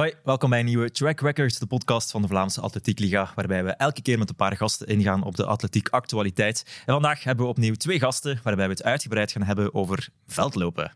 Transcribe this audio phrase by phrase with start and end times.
[0.00, 3.64] Hoi, welkom bij een nieuwe Track Records, de podcast van de Vlaamse Atletiek Liga, waarbij
[3.64, 6.82] we elke keer met een paar gasten ingaan op de atletiek actualiteit.
[6.86, 10.92] En vandaag hebben we opnieuw twee gasten, waarbij we het uitgebreid gaan hebben over veldlopen.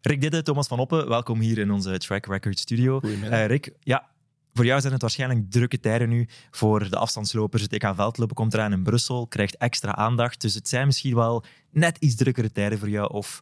[0.00, 3.00] Rick Didde, Thomas van Oppen, welkom hier in onze Track Records studio.
[3.00, 3.38] Goedemiddag.
[3.38, 4.06] Eh, Rick, ja,
[4.52, 6.28] voor jou zijn het waarschijnlijk drukke tijden nu.
[6.50, 10.40] Voor de afstandslopers, het EK veldlopen komt eraan in Brussel, krijgt extra aandacht.
[10.40, 13.40] Dus het zijn misschien wel net iets drukkere tijden voor jou, of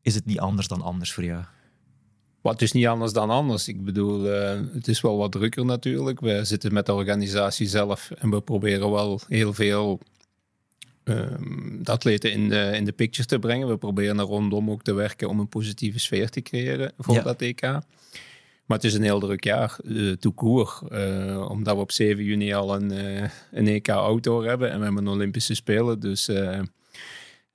[0.00, 1.44] is het niet anders dan anders voor jou?
[2.42, 3.68] Maar het is niet anders dan anders.
[3.68, 6.20] Ik bedoel, eh, het is wel wat drukker natuurlijk.
[6.20, 10.00] We zitten met de organisatie zelf en we proberen wel heel veel
[11.04, 13.68] ehm, de atleten in de, in de pictures te brengen.
[13.68, 17.22] We proberen er rondom ook te werken om een positieve sfeer te creëren voor Ja.
[17.22, 17.60] dat EK.
[18.66, 20.82] Maar het is een heel druk jaar, uh, tout court.
[20.90, 24.84] Eh, omdat we op 7 juni al een, eh, een EK outdoor hebben en we
[24.84, 26.00] hebben een Olympische Spelen.
[26.00, 26.60] Dus eh,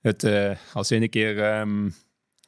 [0.01, 1.89] het, eh, als ene keer ehm,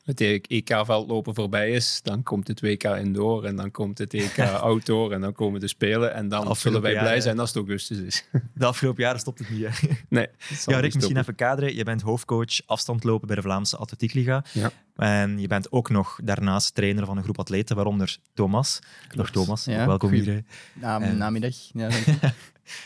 [0.09, 4.39] het EK-veldlopen voorbij is, dan komt het WK indoor en dan komt het EK
[4.70, 6.14] outdoor en dan komen de Spelen.
[6.14, 8.25] En dan zullen wij blij zijn als het augustus is.
[8.53, 9.66] De afgelopen jaren stopt het niet.
[9.67, 9.88] Hè?
[10.09, 11.75] nee, het Ja, Rick, misschien even kaderen.
[11.75, 14.44] Je bent hoofdcoach afstandlopen bij de Vlaamse Atletiekliga.
[14.53, 14.72] Ja.
[14.95, 18.80] En je bent ook nog daarnaast trainer van een groep atleten, waaronder Thomas.
[19.16, 20.33] Dag Thomas, Ja, welkom goeie- hier.
[20.33, 20.39] hè.
[20.81, 21.55] Na, En- namiddag.
[21.73, 21.89] Ja.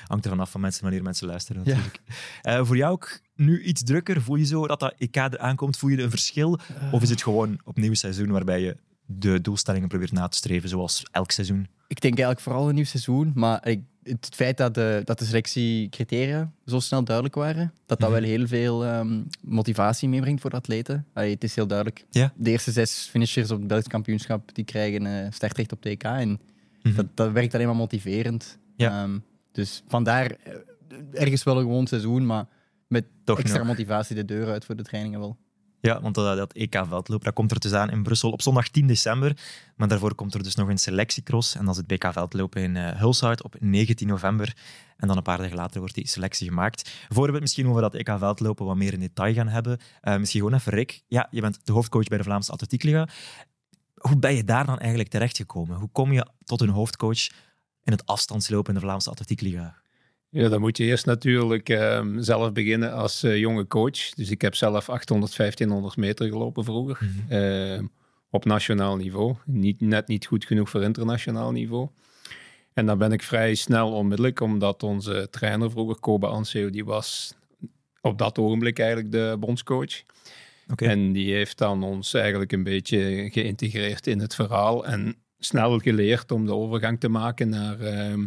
[0.08, 1.70] Hangt ervan af van mensen, wanneer mensen luisteren Ja.
[1.74, 2.00] natuurlijk.
[2.42, 4.22] Eh, voor jou ook nu iets drukker?
[4.22, 5.78] Voel je zo dat dat EK eraan komt?
[5.78, 6.60] Voel je een verschil?
[6.92, 11.04] Of is het gewoon opnieuw seizoen waarbij je de doelstellingen probeert na te streven, zoals
[11.12, 11.68] elk seizoen?
[11.88, 13.32] ik denk eigenlijk vooral een nieuw seizoen.
[13.36, 18.10] Maar ik, het feit dat de, dat de selectiecriteria zo snel duidelijk waren, dat dat
[18.10, 18.20] Mhm.
[18.20, 21.06] wel heel veel ehm, motivatie meebrengt voor de atleten.
[21.14, 22.06] Allee, het is heel duidelijk.
[22.10, 22.34] Ja.
[22.36, 26.04] De eerste zes finishers op het Belgisch kampioenschap die krijgen eh startrecht op TK.
[26.04, 26.40] En
[26.84, 26.96] Mhm.
[26.96, 28.58] dat, dat werkt alleen maar motiverend.
[28.76, 29.04] Ja.
[29.04, 29.18] Ehm,
[29.54, 30.54] dus vandaar eh,
[31.12, 32.46] ergens wel een gewoon seizoen, maar
[32.88, 33.68] met Toch extra nog.
[33.68, 35.38] motivatie de deur uit voor de trainingen wel.
[35.80, 38.88] Ja, want dat, dat EK-veldloop dat komt er dus aan in Brussel op zondag 10
[38.88, 39.38] december.
[39.76, 41.56] Maar daarvoor komt er dus nog een selectiecross.
[41.56, 44.56] En dat is het BK-veldlopen in eh Hulshout op 19 november.
[44.98, 46.92] En dan een paar dagen later wordt die selectie gemaakt.
[47.10, 50.42] Voor we het misschien over dat EK-veldlopen wat meer in detail gaan hebben, eh, misschien
[50.42, 51.04] gewoon even Rick.
[51.08, 53.08] Ja, je bent de hoofdcoach bij de Vlaamse Atletiekliga.
[53.96, 55.78] Hoe ben je daar dan eigenlijk terechtgekomen?
[55.78, 57.28] Hoe kom je tot een hoofdcoach
[57.84, 59.82] in het afstandslopen in de Vlaamse Atletiekliga?
[60.30, 64.10] Ja, dan moet je eerst natuurlijk ehm, zelf beginnen als eh, jonge coach.
[64.10, 67.00] Dus ik heb zelf 800, 1500 meter gelopen vroeger.
[67.30, 67.86] Ehm,
[68.30, 69.36] op nationaal niveau.
[69.46, 71.90] Niet, net niet goed genoeg voor internationaal niveau.
[72.74, 77.36] En dan ben ik vrij snel onmiddellijk, omdat onze trainer vroeger, Koba Anseo, die was
[78.02, 80.04] op dat ogenblik eigenlijk de bondscoach.
[80.72, 80.86] Oké.
[80.86, 85.16] En die heeft dan ons eigenlijk een beetje geïntegreerd in het verhaal en
[85.46, 88.26] snel geleerd om de overgang te maken naar, ehm,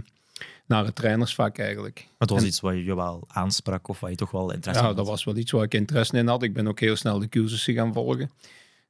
[0.67, 2.07] naar het trainersvak eigenlijk.
[2.19, 4.89] Het was En- iets wat je wel aansprak of wat je toch wel interesse Ja,
[4.91, 5.15] in dat had?
[5.15, 6.43] was wel iets waar ik interesse in had.
[6.43, 8.31] Ik ben ook heel snel de cursussen gaan volgen.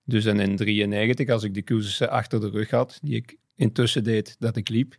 [0.04, 4.04] Dus en in 93, als ik de cursussen achter de rug had, die ik intussen
[4.04, 4.94] deed dat ik liep,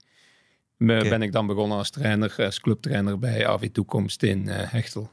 [0.78, 5.10] ben ik dan begonnen als trainer, als clubtrainer bij AV Toekomst in eh, Hechtel.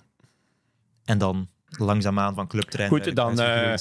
[1.05, 3.03] En dan langzaamaan van clubtrainer.
[3.03, 3.75] Goed, dan, eh.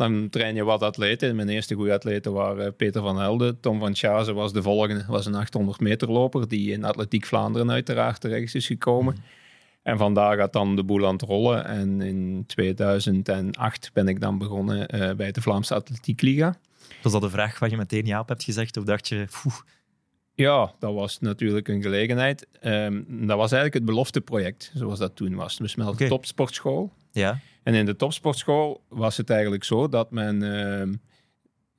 [0.00, 1.36] Dan train je wat atleten.
[1.36, 3.60] Mijn eerste goede atleten waren Peter van Helden.
[3.60, 7.70] Tom van Schazen was de volgende, was een 800 meter loper die in Atletiek Vlaanderen
[7.70, 9.16] uiteraard terecht is gekomen.
[9.82, 11.64] En vandaar gaat dan de boel aan het rollen.
[11.64, 16.58] En in 2008 ben ik dan begonnen eh, bij de Vlaamse Atletiek Liga.
[17.02, 18.76] Was dat de vraag waar je meteen ja op hebt gezegd?
[18.76, 19.26] Of dacht je,
[20.34, 22.46] Ja, dat was natuurlijk een gelegenheid.
[22.60, 25.60] Ehm, dat was eigenlijk het belofteproject, zoals dat toen was.
[25.60, 25.96] Oké.
[25.96, 26.92] de topsportschool.
[27.12, 30.94] ja, En in de topsportschool was het eigenlijk zo dat men, ehm,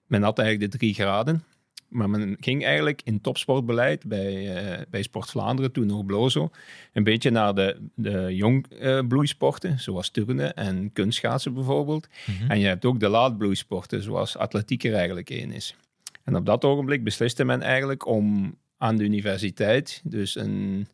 [0.06, 1.44] men had eigenlijk de drie graden.
[1.92, 6.50] Maar men ging eigenlijk in topsportbeleid bij, eh, bij Sport Vlaanderen, toen nog Blozo,
[6.94, 12.08] een beetje naar de, de jong eh, bloeisporten, zoals turnen en kunstschaatsen bijvoorbeeld.
[12.26, 12.52] Mhm.
[12.52, 15.76] En je hebt ook de laadbloeisporten, zoals atletiek er eigenlijk één is.
[16.24, 20.88] En op dat ogenblik besliste men eigenlijk om aan de universiteit, dus een,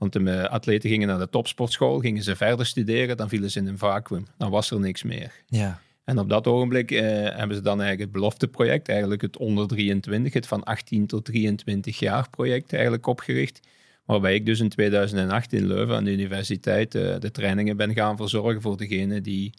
[0.00, 3.58] want de eh, atleten gingen naar de topsportschool, gingen ze verder studeren, dan vielen ze
[3.58, 4.26] in een vacuüm.
[4.38, 5.32] Dan was er niks meer.
[5.46, 5.80] ja.
[6.04, 7.02] En op dat ogenblik eh,
[7.36, 11.98] hebben ze dan eigenlijk het belofteproject, eigenlijk het onder 23, het van 18 tot 23
[11.98, 13.60] jaar project eigenlijk opgericht.
[14.04, 18.16] Waarbij ik dus in 2008 in Leuven aan de universiteit eh, de trainingen ben gaan
[18.16, 19.52] verzorgen voor degenen die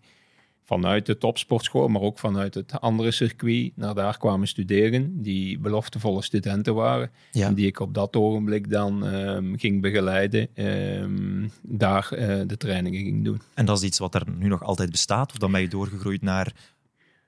[0.71, 6.21] vanuit de topsportschool, maar ook vanuit het andere circuit naar daar kwamen studeren, die beloftevolle
[6.21, 7.11] studenten waren.
[7.31, 7.47] Ja.
[7.47, 13.03] En die ik op dat ogenblik dan ehm, ging begeleiden, ehm, daar eh, de trainingen
[13.03, 13.41] ging doen.
[13.53, 15.31] En dat is iets wat er nu nog altijd bestaat?
[15.31, 16.53] Of dan ben je doorgegroeid naar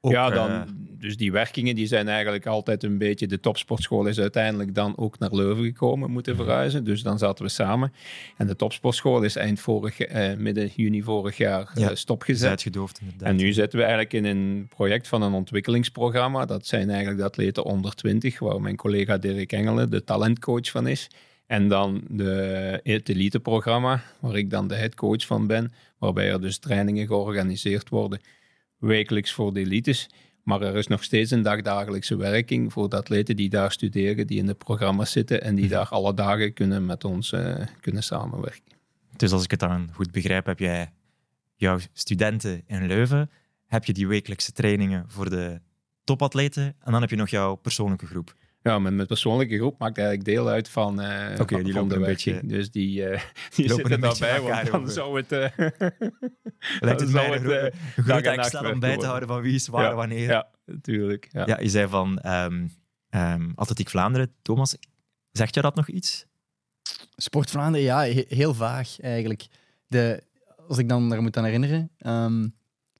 [0.04, 0.12] ook...
[0.12, 0.66] ja, eh, dan,
[1.00, 3.28] dus die werkingen die zijn eigenlijk altijd een beetje...
[3.28, 6.84] De topsportschool is uiteindelijk dan ook naar Leuven gekomen, moeten verhuizen.
[6.84, 7.94] Dus dan zaten we samen.
[8.38, 12.50] En de topsportschool is eind vorig, eh, midden juni vorig jaar eh, Ja, stopgezet.
[12.50, 13.30] uitgedoofd inderdaad.
[13.30, 16.46] En nu zitten we eigenlijk in een project van een ontwikkelingsprogramma.
[16.46, 20.88] Dat zijn eigenlijk de atleten onder 20, waar mijn collega Dirk Engelen de talentcoach van
[20.88, 21.10] is.
[21.46, 25.74] En dan de, het eliteprogramma, waar ik dan de headcoach van ben.
[25.98, 28.20] Waarbij er dus trainingen georganiseerd worden,
[28.84, 30.10] wekelijks voor de elites.
[30.44, 34.38] Maar er is nog steeds een dagdagelijkse werking voor de atleten die daar studeren, die
[34.38, 38.72] in de programma's zitten en die daar alle dagen kunnen met ons eh, kunnen samenwerken.
[39.16, 40.92] Dus als ik het dan goed begrijp, heb jij
[41.56, 43.30] jouw studenten in Leuven,
[43.68, 45.62] heb je die wekelijkse trainingen voor de
[46.04, 48.36] topatleten en dan heb je nog jouw persoonlijke groep.
[48.64, 51.88] Ja, mijn, mijn persoonlijke groep maakt eigenlijk deel uit van, eh Oké, van, die van
[51.90, 53.22] de een beetje- Dus die, eh,
[53.56, 54.94] die lopen zitten elkaar want dan over.
[54.94, 55.32] zou het...
[55.32, 55.68] eh,
[56.80, 57.64] Lijkt het mij het, eh,
[57.96, 60.30] een grote Excel om bij te houden van wie is waar Ja, wanneer.
[60.30, 61.28] Ja, natuurlijk.
[61.32, 61.44] Ja.
[61.46, 62.68] Ja, je zei van ehm
[63.10, 64.32] ehm, Atletiek Vlaanderen.
[64.42, 64.76] Thomas,
[65.32, 66.26] zegt je dat nog iets?
[67.16, 69.46] Sport Vlaanderen, ja, he- heel vaag eigenlijk.
[69.88, 70.24] De,
[70.68, 72.52] als ik dan er moet aan herinneren, ehm, ik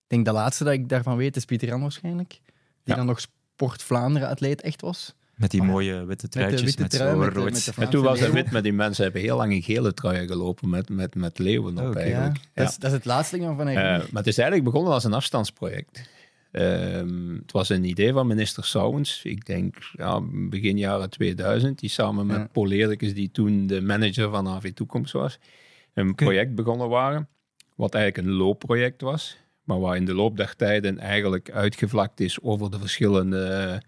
[0.08, 2.30] denk de laatste dat ik daarvan weet is Pieter Jan waarschijnlijk.
[2.30, 2.42] Die
[2.84, 2.96] Ja.
[2.96, 5.16] dan nog Sport Vlaanderen atleet echt was.
[5.36, 7.52] Met die mooie witte truitjes, met, witte trui, zo'n met de- rood.
[7.52, 8.44] met de En toen was het leeuw.
[8.44, 11.78] wit, maar die mensen hebben heel lang in gele truien gelopen met, met, met leeuwen
[11.78, 11.94] op.
[11.94, 12.40] Ja, eigenlijk.
[12.54, 13.78] dat, is, dat is het laatste ding waarvan ik...
[13.78, 16.10] Eh, maar het is eigenlijk begonnen als een afstandsproject.
[16.52, 21.90] Ehm, het was een idee van minister Souwens, ik denk ja, begin jaren 2000, die
[21.90, 22.48] samen met Ja.
[22.52, 25.40] Paul Eerlijkes, die toen de manager van AV Toekomst was,
[25.94, 27.28] een project begonnen waren,
[27.76, 32.42] wat eigenlijk een loopproject was, maar waar in de loop der tijden eigenlijk uitgevlakt is
[32.42, 33.82] over de verschillende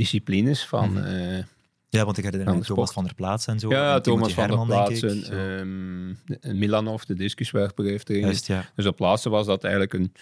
[0.00, 0.92] disciplines van...
[0.92, 1.04] Mhm.
[1.04, 1.44] eh,
[1.88, 3.70] Ja, want ik herinner me Thomas van der Plaats en zo.
[3.70, 4.98] ja, en Thomas van der Herman, ik.
[5.00, 5.24] Plaatsen,
[6.40, 8.64] ehm, Milanov, de discuswerper, heeft erin Juist, ja.
[8.74, 10.12] dus op laatste was dat eigenlijk een,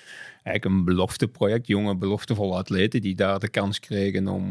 [0.43, 1.67] eigenlijk een belofteproject.
[1.67, 4.47] Jonge, beloftevolle atleten die daar de kans kregen om,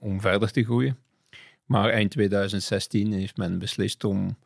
[0.00, 0.96] om verder te groeien.
[1.64, 4.36] Maar eind 2016 heeft men beslist om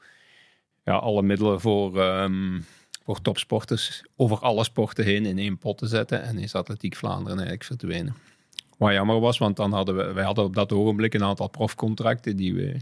[0.84, 2.60] ja, alle middelen voor, ehm,
[3.04, 6.22] voor topsporters over alle sporten heen in één pot te zetten.
[6.22, 8.14] En is Atletiek Vlaanderen eigenlijk verdwenen.
[8.78, 12.36] Wat jammer was, want dan hadden we, wij hadden op dat ogenblik een aantal profcontracten
[12.36, 12.76] die we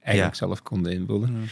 [0.00, 1.32] eigenlijk zelf konden invullen.
[1.32, 1.46] Ja.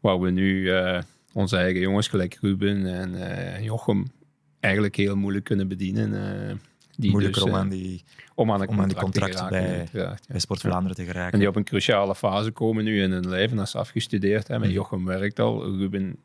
[0.00, 1.02] Waar we nu eh,
[1.32, 4.12] onze eigen jongens, gelijk Ruben en eh, Jochem,
[4.60, 6.14] eigenlijk heel moeilijk kunnen bedienen.
[6.48, 6.56] eh,
[6.96, 9.88] die Moeilijker dus, om aan die, om aan een om aan die contract te contracten
[10.00, 10.16] ja.
[10.28, 11.32] bij Sport Vlaanderen te geraken.
[11.32, 14.68] En die op een cruciale fase komen nu in hun leven als ze afgestudeerd hebben.
[14.68, 14.76] Mhm.
[14.76, 16.16] Jochem werkt al, Ruben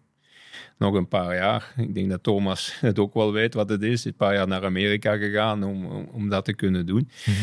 [0.78, 1.74] nog een paar jaar.
[1.78, 4.06] Ik denk dat Thomas het ook wel weet wat het is.
[4.06, 7.10] Een paar jaar naar Amerika gegaan om, om, om dat te kunnen doen.
[7.26, 7.36] Mhm.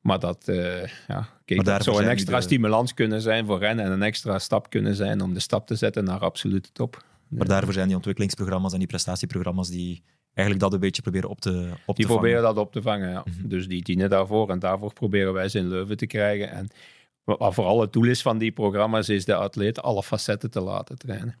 [0.00, 3.78] Maar dat, eh, ja, kijk, dat zou een extra de- stimulans kunnen zijn voor hen
[3.78, 7.04] en een extra stap kunnen zijn om de stap te zetten naar absolute top.
[7.28, 10.02] Maar daarvoor zijn die ontwikkelingsprogramma's en die prestatieprogramma's die
[10.34, 12.54] eigenlijk dat een beetje proberen op te, op Die te proberen vangen.
[12.54, 13.22] dat op te vangen, ja.
[13.24, 13.48] Mhm.
[13.48, 16.50] Dus die dienen daarvoor en daarvoor proberen wij ze in Leuven te krijgen.
[16.50, 16.68] En
[17.24, 20.98] wat vooral het doel is van die programma's, is de atleet alle facetten te laten
[20.98, 21.36] trainen.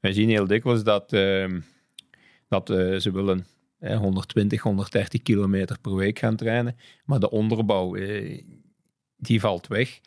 [0.00, 1.60] Wij zien heel dikwijls dat, ehm,
[2.48, 3.46] dat eh, ze willen
[3.78, 8.42] eh, 120, 130 kilometer per week gaan trainen, maar de onderbouw, eh,
[9.16, 10.00] die valt weg.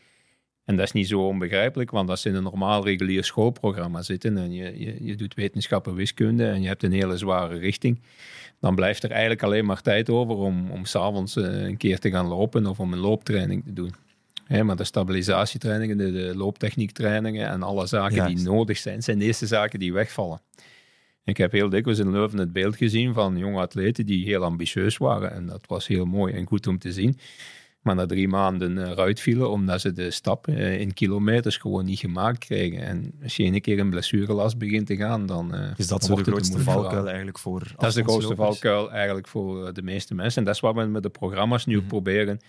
[0.66, 4.38] En dat is niet zo onbegrijpelijk, want als ze in een normaal regulier schoolprogramma zitten
[4.38, 8.02] en je, je, je doet wetenschappen, wiskunde en je hebt een hele zware richting,
[8.60, 12.10] dan blijft er eigenlijk alleen maar tijd over om, om s'avonds eh, een keer te
[12.10, 13.94] gaan lopen of om een looptraining te doen.
[14.48, 18.36] Maar de stabilisatietrainingen, de, de looptechniektrainingen en alle zaken Juist.
[18.36, 20.42] die nodig zijn, zijn de eerste zaken die wegvallen.
[21.26, 24.98] Ik heb heel dikwijls in Leuven het beeld gezien van jonge atleten die heel ambitieus
[24.98, 25.32] waren.
[25.34, 27.18] En dat was heel mooi en goed om te zien.
[27.82, 31.86] Maar na drie maanden eh, eruit vielen omdat ze de stap eh, in kilometers gewoon
[31.86, 32.82] niet gemaakt kregen.
[32.82, 35.54] En als je een keer in blessurelast begint te gaan, dan.
[35.56, 38.92] eh, Is dat zo de een grootste valkuil eigenlijk voor Dat is de grootste valkuil
[38.92, 40.38] eigenlijk voor de meeste mensen.
[40.40, 41.88] En dat is wat we met de programma's nu Mhm.
[41.88, 42.40] proberen.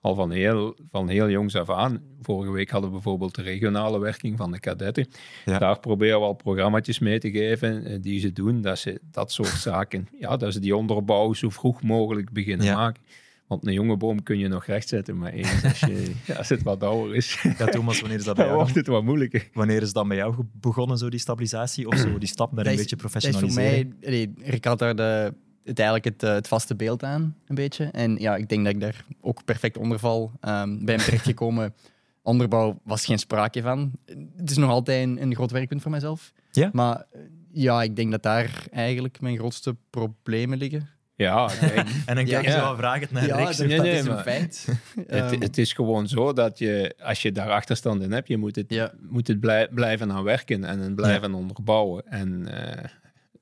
[0.00, 2.02] Al van heel, van heel jongs af aan.
[2.22, 5.06] Vorige week hadden we bijvoorbeeld de regionale werking van de kadetten.
[5.44, 5.58] Ja.
[5.58, 8.60] Daar proberen we al programma's mee te geven eh, die ze doen.
[8.60, 12.74] Dat ze dat soort zaken, ja, dat ze die onderbouw zo vroeg mogelijk beginnen Ja.
[12.74, 13.02] maken.
[13.46, 16.62] Want een jonge boom kun je nog rechtzetten, maar eens als, je, ja, als het
[16.62, 18.64] wat ouder is, Ja, Thomas, wanneer is dat bij dan jou?
[18.66, 19.48] wordt het wat moeilijker.
[19.52, 21.86] Wanneer is dat bij jou begonnen, zo die stabilisatie?
[21.88, 23.96] Of zo die stap naar een is- beetje Dat is voor professionaliseren?
[24.00, 24.32] mij...
[24.76, 27.84] daar de, het, eigenlijk het, eh, het vaste beeld aan, een beetje.
[27.84, 30.32] En ja, ik denk dat ik daar ook perfect onder val.
[30.40, 31.74] Ehm bij hem terechtgekomen.
[32.22, 33.92] Onderbouw was geen sprake van.
[34.36, 36.32] Het is nog altijd een, een groot werkpunt voor mijzelf.
[36.50, 36.70] Ja?
[36.72, 37.20] Maar eh,
[37.52, 40.88] ja, ik denk dat daar eigenlijk mijn grootste problemen liggen.
[41.16, 41.50] Ja,
[42.06, 42.58] En dan kijk je Ja.
[42.58, 44.66] zo aan vragend naar ja, nee, dat nee, is een feit.
[44.96, 48.36] Het, Ehm, het is gewoon zo dat je, als je daar achterstand in hebt, je
[48.36, 48.92] moet het, Ja.
[49.08, 52.06] moet het blij- blijven aan werken en het blijven onderbouwen.
[52.06, 52.84] En eh,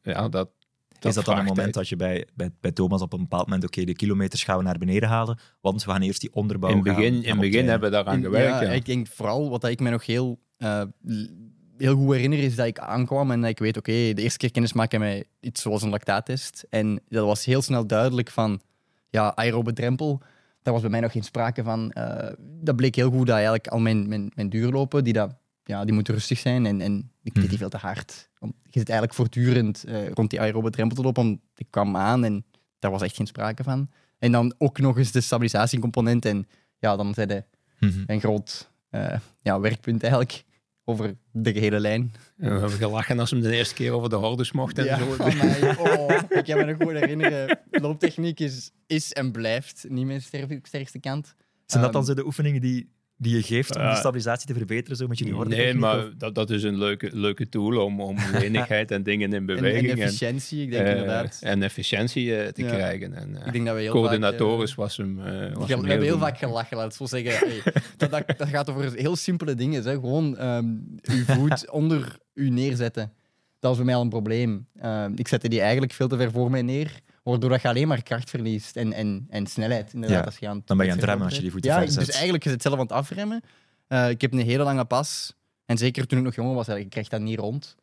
[0.02, 0.48] ja, dat,
[1.04, 3.64] is dat dan een moment dat je bij, bij, bij Thomas op een bepaald moment,
[3.64, 6.76] oké, de kilometers gaan we naar beneden halen, want we gaan eerst die onderbouw In
[6.76, 8.60] het begin, gaan in begin hebben we daaraan gewerkt.
[8.60, 10.82] ja, Ja, Ik denk vooral wat ik me nog heel, eh,
[11.76, 14.50] heel goed herinner is dat ik aankwam en dat ik weet, oké, de eerste keer
[14.50, 16.66] kennis maken met iets zoals een lactaattest.
[16.70, 18.60] En dat was heel snel duidelijk van,
[19.10, 20.20] ja, aerobe drempel,
[20.62, 21.90] daar was bij mij nog geen sprake van.
[21.90, 25.34] Eh, dat bleek heel goed dat eigenlijk al mijn, mijn, mijn duurlopen, die, dat,
[25.68, 28.30] ja, die moeten rustig zijn en, en ik deed die veel te hard.
[28.38, 31.22] Om- Je zit eigenlijk voortdurend eh, rond die aerobe drempel te lopen.
[31.22, 32.44] om- Ik kwam aan en
[32.78, 33.90] daar was echt geen sprake van.
[34.18, 36.46] En dan ook nog eens de stabilisatiecomponent en
[36.78, 37.44] ja, dan zijn de
[37.80, 38.02] Mhm.
[38.06, 40.44] een groot eh, ja, werkpunt eigenlijk
[40.84, 42.12] over de gehele lijn.
[42.36, 44.84] We hebben gelachen als we hem de eerste keer over de hordes mochten.
[44.84, 45.12] Ja, En zo.
[45.12, 45.76] van mij.
[45.78, 47.58] Oh, ik kan me nog goed herinneren.
[47.70, 51.34] Looptechniek is, is en blijft niet mijn ster- sterkste kant.
[51.66, 54.96] Zijn dat dan zo de oefeningen die, die je geeft om de stabilisatie te verbeteren,
[54.96, 57.84] zo met je die horde Nee, maar of- dat, dat is een leuke, leuke tool
[57.84, 61.38] om, om lenigheid en dingen in en, en beweging en, efficiëntie, ik denk eh, inderdaad.
[61.42, 62.68] en efficiëntie eh, te Ja.
[62.68, 63.14] krijgen.
[63.14, 64.78] En, eh, Ik denk dat we heel coördinatorisch vaak...
[64.78, 65.18] was hem.
[65.20, 67.48] eh, was hem we hebben heel vaak gelachen, laat het zo zeggen.
[67.48, 67.62] Hey,
[67.96, 69.82] dat, dat, dat gaat over heel simpele dingen.
[69.84, 69.92] Hè.
[69.92, 70.66] Gewoon ehm
[71.02, 73.12] uw voet onder u neerzetten.
[73.60, 74.66] Dat was bij mij al een probleem.
[74.80, 77.88] Ehm, ik zette die eigenlijk veel te ver voor mij neer, waardoor dat je alleen
[77.88, 79.92] maar kracht verliest en, en, en snelheid.
[79.92, 81.70] Inderdaad, Ja, als je aan dan ben je aan het remmen als je die voeten
[81.70, 82.04] Ja, zet.
[82.06, 83.40] dus eigenlijk is het zelf aan het afremmen.
[83.88, 85.36] Eh, ik heb een hele lange pas.
[85.66, 87.76] En zeker toen ik nog jonger was, ik kreeg dat niet rond.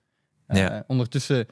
[0.48, 0.84] Ja.
[0.88, 1.48] Ondertussen,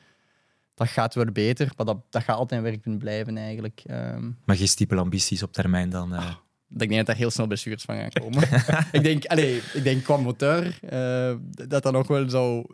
[0.76, 3.82] dat gaat wel beter, maar dat, dat gaat altijd werkpunt blijven eigenlijk.
[3.86, 6.14] Ehm, maar geen stiepel ambities op termijn dan.
[6.14, 6.36] eh.
[6.70, 8.42] ik denk dat daar heel snel blessures van gaan komen.
[8.92, 11.36] ik, denk, allee, ik denk qua motor eh,
[11.68, 12.66] dat dat nog wel zou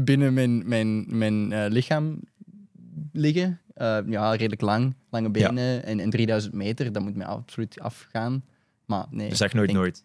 [0.00, 2.20] binnen mijn, mijn, mijn lichaam
[3.12, 3.60] liggen.
[3.74, 8.44] Eh, ja, redelijk lang, lange benen en, en 3000 meter, dat moet mij absoluut afgaan.
[8.86, 9.34] Maar nee.
[9.34, 10.04] Zeg nooit denk- nooit.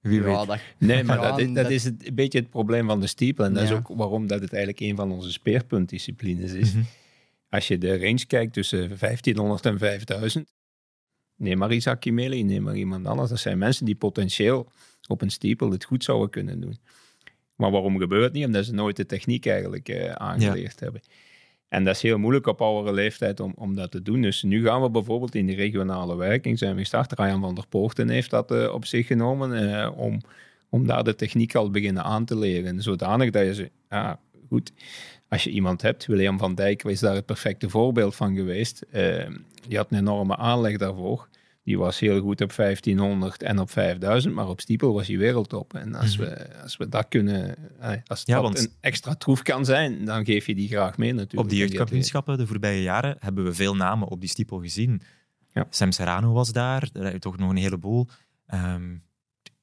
[0.00, 0.46] Wie Ja, weet.
[0.46, 3.00] dat, Nee, maar Ja, dat, is, dat dat- is het, een beetje het probleem van
[3.00, 3.44] de steeple.
[3.44, 6.72] En dat is ook waarom dat het eigenlijk een van onze speerpuntdisciplines is.
[6.74, 6.82] Mhm.
[7.50, 10.52] Als je de range kijkt tussen 1500 en 5000,
[11.36, 13.28] neem maar Isaac Kimeli, neem maar iemand anders.
[13.30, 14.70] Dat zijn mensen die potentieel
[15.06, 16.78] op een steeple het goed zouden kunnen doen.
[17.56, 18.44] Maar waarom gebeurt het niet?
[18.46, 21.00] Omdat ze nooit de techniek eigenlijk eh, aangeleerd hebben.
[21.68, 24.22] En dat is heel moeilijk op oudere leeftijd om, om dat te doen.
[24.22, 27.18] Dus nu gaan we bijvoorbeeld in de regionale werking zijn we gestart.
[27.18, 30.20] Ryan van der Poorten heeft dat eh, op zich genomen eh, om,
[30.68, 32.82] om daar de techniek al beginnen aan te leren.
[32.82, 33.70] Zodanig dat je ze,
[34.48, 34.72] goed,
[35.28, 38.84] als je iemand hebt, William van Dijk is daar het perfecte voorbeeld van geweest.
[38.90, 39.26] Eh,
[39.68, 41.28] die had een enorme aanleg daarvoor.
[41.68, 45.74] Die was heel goed op 1500 en op 5000, maar op stiepel was hij wereldtop.
[45.74, 49.42] En als, we, als we dat kunnen, eh, als Ja, dat want- een extra troef
[49.42, 51.42] kan zijn, dan geef je die graag mee natuurlijk.
[51.42, 55.02] Op die aan jeugdkampioenschappen de voorbije jaren hebben we veel namen op die stiepel gezien.
[55.52, 55.66] Ja.
[55.70, 58.06] Sam Serrano was daar, daar heb je toch nog een heleboel.
[58.46, 58.94] Ehm,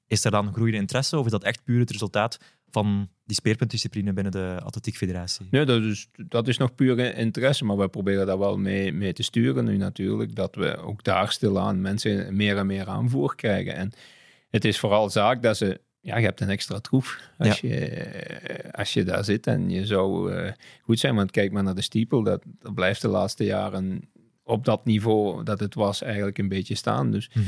[0.07, 2.37] is er dan groeiende interesse of is dat echt puur het resultaat
[2.69, 5.47] van die speerpuntdiscipline binnen de Atletiek Federatie?
[5.51, 9.13] Nee, dat is, dat is nog puur interesse, maar we proberen daar wel mee, mee
[9.13, 10.35] te sturen nu natuurlijk.
[10.35, 13.75] Dat we ook daar stilaan mensen meer en meer aanvoer krijgen.
[13.75, 13.91] En
[14.49, 15.81] het is vooral zaak dat ze...
[15.99, 20.33] Ja, je hebt een extra troef als, je, als je daar zit en je zou
[20.33, 21.15] eh, goed zijn.
[21.15, 24.09] Want kijk maar naar de stiepel, dat, dat blijft de laatste jaren
[24.43, 27.11] op dat niveau dat het was eigenlijk een beetje staan.
[27.11, 27.45] Dus Mhm.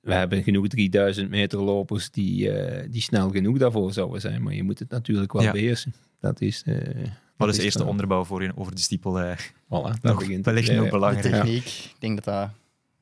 [0.00, 4.42] We hebben genoeg 3000 meter lopers die, eh, die snel genoeg daarvoor zouden zijn.
[4.42, 5.52] Maar je moet het natuurlijk wel Ja.
[5.52, 5.94] beheersen.
[6.20, 6.62] Dat is...
[6.66, 6.88] eh, Wat
[7.36, 9.20] dat is de eerste eh, onderbouw voor je over de stiepel?
[9.20, 10.44] eh, Voilà, dat nog begint.
[10.44, 11.34] wellicht nog de belangrijk.
[11.34, 12.50] techniek, ik denk dat dat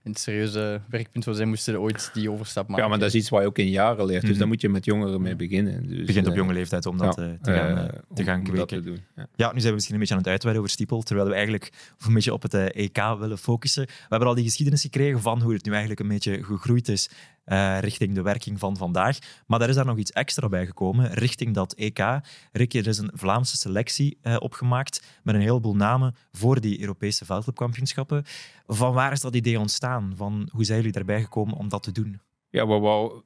[0.09, 2.85] een serieuze werkpunt zou zijn, moesten ooit die overstap maken.
[2.85, 4.21] Ja, maar dat is iets wat je ook in jaren leert.
[4.21, 4.39] Dus Mhm.
[4.39, 5.87] daar moet je met jongeren mee beginnen.
[5.89, 8.25] Dus, begint op eh, jonge leeftijd om dat ja, eh, te gaan, eh, te om-
[8.25, 8.67] gaan kweken.
[8.67, 8.99] te doen.
[9.17, 9.27] Ja.
[9.37, 11.73] Ja, nu zijn we misschien een beetje aan het uitweiden over stiepel, terwijl we eigenlijk
[12.07, 13.87] een beetje op het EK willen focussen.
[13.87, 17.09] We hebben al die geschiedenis gekregen van hoe het nu eigenlijk een beetje gegroeid is
[17.49, 19.19] eh, richting de werking van vandaag.
[19.47, 22.21] Maar daar is daar nog iets extra bij gekomen, richting dat EK.
[22.53, 27.25] Ricky, er is een Vlaamse selectie eh, opgemaakt met een heleboel namen voor die Europese
[27.25, 28.25] veldloopkampioenschappen.
[28.67, 30.13] Van waar is dat idee ontstaan?
[30.17, 32.21] Van hoe zijn jullie daarbij gekomen om dat te doen?
[32.51, 33.23] Ja, we wou,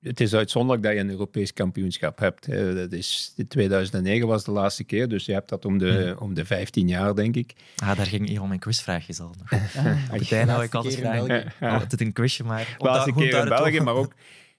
[0.00, 2.46] het is uitzonderlijk dat je een Europees kampioenschap hebt.
[2.46, 2.74] hè.
[2.74, 6.22] Dat is, in 2009 was de laatste keer, dus je hebt dat om de, Mhm.
[6.24, 7.52] om de 15 jaar, denk ik.
[7.76, 9.50] Ah, daar ging een van mijn quizvraagjes al nog.
[9.76, 11.52] Ah, Op het einde hou ik altijd vragen.
[11.60, 12.76] Altijd een quizje, maar...
[12.78, 14.12] om laatste keer in België, maar ook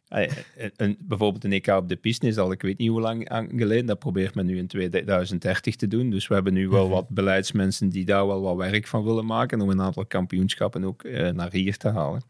[0.08, 3.02] eh, een, een- bijvoorbeeld een EK op de piste is al ik weet niet hoe
[3.02, 3.86] lang aan geleden.
[3.86, 6.10] Dat probeert men nu in 2030 te doen.
[6.10, 6.94] Dus we hebben nu wel Mhm.
[6.94, 11.04] wat beleidsmensen die daar wel wat werk van willen maken om een aantal kampioenschappen ook
[11.04, 12.22] eh, naar hier te halen.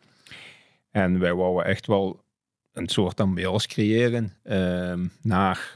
[0.92, 2.26] En wij wouden echt wel
[2.77, 5.75] een soort ambiance creëren ehm, naar,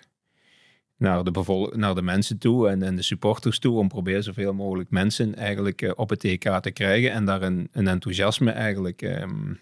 [0.98, 3.78] naar, de naar de mensen toe en, en de supporters toe.
[3.78, 7.70] Om proberen zoveel mogelijk mensen eigenlijk eh, op het EK te krijgen en daar een,
[7.72, 9.54] een enthousiasme eigenlijk ehm,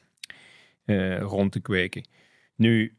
[0.85, 2.07] eh, rond te kweken.
[2.55, 2.93] Nu,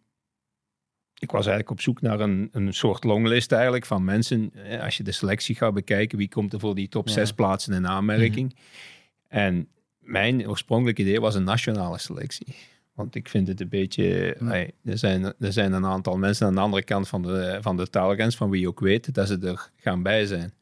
[1.18, 4.50] ik was eigenlijk op zoek naar een, een soort longlist eigenlijk van mensen.
[4.54, 7.12] eh, Als je de selectie gaat bekijken, wie komt er voor die top Ja.
[7.12, 8.56] zes plaatsen in aanmerking?
[9.28, 9.68] En
[9.98, 12.46] mijn oorspronkelijke idee was een nationale selectie.
[13.00, 14.36] Want ik vind het een beetje...
[14.40, 14.66] Ja.
[14.84, 17.86] er, zijn, er zijn een aantal mensen aan de andere kant van de, van de
[17.90, 20.52] taalgrens, van wie je ook weet dat ze er gaan bij zijn.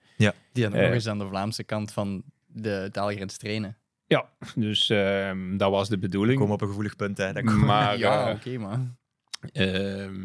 [0.52, 0.82] Die dan Eh.
[0.84, 3.76] nog eens aan de Vlaamse kant van de taalgrens trainen.
[4.06, 6.38] Ja, dus ehm, dat was de bedoeling.
[6.38, 7.18] komen op een gevoelig punt.
[7.18, 7.42] Hè.
[7.42, 8.80] Maar ja, eh, oké, maar...
[9.52, 10.20] Ehm,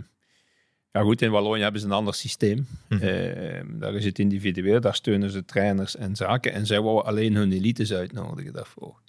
[0.92, 2.68] ja goed, in Wallonië hebben ze een ander systeem.
[2.90, 3.02] Mhm.
[3.04, 6.54] Ehm, daar is het individueel, daar steunen ze trainers en zaken.
[6.54, 9.02] En zij wouden alleen hun elites uitnodigen daarvoor.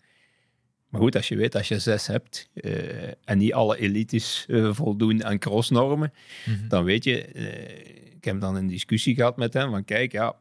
[0.95, 4.69] Maar goed, als je weet, als je zes hebt eh, en niet alle elites eh,
[4.73, 6.13] voldoen aan crossnormen,
[6.47, 6.69] Mhm.
[6.69, 10.35] dan weet je, eh, ik heb dan een discussie gehad met hem van kijk, ja,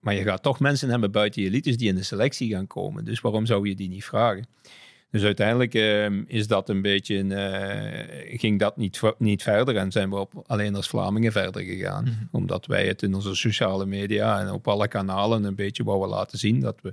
[0.00, 3.04] maar je gaat toch mensen hebben buiten je elites die in de selectie gaan komen.
[3.04, 4.46] Dus waarom zou je die niet vragen?
[5.10, 10.10] Dus uiteindelijk ehm, is dat een beetje, een, ging dat niet, niet verder en zijn
[10.10, 12.04] we op, alleen als Vlamingen verder gegaan.
[12.04, 12.12] Mhm.
[12.30, 16.38] Omdat wij het in onze sociale media en op alle kanalen een beetje wouden laten
[16.38, 16.92] zien dat we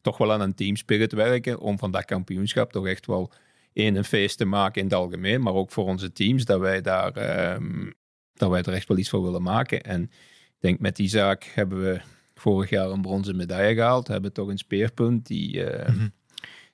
[0.00, 3.32] toch wel aan een teamspirit werken om van dat kampioenschap toch echt wel
[3.72, 6.80] één een feest te maken in het algemeen, maar ook voor onze teams, dat wij
[6.80, 7.90] daar ehm,
[8.34, 9.82] dat wij er echt wel iets voor willen maken.
[9.82, 12.00] En ik denk met die zaak hebben we
[12.34, 16.08] vorig jaar een bronzen medaille gehaald, hebben toch een speerpunt die, eh, Mhm.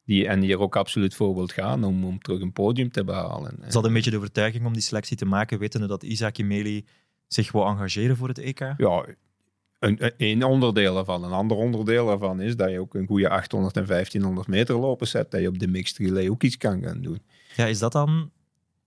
[0.04, 3.54] die en hier ook absoluut voor wilt gaan om, om terug een podium te behalen.
[3.56, 6.85] Ze hadden een beetje de overtuiging om die selectie te maken, wetende dat Isaac Imeli
[7.26, 8.75] zich wou engageren voor het EK.
[8.76, 9.06] Ja,
[9.86, 11.24] een, een- onderdeel ervan.
[11.24, 15.06] Een ander onderdeel ervan is dat je ook een goede 800 en 1500 meter lopen
[15.06, 17.20] zet, dat je op de mixed relay ook iets kan gaan doen.
[17.56, 18.30] Ja, is dat dan...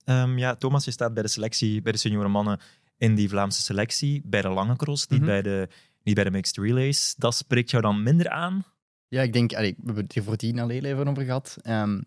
[0.03, 2.59] ehm, ja, Thomas, je staat bij de selectie, bij de senioren mannen
[2.97, 5.29] in die Vlaamse selectie, bij de lange cross, niet, Mhm.
[5.29, 5.67] bij de,
[6.03, 7.15] niet bij de mixed relays.
[7.17, 8.63] Dat spreekt jou dan minder aan?
[9.07, 11.57] Ja, ik denk, allee, we hebben het hier voor tien al heel even over gehad.
[11.61, 12.01] Ehm,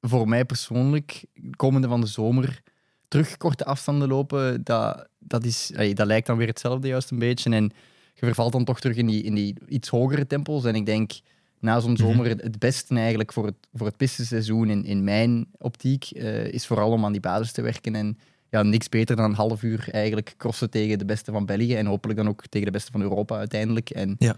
[0.00, 1.24] voor mij persoonlijk,
[1.56, 2.62] komende van de zomer,
[3.08, 7.18] terug korte afstanden lopen, dat, dat, is, allee, dat lijkt dan weer hetzelfde juist een
[7.18, 7.50] beetje.
[7.50, 7.70] En
[8.14, 10.64] je vervalt dan toch terug in die, in die iets hogere tempels.
[10.64, 11.12] En ik denk,
[11.60, 15.46] na zo'n zomer, het, het beste eigenlijk voor het, voor het pistenseizoen in, in mijn
[15.58, 17.94] optiek, eh, is vooral om aan die basis te werken.
[17.94, 18.18] En
[18.50, 21.74] ja, niks beter dan een half uur eigenlijk crossen tegen de beste van België.
[21.74, 23.90] En hopelijk dan ook tegen de beste van Europa uiteindelijk.
[23.90, 24.36] En Ja.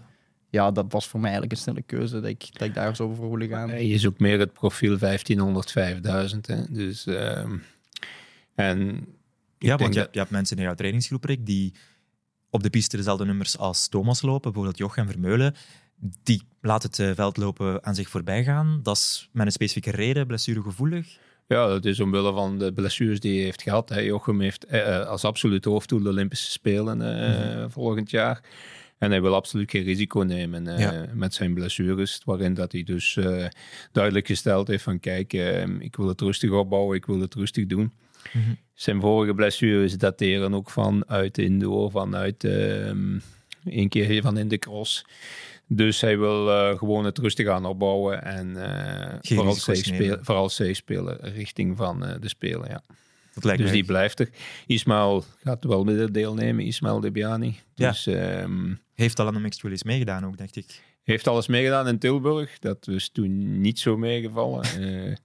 [0.49, 3.13] ja, dat was voor mij eigenlijk een snelle keuze dat ik, dat ik daar zo
[3.13, 3.85] voor wilde gaan.
[3.87, 6.47] Je zoekt meer het profiel 1500, 5000.
[6.47, 6.63] Hè.
[6.69, 7.57] Dus, ehm,
[8.55, 9.05] en
[9.59, 11.73] Ja, want je, dat- je hebt mensen in jouw trainingsgroep, Rick, die
[12.57, 15.55] op de piste dezelfde nummers als Thomas lopen, bijvoorbeeld Joch en Vermeulen.
[16.23, 18.79] Die laten het eh, veldlopen aan zich voorbij gaan.
[18.83, 21.17] Dat is met een specifieke reden, blessuregevoelig.
[21.47, 23.89] Ja, dat is omwille van de blessures die hij heeft gehad.
[23.89, 23.99] Hè.
[23.99, 27.69] Jochem heeft eh, als absoluut hoofddoel de Olympische Spelen eh, Mhm.
[27.69, 28.41] volgend jaar.
[28.97, 31.05] En hij wil absoluut geen risico nemen eh, Ja.
[31.13, 32.21] met zijn blessures.
[32.25, 33.45] Waarin dat hij dus eh,
[33.91, 37.65] duidelijk gesteld heeft van kijk, eh, ik wil het rustig opbouwen, ik wil het rustig
[37.65, 37.91] doen.
[38.33, 38.53] Mhm.
[38.73, 43.17] Zijn vorige blessures dateren ook vanuit de indoor, vanuit ehm
[43.69, 45.05] een keer van in de cross.
[45.67, 49.95] Dus hij wil eh, gewoon het rustig aan opbouwen en eh, vooral, safe nemen.
[49.95, 52.69] spelen, vooral safe spelen richting van eh, de Spelen.
[52.69, 52.83] Ja.
[53.33, 54.29] Dat lijkt Dus die blijft er.
[54.67, 57.59] Ismail gaat wel met deelnemen, Ismail Debiani.
[57.75, 57.89] Ja.
[57.89, 60.81] Dus ehm, heeft al aan de mixed relays meegedaan ook, dacht ik.
[61.03, 62.59] heeft alles meegedaan in Tilburg.
[62.59, 64.65] Dat is toen niet zo meegevallen.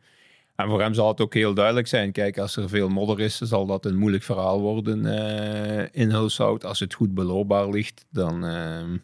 [0.63, 2.13] Eh, en voor hem zal het ook heel duidelijk zijn.
[2.13, 6.65] Kijk, als er veel modder is, zal dat een moeilijk verhaal worden eh, in Hulshout.
[6.65, 8.97] Als het goed beloopbaar ligt, dan, ehm,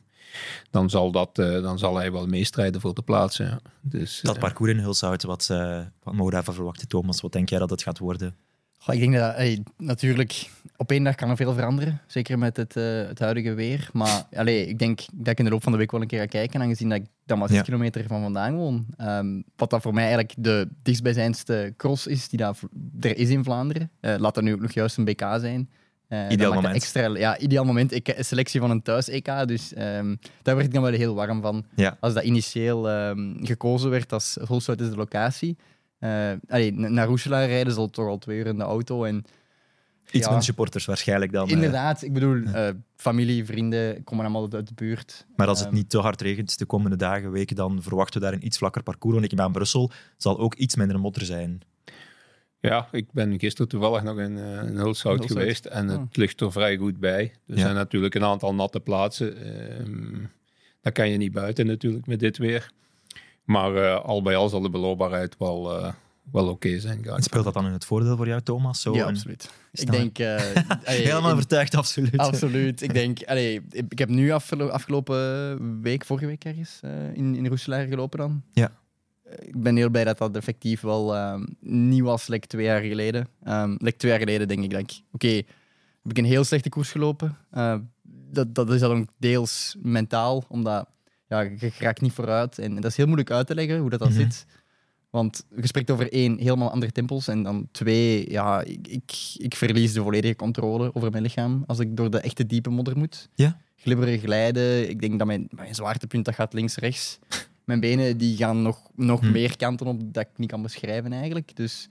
[0.70, 3.36] dan, zal, dat, eh, dan zal hij wel meestrijden voor de plaats.
[3.36, 3.60] Ja.
[3.80, 7.20] Dus, Dat eh, parcours in Hulshout, wat, eh wat mogen we daarvan verwachten, Thomas?
[7.20, 8.36] Wat denk jij dat het gaat worden?
[8.78, 12.00] Goh, ik denk dat hey, natuurlijk op één dag kan er veel veranderen.
[12.06, 13.88] Zeker met het, eh, het huidige weer.
[13.92, 16.18] Maar allee, ik denk dat ik in de loop van de week wel een keer
[16.20, 16.60] ga kijken.
[16.60, 17.62] Aangezien dat ik dan maar 6 Ja.
[17.62, 18.86] kilometer van vandaan woon.
[18.96, 22.58] Ehm, wat dat voor mij eigenlijk de dichtstbijzijnste cross is die dat
[23.00, 23.90] er is in Vlaanderen.
[24.00, 25.70] Eh, laat dat nu ook nog juist een BK zijn.
[26.08, 26.74] Eh, Ideaal moment.
[26.74, 27.92] Extra, ja, ideaal moment.
[27.92, 29.30] Ik, selectie van een thuis-EK.
[29.46, 31.64] Dus ehm, daar werd ik dan wel heel warm van.
[31.76, 31.96] Ja.
[32.00, 35.56] Als dat initieel ehm, gekozen werd als Hulshout is de locatie.
[35.98, 39.04] Eh allee, naar Roeselaar rijden zal toch al twee uur in de auto.
[39.04, 39.24] En
[40.10, 40.26] Iets Ja.
[40.26, 41.46] minder supporters waarschijnlijk dan.
[41.46, 45.26] eh, Inderdaad, ik bedoel, eh, familie, vrienden komen allemaal uit de buurt.
[45.36, 48.34] maar als het niet te hard regent de komende dagen, weken, dan verwachten we daar
[48.36, 49.14] een iets vlakker parcours.
[49.14, 51.60] Want ik ben aan Brussel, zal ook iets minder modder zijn.
[52.60, 56.06] Ja, ik ben gisteren toevallig nog in, eh in Hulshout geweest en het Oh.
[56.12, 57.20] ligt er vrij goed bij.
[57.46, 57.60] Er Ja.
[57.60, 59.36] zijn natuurlijk een aantal natte plaatsen.
[59.78, 60.24] ehm
[60.80, 62.70] dat kan je niet buiten natuurlijk met dit weer.
[63.48, 65.92] Maar eh, al bij al zal de beloopbaarheid wel, eh,
[66.32, 67.00] wel oké zijn.
[67.16, 68.80] speelt dat dan in het voordeel voor jou, Thomas?
[68.80, 69.50] Zo ja, een- absoluut.
[69.72, 70.18] Ik denk...
[70.18, 70.34] eh,
[70.84, 72.16] allee, Helemaal in- overtuigd, absoluut.
[72.18, 72.82] Absoluut.
[72.82, 77.46] Ik denk, allee, ik heb nu afgelo- afgelopen week, vorige week ergens, eh, in, in
[77.46, 78.42] Roeselaar gelopen dan.
[78.52, 78.72] Ja.
[79.38, 83.28] Ik ben heel blij dat dat effectief wel ehm, niet was, like twee jaar geleden.
[83.44, 85.28] Ehm like twee jaar geleden denk ik dat ik, oké,
[86.02, 87.36] heb ik een heel slechte koers gelopen.
[87.52, 87.74] Uh,
[88.30, 90.88] dat, dat is dan ook deels mentaal, omdat
[91.28, 92.58] ja, je raakt niet vooruit.
[92.58, 94.20] En, dat is heel moeilijk uit te leggen hoe dat, dan mhm.
[94.20, 94.46] zit.
[95.10, 97.28] Want je spreekt over één, helemaal andere tempels.
[97.28, 101.78] En dan twee, ja, ik, ik, ik, verlies de volledige controle over mijn lichaam als
[101.78, 103.28] ik door de echte diepe modder moet.
[103.34, 103.60] Ja.
[103.76, 104.90] Glibberen, glijden.
[104.90, 107.18] Ik denk dat mijn, mijn zwaartepunt dat gaat links-rechts.
[107.64, 109.30] Mijn benen die gaan nog, nog hm.
[109.32, 111.56] meer kanten op dat ik niet kan beschrijven eigenlijk.
[111.56, 111.88] Dus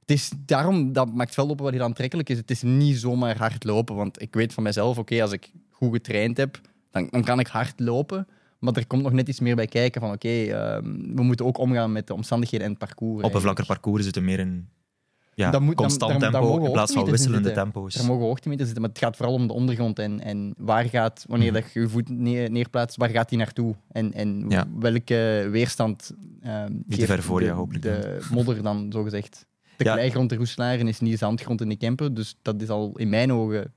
[0.00, 2.36] het is daarom, dat maakt veldlopen wat heel aantrekkelijk is.
[2.36, 3.96] Het is niet zomaar hard lopen.
[3.96, 7.46] Want ik weet van mezelf, oké, als ik goed getraind heb, dan, dan kan ik
[7.46, 8.26] hard lopen.
[8.58, 10.82] Maar er komt nog net iets meer bij kijken van oké, ehm,
[11.14, 13.24] we moeten ook omgaan met de omstandigheden en het parcours.
[13.24, 14.68] Op een vlakker parcours zit er meer een
[15.36, 17.94] ja, moet, constant tempo in plaats van wisselende tempo's.
[17.94, 21.24] Er mogen hoogtemeters zitten, maar het gaat vooral om de ondergrond en, en waar gaat,
[21.28, 21.60] wanneer mhm.
[21.62, 23.74] dat je je voet neer, neerplaatst, waar gaat die naartoe?
[23.92, 24.48] En, en
[24.80, 27.84] welke weerstand uh, Niet te ver voor je, hopelijk.
[27.84, 29.46] De modder dan, zogezegd.
[29.76, 29.92] De ja.
[29.92, 33.08] kleigrond de Roeselaren is niet de zandgrond in de Kempen, dus dat is al in
[33.08, 33.72] mijn ogen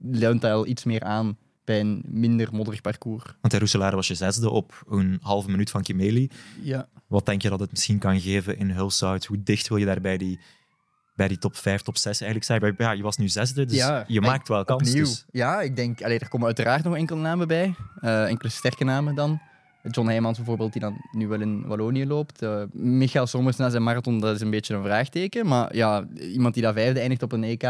[0.00, 3.24] leunt dat al iets meer aan bij een minder modderig parcours.
[3.40, 6.30] Want in Roeselare was je zesde op een halve minuut van Kimeli.
[6.62, 6.88] Ja.
[7.06, 9.24] Wat denk je dat het misschien kan geven in Hulshout?
[9.24, 10.40] Hoe dicht wil je daar bij die,
[11.14, 12.74] bij die top 5, top 6 eigenlijk zijn?
[12.78, 14.90] Ja, je was nu zesde, dus ja, je maakt wel kans.
[14.90, 15.24] Dus.
[15.30, 17.74] Ja, ik denk, allee, er komen uiteraard nog enkele namen bij.
[18.00, 19.40] Uh, enkele sterke namen dan.
[19.90, 22.42] John Heijmans bijvoorbeeld, die dan nu wel in Wallonië loopt.
[22.42, 25.46] Uh, Michael Sommers na zijn marathon, dat is een beetje een vraagteken.
[25.46, 27.62] Maar ja, iemand die dat vijfde eindigt op een EK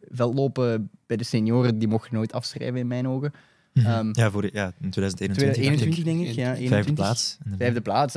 [0.00, 3.32] veldlopen bij de senioren, die mocht je nooit afschrijven in mijn ogen.
[3.72, 6.34] Um, ja, voor, ja, in 2021, 2021 denk ik.
[6.34, 6.68] Ja, 21.
[6.68, 7.38] Vijfde plaats.
[7.56, 8.16] Vijfde plaats.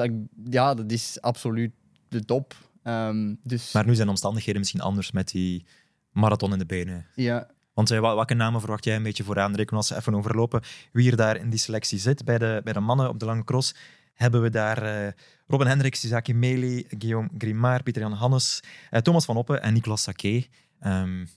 [0.50, 1.72] Ja, dat is absoluut
[2.08, 2.56] de top.
[2.84, 3.74] Um, dus...
[3.74, 5.66] Maar nu zijn de omstandigheden misschien anders met die
[6.12, 7.06] marathon in de benen.
[7.16, 7.48] Ja,
[7.88, 9.56] want uh, welke namen verwacht jij een beetje vooraan?
[9.56, 12.26] Rekenen als ze even overlopen wie er daar in die selectie zit.
[12.26, 13.76] Bij de, bij de mannen op de lange cross
[14.14, 15.12] hebben we daar uh,
[15.48, 18.60] Robin Hendricks, Isaki Meli, Guillaume Grimard, Pieter-Jan Hannes,
[18.92, 20.44] uh, Thomas van Oppen en Nicolas Saké.
[20.86, 21.30] Um,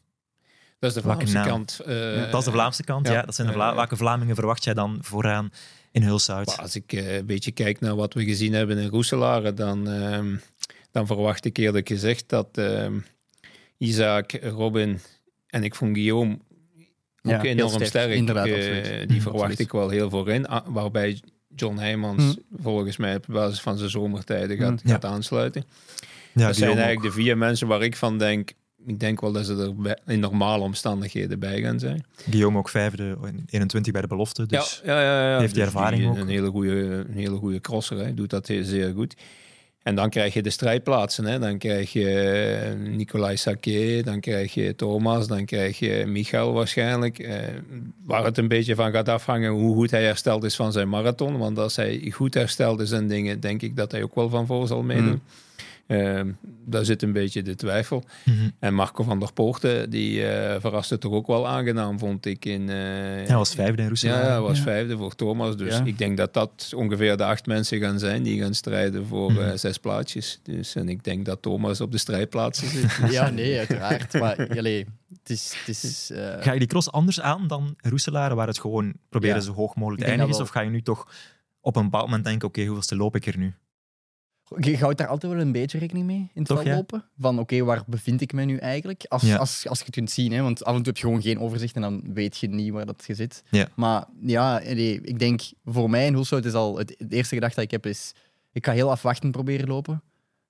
[0.79, 1.77] dat is de Vlaamse kant.
[2.31, 3.23] dat is de Vlaamse kant, ja.
[3.23, 5.53] Dat zijn de Vla welke Vlamingen verwacht jij dan vooraan
[5.93, 6.59] in Hulshout?
[6.59, 10.37] Als ik een beetje kijk naar wat we gezien hebben in Roeselare, dan, ehm,
[10.91, 12.99] dan verwacht ik eerlijk gezegd dat ehm,
[13.79, 15.01] Isaac, Robin
[15.55, 16.39] en ik vond Guillaume
[17.23, 18.13] ook enorm sterk.
[18.13, 20.47] Inderdaad, uh, die verwacht ik wel heel voorin.
[20.47, 21.21] Ah, waarbij
[21.55, 22.63] John Heijmans hm.
[22.63, 25.65] volgens mij op basis van zijn zomertijden gaat, gaat aansluiten.
[26.33, 28.53] Ja, dat zijn eigenlijk de vier mensen waar ik van denk.
[28.87, 32.05] Ik denk wel dat ze er in normale omstandigheden bij gaan zijn.
[32.31, 34.47] Guillaume ook vijfde, 21 bij de belofte.
[34.47, 36.17] Dus ja, ja, ja, heeft die dus ervaring ook.
[36.17, 37.99] Een hele goede, een hele goede crosser.
[37.99, 39.15] Hij doet dat zeer goed.
[39.85, 41.25] En dan krijg je de strijdplaatsen.
[41.25, 41.39] Hè.
[41.39, 47.19] Dan krijg je eh, Nicolai Saké, dan krijg je Thomas, dan krijg je Michael waarschijnlijk.
[47.19, 47.37] Eh,
[48.05, 51.39] waar het een beetje van gaat afhangen hoe goed hij hersteld is van zijn marathon.
[51.39, 54.47] Want als hij goed hersteld is en dingen, denk ik dat hij ook wel van
[54.47, 55.07] voor zal meedoen.
[55.07, 55.23] Mm.
[55.87, 56.21] Uh,
[56.65, 58.05] daar zit een beetje de twijfel.
[58.25, 58.49] Mhm.
[58.59, 62.45] En Marco van der Poorten, die uh, verraste toch ook wel aangenaam, vond ik.
[62.45, 64.17] In, uh, hij was vijfde in Rusland.
[64.17, 65.57] Ja, hij was vijfde voor Thomas.
[65.57, 69.33] Dus ik denk dat dat ongeveer de acht mensen gaan zijn die gaan strijden voor
[69.33, 70.41] mm zes plaatsjes.
[70.43, 72.99] Dus, en ik denk dat Thomas op de strijdplaatsen zit.
[73.11, 74.13] Ja, nee, uiteraard.
[74.13, 75.55] Maar het is...
[75.65, 79.53] Het is Ga je die cross anders aan dan Roeselare, waar het gewoon proberen zo
[79.53, 80.41] hoog mogelijk te eindigen is?
[80.41, 81.09] Of ga je nu toch
[81.61, 83.55] op een bepaald moment denken, oké, okay, hoeveelste loop ik er nu?
[84.59, 87.05] Je houdt daar altijd wel een beetje rekening mee in het Toch, lopen.
[87.19, 89.05] Van oké, waar bevind ik me nu eigenlijk?
[89.09, 90.43] Als, als, als je het kunt zien, hè?
[90.43, 92.87] want af en toe heb je gewoon geen overzicht en dan weet je niet waar
[92.87, 93.43] dat je zit.
[93.51, 93.69] Ja.
[93.77, 97.71] Maar ja, ik denk voor mij in Hulshout is al het, eerste gedachte dat ik
[97.71, 98.13] heb is,
[98.53, 100.03] ik ga heel afwachtend proberen lopen.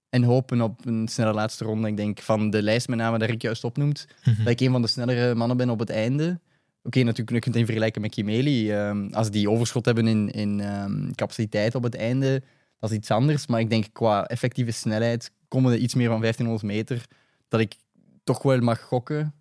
[0.08, 1.88] En hopen op een snelle laatste ronde.
[1.88, 4.44] Ik denk van de lijst met namen dat ik juist opnoemt, mhm.
[4.44, 6.40] dat ik een van de snellere mannen ben op het einde.
[6.82, 8.72] Oké, natuurlijk kun je het in vergelijken met Kimeli.
[8.72, 12.42] Um, als die overschot hebben in, in um, capaciteit op het einde,
[12.84, 13.46] dat is iets anders.
[13.46, 17.04] Maar ik denk qua effectieve snelheid, komen er iets meer van 1500 meter,
[17.48, 17.76] dat ik
[18.24, 19.34] toch wel mag gokken.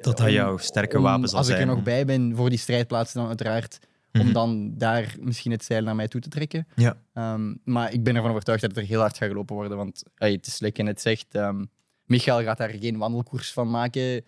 [0.00, 1.58] Dat dat jouw sterke wapen zal als zijn.
[1.58, 3.78] Als ik er nog bij ben voor die strijdplaatsen dan uiteraard,
[4.12, 4.32] om mhm.
[4.32, 6.66] dan daar misschien het zeil naar mij toe te trekken.
[6.74, 6.96] Ja.
[7.12, 9.76] Ehm, maar ik ben ervan overtuigd dat het er heel hard gaat gelopen worden.
[9.76, 11.70] Want het is lekker net zegt, um,
[12.04, 14.24] Michael gaat daar geen wandelkoers van maken.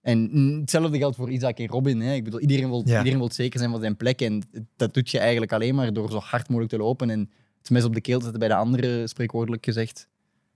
[0.00, 2.00] En hetzelfde geldt voor Isaac en Robin.
[2.00, 2.14] Hè.
[2.14, 4.20] Ik bedoel, iedereen wil, iedereen wil zeker zijn van zijn plek.
[4.20, 4.42] En
[4.76, 7.10] dat doet je eigenlijk alleen maar door zo hard mogelijk te lopen.
[7.10, 7.30] En
[7.68, 10.08] het mes op de keel zetten bij de andere, spreekwoordelijk gezegd.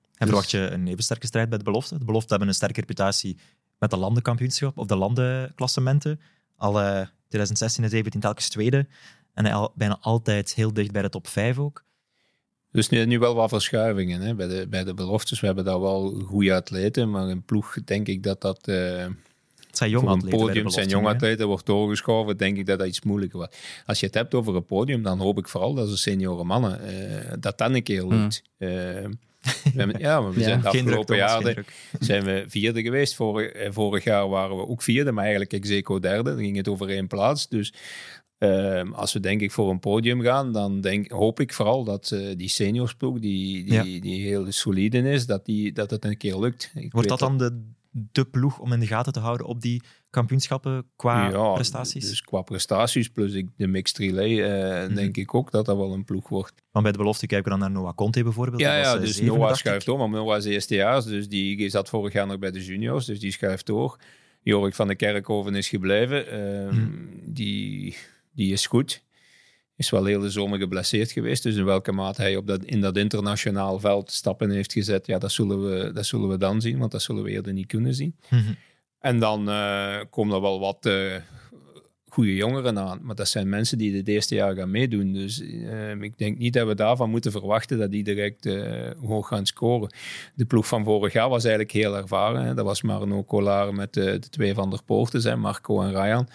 [0.03, 1.99] En dus- verwacht je een even sterke strijd bij de belofte?
[1.99, 3.39] De belofte hebben een sterke reputatie
[3.79, 6.21] met de landenkampioenschap of de landenklassementen.
[6.57, 6.73] Al
[7.29, 8.87] 2016 en 17 telkens tweede.
[9.35, 11.85] En al, bijna altijd heel dicht bij de top 5 ook.
[12.73, 14.35] Dus nu, nu wel wat verschuivingen hè?
[14.35, 15.41] Bij, de, bij de beloftes.
[15.41, 18.69] We hebben daar wel goede atleten, maar in ploeg denk ik dat dat...
[18.69, 19.30] Uh, het
[19.81, 20.39] zijn jonge atleten.
[20.39, 23.57] podium zijn jonge atleten, wordt doorgeschoven, denk ik dat dat iets moeilijker wordt.
[23.87, 26.81] Als je het hebt over een podium, dan hoop ik vooral dat ze senioren mannen,
[26.85, 28.43] uh, dat dan een keer lukt.
[28.59, 28.69] Mm.
[28.69, 28.75] Uh,
[29.73, 30.47] We hebben- ja, maar we Ja.
[30.47, 31.65] zijn de afgelopen jaren
[32.01, 33.15] zijn we vierde geweest.
[33.15, 36.31] Vorig, eh, vorig jaar waren we ook vierde, maar eigenlijk Execo derde.
[36.31, 37.49] Dan ging het over één plaats.
[37.49, 37.73] Dus
[38.39, 42.11] ehm, als we denk ik voor een podium gaan, dan denk, hoop ik vooral dat
[42.11, 46.39] eh, die seniorsploeg, die, die, die heel solide is, dat, die, dat het een keer
[46.39, 46.73] lukt.
[46.75, 47.61] Ik Wordt dat dan de,
[47.93, 52.09] de ploeg om in de gaten te houden op die kampioenschappen qua Ja, prestaties?
[52.09, 54.95] Dus qua prestaties plus ik, de mixed relay, eh, Mhm.
[54.95, 56.53] denk ik ook dat dat wel een ploeg wordt.
[56.71, 58.61] Want bij de belofte kijken we dan naar Noah Conte bijvoorbeeld.
[58.61, 62.13] Ja, eh, dus zevende, Noah schuift door, maar Noah is eerstejaars, dus die zat vorig
[62.13, 63.97] jaar nog bij de juniors, dus die schuift door.
[64.43, 66.89] Jorik van de Kerkhoven is gebleven, Ehm, Mhm.
[67.25, 67.97] die,
[68.35, 69.05] die is goed.
[69.81, 72.81] Is wel heel de zomer geblesseerd geweest, dus in welke mate hij op dat, in
[72.81, 76.79] dat internationaal veld stappen heeft gezet, ja, dat zullen, we, dat zullen we dan zien,
[76.79, 78.17] want dat zullen we eerder niet kunnen zien.
[78.29, 78.53] Mhm.
[78.99, 81.15] En dan eh, komen er wel wat eh
[82.09, 82.99] goede jongeren aan.
[83.03, 85.13] Maar dat zijn mensen die het eerste jaar gaan meedoen.
[85.13, 88.49] Dus eh, ik denk niet dat we daarvan moeten verwachten dat die direct
[89.07, 89.95] hoog gaan scoren.
[90.35, 92.45] De ploeg van vorig jaar was eigenlijk heel ervaren.
[92.45, 92.55] Hè.
[92.55, 96.29] Dat was Marno Collard met de twee van der Poorten, zijn Marco en Ryan.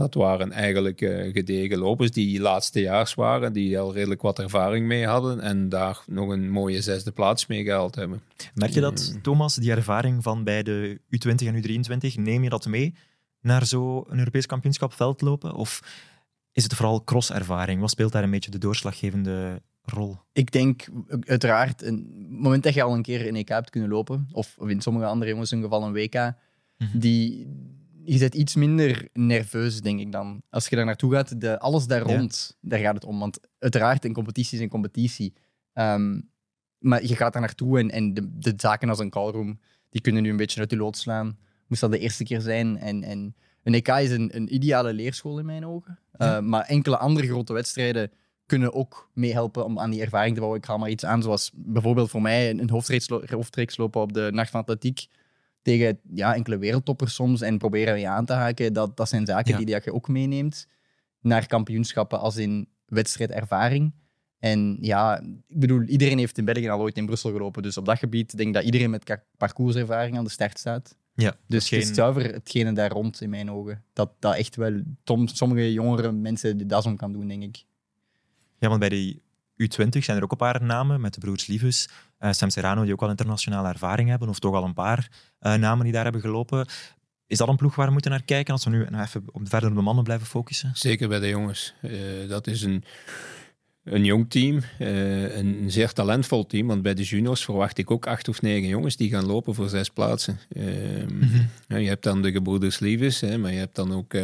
[0.00, 5.06] Dat waren eigenlijk eh, gedegen lopers die laatstejaars waren, die al redelijk wat ervaring mee
[5.06, 8.22] hadden en daar nog een mooie zesde plaats mee gehaald hebben.
[8.54, 9.22] Merk je dat, Mm.
[9.22, 12.94] Thomas, die ervaring van bij de U20 en U23, neem je dat mee
[13.40, 15.54] naar zo'n Europees kampioenschap veldlopen?
[15.54, 15.80] Of
[16.52, 17.80] is het vooral crosservaring?
[17.80, 20.16] Wat speelt daar een beetje de doorslaggevende rol?
[20.32, 20.86] Ik denk
[21.20, 24.54] uiteraard, een het moment dat je al een keer een EK hebt kunnen lopen, of,
[24.58, 26.32] of in sommige andere jongens in geval een WK,
[26.78, 26.98] Mhm.
[26.98, 27.46] die,
[28.04, 30.42] je bent iets minder nerveus, denk ik dan.
[30.50, 32.16] Als je daar naartoe gaat, de, alles daar Ja.
[32.16, 33.18] rond, daar gaat het om.
[33.18, 35.32] Want uiteraard, een competitie is een competitie.
[36.78, 39.60] Maar je gaat daar naartoe en, en de, de zaken als een callroom,
[39.90, 41.38] die kunnen nu een beetje uit de lood slaan.
[41.66, 42.78] Moest dat de eerste keer zijn.
[42.78, 45.98] En, en een EK is een, een ideale leerschool in mijn ogen.
[46.18, 46.36] Ja.
[46.36, 48.10] Uh, maar enkele andere grote wedstrijden
[48.46, 50.60] kunnen ook meehelpen om aan die ervaring te bouwen.
[50.60, 54.28] Ik haal maar iets aan, zoals bijvoorbeeld voor mij een hoofdreeks, hoofdreeks lopen op de
[54.32, 55.06] Nacht van Atletiek
[55.62, 58.72] tegen ja, enkele wereldtoppers soms en proberen je aan te haken.
[58.72, 59.56] Dat, dat zijn zaken Ja.
[59.58, 60.66] die dat je ook meeneemt
[61.20, 63.92] naar kampioenschappen als in wedstrijdervaring.
[64.38, 67.62] En ja, ik bedoel, iedereen heeft in België al ooit in Brussel gelopen.
[67.62, 70.96] Dus op dat gebied denk ik dat iedereen met parcourservaring aan de start staat.
[71.14, 73.84] Ja, Dus het is zuiver hetgene daar rond in mijn ogen.
[73.92, 77.64] Dat, dat echt wel tom, sommige jongere mensen das om kan doen, denk ik.
[78.58, 79.20] Ja, want bij de
[79.60, 82.92] U20 zijn er ook een paar namen met de broers Liefus, eh, Sam Serrano, die
[82.92, 86.20] ook al internationale ervaring hebben, of toch al een paar eh, namen die daar hebben
[86.20, 86.66] gelopen.
[87.26, 89.48] Is dat een ploeg waar we moeten naar kijken als we nu nog even op
[89.48, 90.70] verder op de mannen blijven focussen?
[90.74, 91.74] Zeker bij de jongens.
[91.80, 91.90] Eh,
[92.28, 92.84] dat is een,
[93.84, 96.66] een jong team, een zeer talentvol team.
[96.66, 99.68] Want bij de juniors verwacht ik ook acht of negen jongens die gaan lopen voor
[99.68, 100.38] zes plaatsen.
[100.48, 101.24] Ehm,
[101.68, 104.14] ja, je hebt dan de gebroeders Liefes, hè, maar je hebt dan ook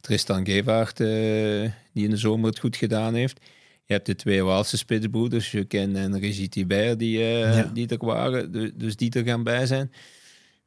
[0.00, 3.40] Tristan Gevaert, die in de zomer het goed gedaan heeft.
[3.86, 7.70] Je hebt de twee Waalse spitsbroeders, Juken en Regis Thibert, die, eh, Ja.
[7.74, 8.52] die er waren.
[8.52, 9.92] Du- Dus die er gaan bij zijn.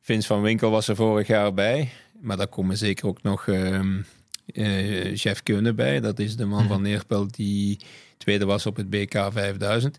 [0.01, 1.89] Vince van Winkel was er vorig jaar bij.
[2.21, 4.01] Maar daar komen zeker ook nog ehm
[4.53, 5.99] eh, Chef Kunnen bij.
[5.99, 7.79] Dat is de man van Neerpelt die
[8.17, 9.97] tweede was op het BK 5000.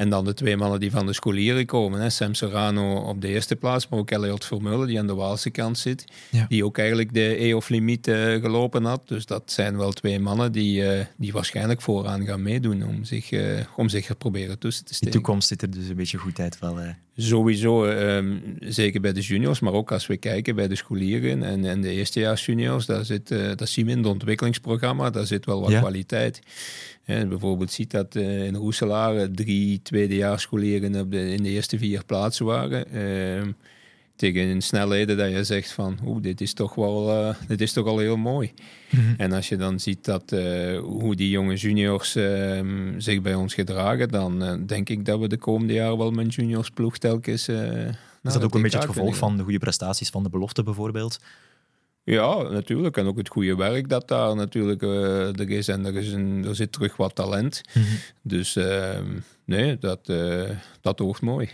[0.00, 2.00] En dan de twee mannen die van de scholieren komen.
[2.00, 2.10] Hè.
[2.10, 5.78] Sam Serrano op de eerste plaats, maar ook Elliot Vermeulen die aan de Waalse kant
[5.78, 6.04] zit.
[6.30, 6.46] Ja.
[6.48, 9.08] Die ook eigenlijk de EOF-limiet eh, gelopen had.
[9.08, 13.32] Dus dat zijn wel twee mannen die, eh, die waarschijnlijk vooraan gaan meedoen om zich,
[13.32, 15.14] eh, om zich er proberen tussen te De steken.
[15.14, 16.78] toekomst zit er dus een beetje goed uit wel.
[17.22, 21.64] Sowieso, ehm, zeker bij de juniors, maar ook als we kijken bij de scholieren en,
[21.64, 25.44] en de eerstejaars juniors, daar zit, eh, dat zien we in het ontwikkelingsprogramma, daar zit
[25.46, 25.78] wel wat Ja.
[25.80, 26.40] kwaliteit.
[27.02, 32.04] Hè, bijvoorbeeld ziet dat eh, in Roeselaar drie tweedejaarsscholieren op de, in de eerste vier
[32.04, 32.92] plaatsen waren.
[32.92, 33.50] Ehm,
[34.20, 37.72] tegen een snelheden dat je zegt van, oeh, dit is toch wel, eh, dit is
[37.72, 38.52] toch al heel mooi.
[39.16, 43.54] En als je dan ziet dat, eh, hoe die jonge juniors ehm, zich bij ons
[43.54, 47.48] gedragen, dan eh, denk ik dat we de komende jaren wel met juniors ploeg telkens.
[48.22, 51.18] Is dat ook een beetje het gevolg van de goede prestaties van de belofte bijvoorbeeld?
[52.04, 52.96] Ja, natuurlijk.
[52.96, 55.68] En ook het goede werk dat daar natuurlijk er is.
[55.68, 57.60] En er, is een, er zit terug wat talent.
[58.22, 59.06] Dus ehm,
[59.44, 61.48] nee, dat, eh, dat hoort mooi.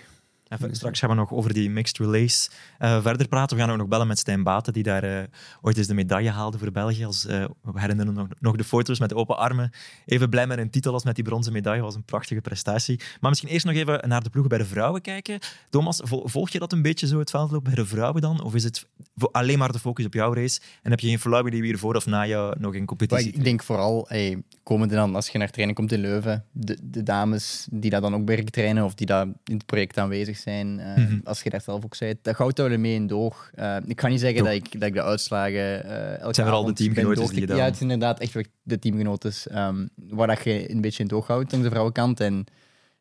[0.48, 3.56] Even, straks gaan we nog over die mixed relays eh, verder praten.
[3.56, 5.24] We gaan ook nog bellen met Stijn Baten, die daar eh,
[5.60, 7.04] ooit eens de medaille haalde voor België.
[7.04, 9.70] Als, eh, we herinneren nog, nog de foto's met de open armen.
[10.04, 11.82] Even blij met een titel als met die bronzen medaille.
[11.82, 13.00] was een prachtige prestatie.
[13.20, 15.38] Maar misschien eerst nog even naar de ploegen bij de vrouwen kijken.
[15.70, 18.42] Thomas, vol- volg je dat een beetje zo, het veldloop bij de vrouwen dan?
[18.42, 18.86] Of is het
[19.32, 20.60] alleen maar de focus op jouw race?
[20.82, 23.32] En heb je geen flauw idee wie er voor of na jou nog in competitie
[23.32, 27.02] ik denk vooral, hey, komende dan, als je naar trainen komt in Leuven, de, de
[27.02, 30.80] dames die dat dan ook berg trainen of die daar in het project aanwezig zijn,
[30.80, 31.18] eh, Mhm.
[31.24, 33.50] als je daar zelf ook zei, dat houdt mee in door.
[33.54, 36.50] Eh, ik ga niet zeggen dat ik, dat ik de uitslagen eh elke zijn vooral
[36.64, 40.70] de avond teamgenoten die Ja, het is inderdaad echt de teamgenoten ehm, waar dat je
[40.70, 42.20] een beetje in toog houdt langs de vrouwenkant.
[42.20, 42.44] En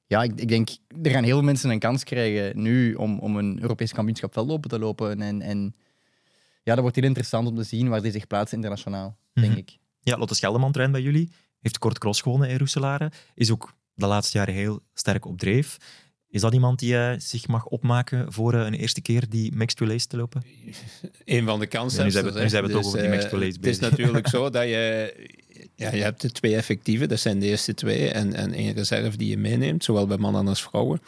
[0.07, 0.69] ja, ik, ik denk,
[1.03, 4.69] er gaan heel veel mensen een kans krijgen nu om, om een Europees kampioenschap veldlopen
[4.69, 5.21] te lopen.
[5.21, 5.75] En, en
[6.63, 9.57] ja, dat wordt heel interessant om te zien waar die zich plaatsen internationaal, denk Mhm.
[9.57, 9.77] ik.
[9.99, 11.31] Ja, Lotte Scheldeman traint bij jullie.
[11.61, 13.11] Heeft kort cross gewonnen in Roeselare.
[13.33, 15.77] Is ook de laatste jaren heel sterk op dreef.
[16.35, 19.79] Is dat iemand die eh, zich mag opmaken voor eh, een eerste keer die mixed
[19.79, 20.43] relays te lopen?
[21.25, 21.99] Een van de kansen.
[21.99, 23.89] Ja, nu zijn we- nu zijn we toch over die mixed relays Het is bezig.
[23.89, 25.13] natuurlijk zo dat je...
[25.75, 28.09] Ja, je hebt de twee effectieve, dat zijn de eerste twee.
[28.09, 31.01] En, en één reserve die je meeneemt, zowel bij mannen als vrouwen.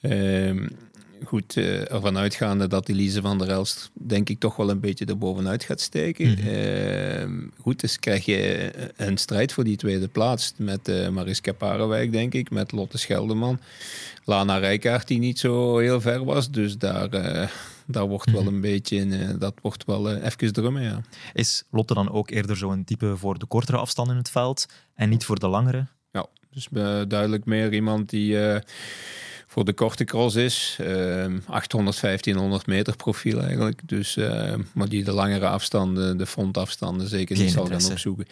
[0.00, 0.68] Ehm,
[1.26, 5.04] goed, eh, ervan uitgaande dat Elise van der Elst denk ik toch wel een beetje
[5.04, 6.30] erbovenuit gaat steken.
[6.30, 6.48] Mhm.
[6.48, 12.12] Ehm, goed, dus krijg je een strijd voor die tweede plaats met eh Mariska Parenwijk,
[12.12, 13.60] denk ik, met Lotte Scheldeman.
[14.24, 16.50] Lana Rijkaard, die niet zo heel ver was.
[16.50, 17.48] Dus daar, eh,
[17.86, 18.54] daar wordt wel Mhm.
[18.54, 21.00] een beetje, dat wordt wel even drummen, ja.
[21.32, 25.08] Is Lotte dan ook eerder zo'n type voor de kortere afstanden in het veld en
[25.08, 25.86] niet voor de langere?
[26.12, 26.68] Ja, dus
[27.08, 28.36] duidelijk meer iemand die
[29.54, 30.78] voor de korte cross is.
[30.80, 33.80] Ehm 800, 1500 meter profiel eigenlijk.
[33.84, 38.26] Dus, eh, maar die de langere afstanden, de frontafstanden zeker niet zal gaan opzoeken.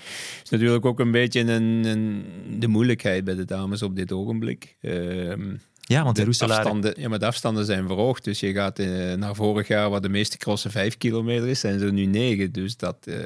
[0.45, 2.25] is natuurlijk ook een beetje een, een,
[2.59, 4.77] de moeilijkheid bij de dames op dit ogenblik.
[4.81, 5.55] Ehm
[5.93, 8.25] Ja, want de afstanden, ja, maar de afstanden zijn verhoogd.
[8.25, 11.79] Dus je gaat eh, naar vorig jaar, waar de meeste crossen 5 kilometer is, zijn
[11.79, 12.53] ze nu 9.
[12.53, 13.17] Dus dat, eh,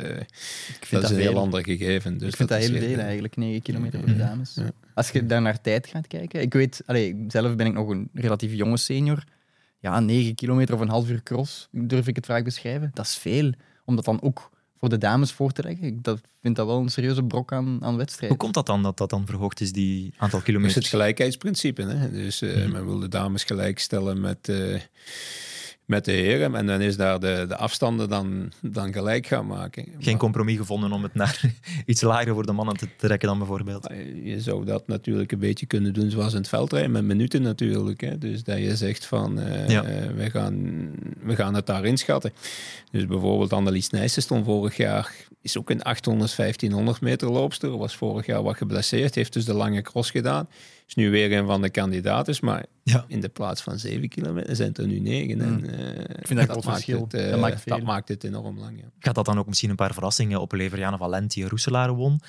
[0.91, 2.19] dat, is een heel ander gegeven.
[2.19, 4.55] Dus ik vind dat, heel veel eigenlijk, 9 kilometer voor de dames.
[4.55, 4.71] Ja.
[4.95, 8.09] Als je daar naar tijd gaat kijken, ik weet, allee, zelf ben ik nog een
[8.15, 9.25] relatief jonge senior.
[9.79, 12.91] Ja, 9 kilometer of een half uur cross, durf ik het vaak beschrijven.
[12.95, 13.53] Dat is veel.
[13.85, 16.79] Om dat dan ook voor de dames voor te leggen, ik dat, vind dat wel
[16.79, 18.29] een serieuze brok aan, aan wedstrijd.
[18.31, 20.75] Hoe komt dat dan dat dat dan verhoogd is, die aantal Dat is kilometers?
[20.75, 21.83] het gelijkheidsprincipe.
[21.83, 22.11] Hè?
[22.11, 22.71] Dus eh, Mhm.
[22.73, 24.81] men wil de dames gelijkstellen met, eh,
[25.87, 26.55] met de heren.
[26.55, 29.85] En dan is daar de, de afstanden dan, dan gelijk gaan maken.
[29.85, 31.41] Geen Maar, compromis gevonden om het naar
[31.87, 33.89] iets lager voor de mannen te trekken dan bijvoorbeeld.
[34.23, 38.01] Je zou dat natuurlijk een beetje kunnen doen zoals in het veldrijden, met minuten natuurlijk.
[38.01, 38.19] Hè?
[38.19, 39.83] Dus dat je zegt van, Ja.
[39.85, 40.91] eh, we, gaan,
[41.23, 42.33] we gaan het daar inschatten.
[42.91, 47.77] Dus bijvoorbeeld Annelies Nijssen stond vorig jaar, is ook een 800, 1500 meter loopster.
[47.79, 50.49] Was vorig jaar wat geblesseerd, heeft dus de lange cross gedaan.
[50.87, 53.05] Is nu weer een van de kandidaten, maar Ja.
[53.09, 55.41] in de plaats van 7 kilometer zijn het er nu 9.
[55.41, 56.01] En, eh, Hmm.
[56.01, 57.01] Ik vind dat een groot maakt verschil.
[57.03, 57.77] Het, eh, Dat maakt veel.
[57.77, 58.79] dat maakt het enorm lang.
[58.79, 58.85] Ja.
[58.99, 60.79] Gaat dat dan ook misschien een paar verrassingen opleveren?
[60.85, 62.21] Jana Valenti en Roeselare won.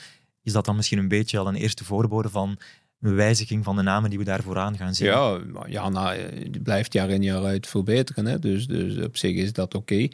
[0.44, 2.58] Is dat dan misschien een beetje al een eerste voorbode van
[3.02, 5.08] een wijziging van de namen die we daar vooraan gaan zien?
[5.08, 8.26] Ja, Jana eh, die blijft jaar in jaar uit verbeteren.
[8.26, 8.40] Hè?
[8.40, 10.08] Dus, dus op zich is dat oké.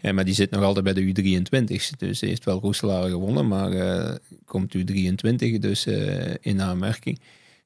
[0.00, 1.90] Eh, maar die zit nog altijd bij de U23.
[1.98, 7.20] Dus ze heeft wel Roeselaar gewonnen, maar eh, komt U23 dus eh, in aanmerking.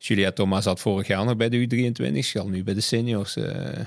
[0.07, 2.19] Julia Thomas had vorig jaar nog bij de U23.
[2.27, 3.79] Zal nu bij de seniors, eh,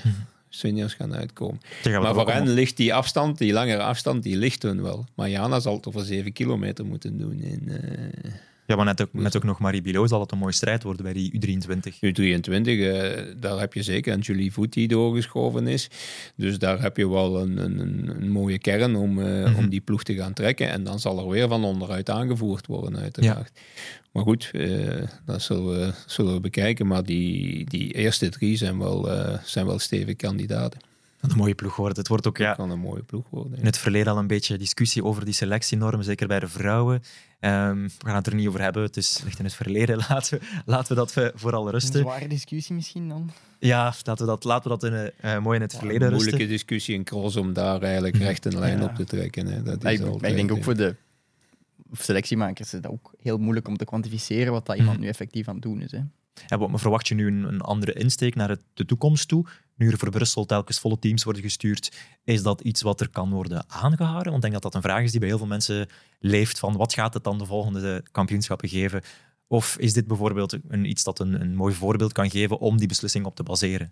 [0.50, 1.62] seniors gaan uitkomen.
[1.82, 5.06] Gaan Maar voor om- hen ligt die afstand, die langere afstand, die ligt toen wel.
[5.16, 7.42] Maar Jana zal het over 7 kilometer moeten doen.
[7.42, 8.32] In, eh,
[8.68, 11.04] Ja, maar net ook, net ook nog Marie Bilot zal het een mooie strijd worden
[11.04, 11.94] bij die U23.
[11.96, 15.90] U23, eh, daar heb je zeker een Julie Voet die doorgeschoven is.
[16.36, 19.56] Dus daar heb je wel een, een, een, een mooie kern om, eh, Mhm.
[19.56, 20.70] om die ploeg te gaan trekken.
[20.70, 23.52] En dan zal er weer van onderuit aangevoerd worden, uiteraard.
[24.12, 26.88] Maar goed, eh, dat zullen we, zullen we bekijken.
[26.88, 30.80] Maar die, die eerste drie zijn wel, eh, zijn wel stevige kandidaten.
[31.32, 31.98] Een mooie ploeg wordt.
[31.98, 33.60] Het wordt ook ja, kan een mooie ploeg worden.
[33.60, 37.02] in het verleden al een beetje discussie over die selectienormen, zeker bij de vrouwen.
[37.40, 39.98] Ehm, we gaan het er niet over hebben, het is ligt in het verleden.
[40.10, 42.00] Laten we, laten we dat we vooral Een rusten.
[42.02, 43.32] zware discussie misschien dan.
[43.60, 46.10] Ja, laten we dat, laten we dat in, eh, mooi in het Ja, verleden een
[46.10, 46.30] rusten.
[46.30, 48.84] moeilijke discussie in cross om daar eigenlijk recht een lijn Ja.
[48.86, 49.46] op te trekken.
[49.48, 49.64] Hè.
[49.64, 50.96] Dat is ik, altijd, ik denk ook eh, voor de
[51.92, 55.04] selectiemakers is dat ook heel moeilijk om te kwantificeren wat dat iemand Mhm.
[55.04, 55.92] nu effectief aan het doen is.
[55.92, 56.00] Hè.
[56.48, 59.46] En wat- verwacht je nu een, een andere insteek naar het, de toekomst toe?
[59.76, 61.92] Nu er voor Brussel telkens volle teams worden gestuurd,
[62.24, 64.32] is dat iets wat er kan worden aangehouden?
[64.32, 65.88] Want ik denk dat dat een vraag is die bij heel veel mensen
[66.20, 69.02] leeft van wat gaat het dan de volgende kampioenschappen geven?
[69.48, 72.88] Of is dit bijvoorbeeld een, iets dat een, een mooi voorbeeld kan geven om die
[72.88, 73.92] beslissing op te baseren?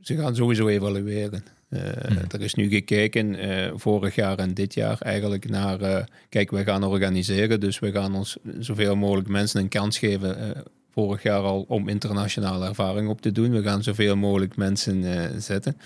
[0.00, 1.44] Ze, gaan sowieso evalueren.
[1.68, 2.24] Eh, Mhm.
[2.28, 5.80] Er is nu gekeken, eh, vorig jaar en dit jaar, eigenlijk naar...
[5.80, 10.64] eh, kijk, wij gaan organiseren, dus we gaan ons zoveel mogelijk mensen een kans geven...
[10.98, 13.50] vorig jaar al om internationale ervaring op te doen.
[13.50, 15.76] We gaan zoveel mogelijk mensen eh, zetten.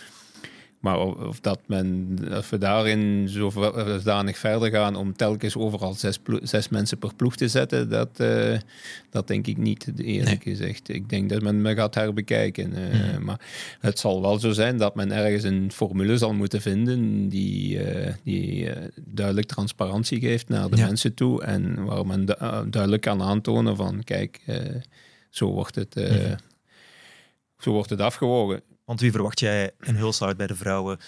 [0.82, 6.68] Maar of, dat men, of we daarin zodanig verder gaan om telkens overal zes, zes
[6.68, 8.58] mensen per ploeg te zetten, dat, eh,
[9.10, 10.88] dat denk ik niet, eerlijk gezegd.
[10.88, 12.74] Ik denk dat men me gaat herbekijken.
[12.74, 13.24] eh, Mhm.
[13.24, 13.40] Maar
[13.80, 18.12] het zal wel zo zijn dat men ergens een formule zal moeten vinden die, eh,
[18.24, 20.87] die eh, duidelijk transparantie geeft naar de Ja.
[20.87, 24.56] mensen toe en waar men du- eh, duidelijk kan aantonen van kijk, eh,
[25.30, 26.37] zo, wordt het, eh, Mhm.
[27.58, 28.60] zo wordt het afgewogen.
[28.85, 30.98] Want wie verwacht jij in Hulshout bij de vrouwen?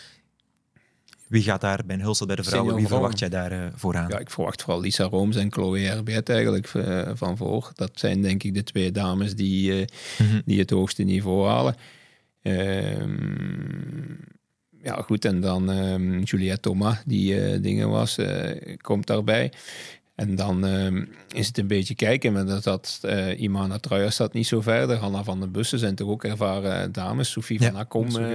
[1.28, 2.74] Wie gaat daar bij een hulsel bij de vrouwen?
[2.74, 4.08] Wie verwacht jij daar eh, vooraan?
[4.08, 7.70] Ja, ik verwacht vooral Lisa Rooms en Chloe Herbert eigenlijk eh, van voor.
[7.74, 9.86] Dat zijn denk ik de twee dames die, eh,
[10.26, 10.40] Mhm.
[10.44, 11.76] die het hoogste niveau halen.
[12.42, 14.12] Ehm,
[14.82, 15.24] ja, goed.
[15.24, 18.18] En dan ehm, Juliette Thomas, die dingen was,
[18.80, 19.52] komt daarbij.
[20.14, 22.32] En dan ehm, is het een beetje kijken.
[22.32, 24.96] Maar dat, dat eh, Imana Truijer staat niet zo verder.
[24.96, 27.30] Hanna van den Bussen zijn toch ook ervaren dames.
[27.30, 27.70] Sophie Ja.
[27.70, 28.28] van Akkom, nog eh,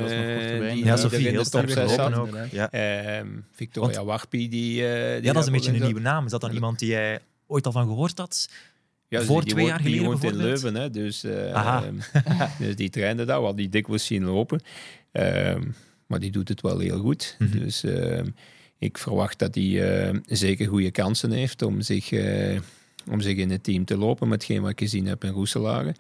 [0.72, 2.16] die, Ja, die Sophie, in heel de top sterk 6 gelopen zat.
[2.16, 2.26] ook.
[2.28, 2.52] inderdaad.
[2.52, 2.72] Ja.
[2.72, 6.26] Ehm, Victoria Warpie, die, eh, die ja, dat is een beetje een nieuwe naam.
[6.26, 8.50] Is dat dan iemand die jij ooit al van gehoord had?
[9.08, 10.36] Ja, Voor die twee woont- jaar geleden Die woont in?
[10.36, 11.84] Leuven, hè, dus, eh, Aha.
[12.60, 14.62] dus die trainde daar, wat die dikwijls zien lopen.
[15.12, 15.62] Ehm,
[16.08, 17.36] maar die doet het wel heel goed.
[17.40, 17.60] Mhm.
[17.60, 18.26] Dus ehm,
[18.80, 22.60] ik verwacht dat hij eh, zeker goede kansen heeft om zich, eh,
[23.12, 25.96] om zich in het team te lopen, met hetgeen wat ik gezien heb in Roeselare.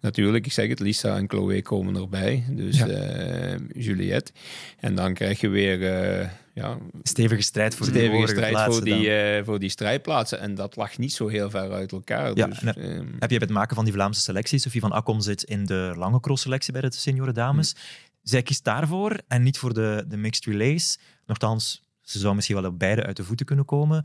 [0.00, 2.44] Natuurlijk, ik zeg het, Lisa en Chloe komen erbij.
[2.50, 2.86] Dus Ja.
[2.86, 4.32] eh, Juliette.
[4.78, 5.80] En dan krijg je weer
[6.54, 10.40] ja, Stevige strijd voor die stevige vorige strijd voor die, voor die strijdplaatsen.
[10.40, 12.36] En dat lag niet zo heel ver uit elkaar.
[12.36, 14.92] Ja, dus, en, ehm, Heb je bij het maken van die Vlaamse selectie, Sophie van
[14.92, 17.76] Akkom zit in de lange cross-selectie bij de senioren dames.
[18.22, 20.98] Zij kiest daarvoor en niet voor de, de mixed relays.
[21.26, 24.04] Nochtans, ze zou misschien wel op beide uit de voeten kunnen komen.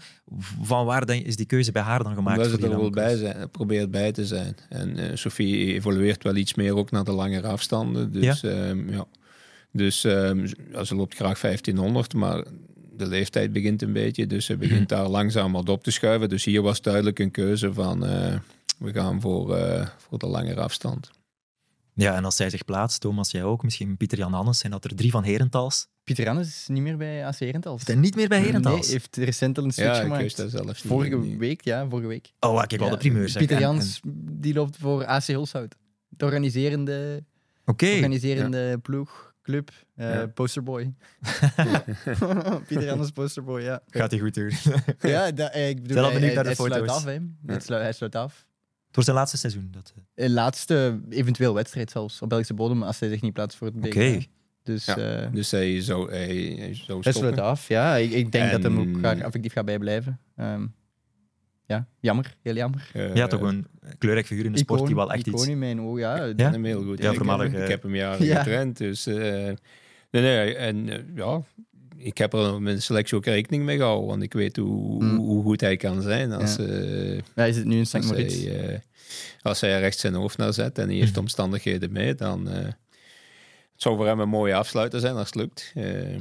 [0.62, 2.38] Van waar is die keuze bij haar dan gemaakt?
[2.38, 4.56] Omdat ze er wel bij zijn, probeert bij te zijn.
[4.70, 8.12] En eh Sophie evolueert wel iets meer ook naar de langere afstanden.
[8.12, 8.74] Dus ja.
[8.88, 9.06] ja.
[9.72, 12.44] Dus ja, ze loopt graag 1500, maar
[12.98, 14.28] de leeftijd begint een beetje.
[14.28, 16.30] Dus ze begint daar langzaam wat op te schuiven.
[16.30, 18.36] Dus hier was duidelijk een keuze van eh,
[18.78, 21.10] we gaan voor, eh, voor de langere afstand.
[21.96, 24.84] Ja, en als zij zich plaatst, Thomas, jij ook, misschien Pieter Jan Hannes, zijn dat
[24.84, 25.88] er drie van Herentals.
[26.04, 27.82] Pieter Jannes is niet meer bij AC Herentals.
[27.82, 28.82] Is hij niet meer bij Herentals?
[28.82, 30.38] Nee, heeft recent al een switch Ja, gemaakt.
[30.38, 30.78] dat niet.
[30.78, 31.38] Vorige niet.
[31.38, 32.32] week, ja, vorige week.
[32.40, 33.30] Oh, kijk wel Ja, de primeur.
[33.30, 33.38] zeg.
[33.38, 34.00] Pieter En- Jans,
[34.32, 35.76] die loopt voor AC Hulshout.
[36.10, 37.26] Het organiserende, en-
[37.66, 40.28] Oké, organiserende ploeg, club, eh, Ja.
[40.28, 40.94] posterboy.
[42.68, 43.82] Pieter Jans posterboy, ja.
[43.88, 44.52] gaat hij goed doen.
[45.00, 47.18] Ja, dat, eh, ik bedoel, Zijn al hij, naar de hij sluit af, hè.
[47.46, 48.46] Hij, sluit, hij sluit af.
[48.94, 49.68] Het wordt zijn laatste seizoen.
[49.72, 50.26] Dat, eh.
[50.26, 53.80] Eh, Laatste, eventueel wedstrijd zelfs, op Belgische bodem, als hij zich niet plaatst voor het
[53.80, 53.86] BK.
[53.86, 54.20] Oké.
[54.64, 56.26] Dus Ja, eh, Dus hij zou, hij,
[56.58, 57.44] hij zou hij sluit stoppen.
[57.44, 57.96] af, ja.
[57.96, 60.20] Ik, ik denk dat hem ook graag effectief gaat bijblijven.
[60.36, 60.66] Ehm,
[61.66, 62.90] ja, jammer, heel jammer.
[62.94, 63.68] Eh, ja, toch een
[63.98, 65.48] kleurrijk figuur in de sport die wel echt icoon iets...
[65.50, 66.16] in mijn ogen, ja.
[66.36, 66.52] Ja?
[66.52, 67.02] Hem heel goed.
[67.02, 68.38] Ja, Ik voormalig, heb- Ik heb hem jaren Ja.
[68.38, 68.78] getraind.
[68.78, 69.56] Dus, eh, nee,
[70.22, 70.86] nee, en
[71.16, 71.42] ja,
[72.04, 74.08] ik heb er met de selectie ook rekening mee gehouden.
[74.08, 75.18] Want ik weet hoe, Mm.
[75.18, 76.64] hoe goed hij kan zijn als, Ja.
[76.64, 77.96] eh, Hij zit nu in St.
[77.96, 78.44] als, Moritz.
[78.44, 78.80] hij, eh,
[79.42, 81.20] als hij er recht zijn hoofd naar zet en hij heeft Mhm.
[81.20, 85.72] omstandigheden mee, dan eh, het zou voor hem een mooie afsluiter zijn als het lukt.
[85.76, 86.18] Eh,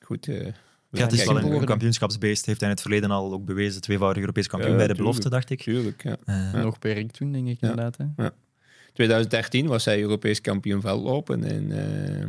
[0.00, 0.28] goed.
[0.28, 0.46] eh,
[0.90, 2.46] Ja, het is wel een, kampioenschapsbeest.
[2.46, 3.80] Heeft hij in het verleden al ook bewezen.
[3.80, 5.14] Tweevoudig Europees kampioen Ja, bij de tuurlijk.
[5.14, 5.62] belofte, dacht ik.
[5.62, 6.16] Tuurlijk, ja.
[6.24, 7.68] Eh, Nog per ik toen, denk ik, Ja.
[7.68, 7.96] inderdaad.
[8.16, 8.28] Hè.
[8.92, 11.44] 2013 was hij Europees kampioen veldlopen.
[11.44, 12.24] En, eh,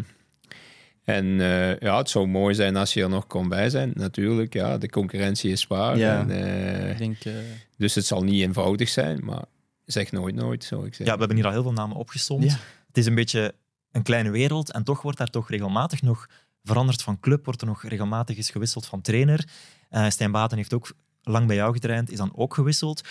[1.08, 3.92] en eh, ja, het zou mooi zijn als je er nog kon bij zijn.
[3.94, 5.98] Natuurlijk, ja, de concurrentie is zwaar.
[5.98, 6.20] Ja.
[6.20, 7.34] En, eh, Ik denk, eh,
[7.78, 9.44] dus het zal niet eenvoudig zijn, maar
[9.86, 11.14] zeg nooit nooit, zou ik ja, zeggen.
[11.14, 12.44] we hebben hier al heel veel namen opgesomd.
[12.44, 12.58] Ja.
[12.88, 13.54] Het is een beetje
[13.92, 16.30] een kleine wereld en toch wordt daar toch regelmatig nog
[16.64, 19.48] veranderd van club, wordt er nog regelmatig eens gewisseld van trainer.
[19.90, 23.02] Eh Stijn Baten heeft ook lang bij jou getraind, is dan ook gewisseld.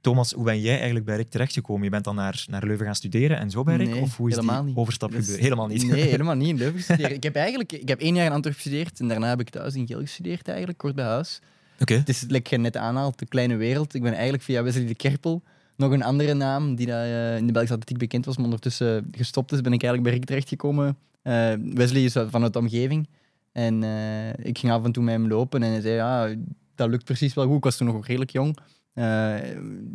[0.00, 1.84] Thomas, hoe ben jij eigenlijk bij Rick terechtgekomen?
[1.84, 3.88] Je bent dan naar, naar Leuven gaan studeren en zo bij Rick?
[3.88, 4.76] Nee, of hoe is die niet.
[4.76, 5.40] overstap is- gebeurd?
[5.40, 5.86] Helemaal niet.
[5.86, 7.12] Nee, helemaal niet in Leuven gestudeerd.
[7.12, 9.74] ik heb eigenlijk ik heb één jaar in Antwerpen gestudeerd en daarna heb ik thuis
[9.74, 11.40] in Geel gestudeerd, eigenlijk, kort bij huis.
[11.80, 11.94] Oké.
[11.94, 13.94] Het is, like je net aanhaalt, de kleine wereld.
[13.94, 15.42] Ik ben eigenlijk via Wesley de Kerpel,
[15.76, 19.08] nog een andere naam die daar, eh, in de Belgische atletiek bekend was, maar ondertussen
[19.16, 20.96] gestopt is, ben ik eigenlijk bij Rick terechtgekomen.
[21.22, 23.08] Eh Wesley is vanuit de omgeving
[23.52, 26.34] en eh, ik ging af en toe met hem lopen en hij zei, ja,
[26.74, 27.56] dat lukt precies wel goed.
[27.56, 28.56] Ik was toen nog redelijk jong.
[28.94, 29.34] Eh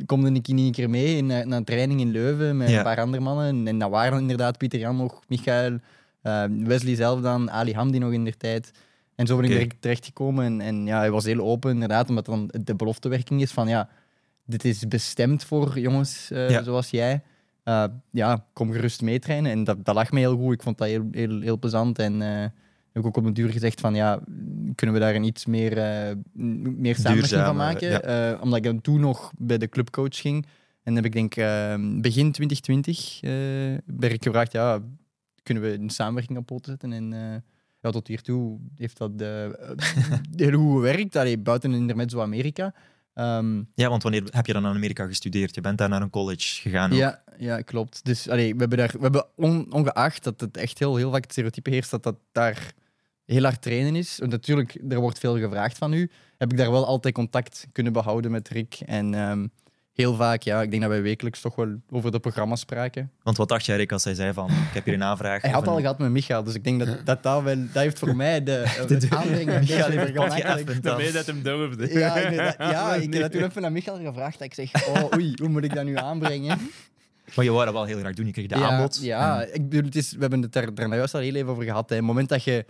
[0.05, 2.77] komde ik in een keer mee in, naar een training in Leuven met Ja.
[2.77, 3.45] een paar andere mannen.
[3.47, 5.77] En, en dat waren inderdaad Pieter Jan nog, Michael,
[6.21, 8.71] eh, Wesley zelf dan, Ali Hamdi nog in der tijd.
[9.15, 10.45] En zo ben ik direct terechtgekomen.
[10.45, 13.89] En, en ja, hij was heel open, inderdaad, omdat dan de beloftewerking is van ja,
[14.45, 16.63] dit is bestemd voor jongens eh, Ja.
[16.63, 17.21] zoals jij.
[17.63, 19.51] Eh, ja, kom gerust meetrainen.
[19.51, 20.53] En dat, dat lag me heel goed.
[20.53, 21.99] Ik vond dat heel, heel, heel plezant.
[21.99, 22.49] En eh,
[22.95, 24.19] heb ik ook op een duur gezegd van ja,
[24.75, 27.89] kunnen we daar een iets meer, eh, meer samenwerking van maken?
[27.89, 28.01] ja.
[28.01, 30.45] Eh, omdat ik dan toen nog bij de clubcoach ging.
[30.83, 33.31] En heb ik denk eh, begin 2020 eh
[33.85, 34.79] ben ik gevraagd, ja,
[35.43, 36.93] kunnen we een samenwerking op poten zetten?
[36.93, 37.43] En
[37.79, 39.11] ja, tot hiertoe heeft dat
[40.35, 41.15] heel goed gewerkt.
[41.15, 42.73] Allee, buiten Intermezzo Amerika.
[43.13, 45.55] Ehm, Ja, want wanneer heb je dan aan Amerika gestudeerd?
[45.55, 46.97] Je bent daar naar een college gegaan ook.
[46.97, 48.05] ja, ja, klopt.
[48.05, 51.21] Dus allee, we hebben, daar, we hebben on- ongeacht dat het echt heel, heel vaak
[51.23, 52.73] het stereotype heerst dat dat daar
[53.25, 54.17] heel hard trainen is.
[54.19, 56.11] Want natuurlijk, er wordt veel gevraagd van u.
[56.37, 58.77] Heb ik daar wel altijd contact kunnen behouden met Rick.
[58.85, 59.47] En ehm,
[59.93, 63.11] heel vaak, ja, ik denk dat wij wekelijks toch wel over de programma's spraken.
[63.23, 65.41] Want wat dacht jij, Rick, als hij zei van, ik heb hier een aanvraag?
[65.41, 67.83] Hij had al een- gehad met Michael, dus ik denk dat dat, dat, wel, dat
[67.83, 71.13] heeft voor mij de, De- het aanbrengen Michael heeft Daarmee dan.
[71.13, 71.99] dat hem durfde.
[71.99, 74.39] Ja, ik, dat- ja, ik heb dat toen even aan Michael gevraagd.
[74.39, 76.57] Dat ik zeg, oh, oei, hoe moet ik dat nu aanbrengen?
[77.35, 78.99] Maar je wou dat wel heel graag doen, je kreeg de ja, aanbod.
[79.01, 81.49] Ja, En- ik bedoel, het is, we hebben het daar daarna juist al heel even
[81.49, 81.89] over gehad.
[81.89, 81.95] Hè.
[81.95, 82.65] Het moment dat je,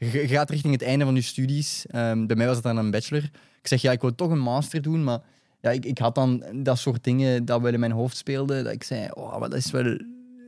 [0.00, 2.90] je gaat richting het einde van je studies, ehm, bij mij was het dan een
[2.90, 3.22] bachelor.
[3.60, 5.20] Ik zeg, ja, ik wil toch een master doen, maar
[5.60, 8.64] ja, ik, ik had dan dat soort dingen dat wel in mijn hoofd speelden.
[8.64, 9.98] Dat ik zei, oh, maar dat is wel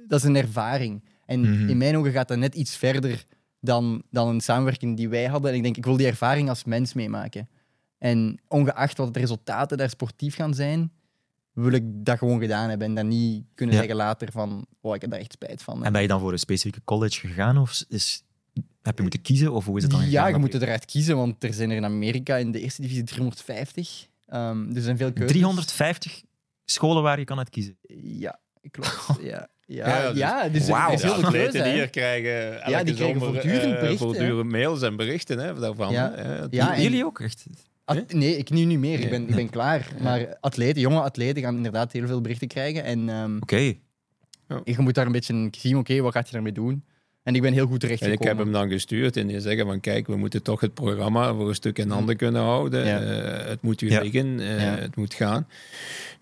[0.08, 1.04] dat is een ervaring.
[1.26, 1.68] En Mhm.
[1.68, 3.24] in mijn ogen gaat dat net iets verder
[3.60, 5.50] dan, dan een samenwerking die wij hadden.
[5.50, 7.48] En ik denk, ik wil die ervaring als mens meemaken.
[7.98, 10.92] En ongeacht wat de resultaten daar sportief gaan zijn,
[11.52, 12.86] wil ik dat gewoon gedaan hebben.
[12.86, 13.80] En dan niet kunnen Ja.
[13.80, 15.84] zeggen later van, oh, ik heb daar echt spijt van.
[15.84, 17.58] En ben je dan voor een specifieke college gegaan?
[17.58, 18.22] Of is,
[18.82, 19.52] heb je moeten kiezen?
[19.52, 20.30] Of hoe is het dan ja, gegaan?
[20.32, 24.06] je moet eruit kiezen, want er zijn er in Amerika in de eerste divisie 350.
[24.26, 25.32] Ehm, dus er zijn veel keuzes.
[25.32, 26.22] 350
[26.64, 27.76] scholen waar je kan uit kiezen.
[28.02, 28.38] Ja,
[28.70, 29.06] klopt.
[29.22, 31.72] Ja, ja, Ja, ja, dus- dus, is De heel veel atleten hè.
[31.72, 33.96] hier krijgen elke Ja, die krijgen zomer, voortdurend eh, berichten, hè.
[33.96, 35.92] voortdurend mails en berichten hè, daarvan.
[35.92, 36.12] Ja.
[36.14, 36.44] hè.
[36.50, 37.46] Ja, en- Jullie ook, echt?
[37.84, 39.00] At- nee, ik nu niet meer.
[39.00, 39.88] Ik ben, ik ben klaar.
[39.96, 40.02] Ja.
[40.02, 42.84] Maar atleten, jonge atleten gaan inderdaad heel veel berichten krijgen.
[42.84, 43.74] En ehm, Oké.
[44.64, 46.84] je moet daar een beetje zien, oké, wat gaat je daarmee doen?
[47.22, 49.66] En ik ben heel goed terecht En ik heb hem dan gestuurd en die zeggen
[49.66, 52.86] van kijk, we moeten toch het programma voor een stuk in handen kunnen houden.
[52.86, 53.00] Ja.
[53.00, 54.00] Eh, het moet u Ja.
[54.00, 54.74] liggen, eh, Ja.
[54.76, 55.46] het moet gaan.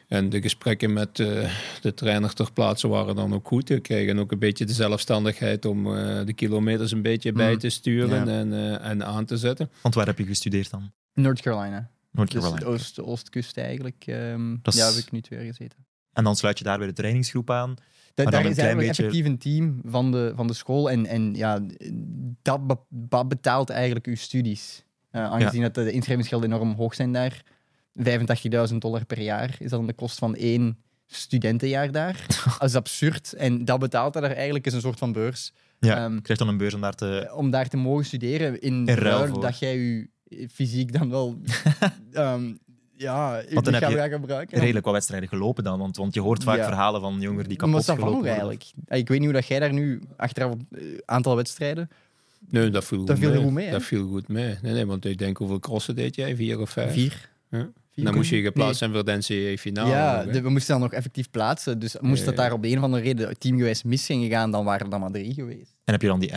[0.08, 3.68] En de gesprekken met eh, de trainer ter plaatse waren dan ook goed.
[3.68, 7.58] We kregen ook een beetje de zelfstandigheid om eh, de kilometers een beetje bij Mm.
[7.58, 8.38] te sturen Ja.
[8.38, 9.70] en, eh, en aan te zetten.
[9.82, 10.92] Want waar heb je gestudeerd dan?
[11.14, 11.90] North Carolina.
[12.12, 12.66] North Dus Carolina.
[12.66, 14.02] de oost, de oostkust eigenlijk.
[14.06, 15.78] ehm, is- Ja, heb ik nu twee jaar gezeten.
[16.12, 17.74] En dan sluit je daar weer de trainingsgroep aan.
[18.14, 20.90] Da- daar een is eigenlijk beetje- effectief een team van de, van de school.
[20.90, 21.60] En, en ja,
[22.42, 24.84] dat, be- dat betaalt eigenlijk uw studies.
[25.10, 27.42] Eh, aangezien dat de inschrijvingsgelden enorm hoog zijn daar.
[28.70, 32.26] 85.000 dollar per jaar is dan de kost van één studentenjaar daar.
[32.58, 33.32] dat is absurd.
[33.32, 35.52] En dat betaalt daar eigenlijk is een soort van beurs.
[35.78, 37.32] Ja, Ehm, je krijgt dan een beurs om daar te...
[37.34, 40.08] om daar te mogen studeren in In ruil dat jij je
[40.52, 41.40] fysiek dan wel
[42.12, 42.54] ehm,
[43.02, 44.58] ja, Want dan heb je gebruiken.
[44.58, 45.78] redelijk wat wedstrijden gelopen dan.
[45.78, 46.64] Want, want je hoort vaak Ja.
[46.64, 48.64] verhalen van jongeren die maar kapot dat van gelopen eigenlijk.
[48.88, 51.90] Ik weet niet hoe dat jij daar nu achteraf een aantal wedstrijden.
[52.48, 53.44] Nee, dat viel, Dat goed, viel er mee.
[53.44, 53.70] goed mee?
[53.70, 54.56] Dat viel goed mee.
[54.62, 56.36] Nee, nee, want ik denk hoeveel crossen deed jij?
[56.36, 56.92] Vier of vijf?
[56.92, 57.30] Vier.
[57.50, 57.68] Ja.
[57.94, 58.44] Dan moest je Nee.
[58.44, 59.90] geplaatst zijn voor de NCAA-finale.
[59.90, 61.78] Ja, de- we moesten dan nog effectief plaatsen.
[61.78, 64.64] Dus moest dat daar op de een of andere reden teamgewijs mis zijn gegaan, dan
[64.64, 65.74] waren er dan maar drie geweest.
[65.84, 66.30] En heb je dan die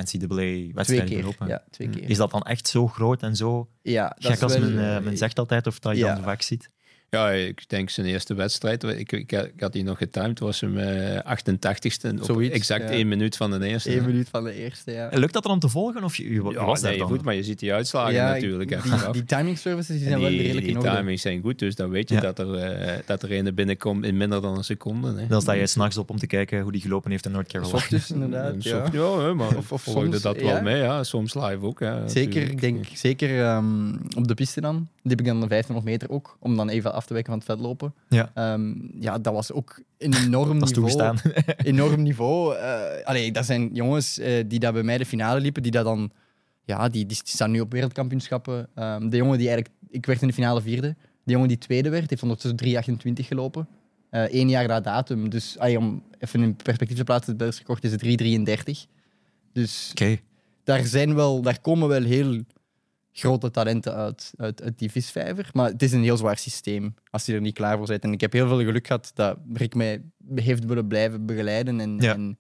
[1.10, 1.20] keer.
[1.20, 1.48] gelopen?
[1.48, 2.10] Ja, twee keer.
[2.10, 4.80] Is dat dan echt zo groot en zo Ja, dat gek is als wel, men,
[4.80, 6.14] eh, eh, men zegt altijd, of dat je ja.
[6.14, 6.70] dan vaak ziet?
[7.14, 8.84] Ja, ik denk zijn eerste wedstrijd.
[8.84, 10.40] Ik, ik, ik had die nog getimed.
[10.40, 12.10] Was hem eh 88ste.
[12.20, 12.90] Op Zoiets, exact ja.
[12.90, 13.90] één minuut van de eerste.
[13.90, 15.10] één minuut van de eerste, ja.
[15.10, 16.04] En Lukt dat dan om te volgen?
[16.04, 17.08] Of je, je, je Ja, was nee, dan?
[17.08, 18.70] goed, maar je ziet die uitslagen Ja, natuurlijk.
[18.84, 20.96] Die, die timing services die zijn wel redelijk die in orde.
[20.96, 22.22] timings zijn goed, dus dan weet je Ja.
[22.22, 25.14] dat, er, eh, dat er een binnenkomt in minder dan een seconde.
[25.22, 25.28] Hè.
[25.28, 27.76] Dan sta je s'nachts op om te kijken hoe die gelopen heeft in North Carolina.
[27.78, 28.86] Ochtends En inderdaad, ja.
[28.92, 30.46] ja, maar Of- of volgde soms, dat ja.
[30.46, 31.04] wel mee, ja.
[31.04, 31.80] soms live ook.
[31.80, 32.52] Ja, Zeker, natuurlijk.
[32.52, 34.76] ik denk zeker ehm, op de piste dan.
[35.02, 37.42] Die heb ik dan de 1500 meter ook, om dan even af te wijken van
[37.42, 37.94] het vetlopen.
[38.10, 38.32] Ja.
[38.34, 41.16] Ehm, ja, dat was ook een enorm Dat is niveau.
[41.16, 41.32] toegestaan.
[41.74, 42.56] enorm niveau.
[42.56, 45.86] Eh allee, dat zijn jongens eh, die daar bij mij de finale liepen, die dat
[45.86, 46.12] dan...
[46.66, 48.70] Ja, die, die staan nu op wereldkampioenschappen.
[48.76, 49.76] Ehm, de jongen die eigenlijk...
[49.90, 50.96] Ik werd in de finale vierde.
[51.24, 53.68] De jongen die tweede werd, heeft ondertussen 3,28 gelopen.
[54.10, 55.30] Eén jaar na datum.
[55.30, 58.90] Dus allee, om even in perspectief te plaatsen, het Belgisch record is 3,33.
[59.54, 60.18] Dus Oké.
[60.64, 62.42] daar, zijn wel, daar komen wel heel
[63.14, 65.50] grote talenten uit, uit, uit die visvijver.
[65.54, 68.04] Maar het is een heel zwaar systeem als je er niet klaar voor bent.
[68.04, 70.02] En ik heb heel veel geluk gehad dat Rick mij
[70.36, 72.14] heeft willen blijven begeleiden en, Ja.
[72.14, 72.38] en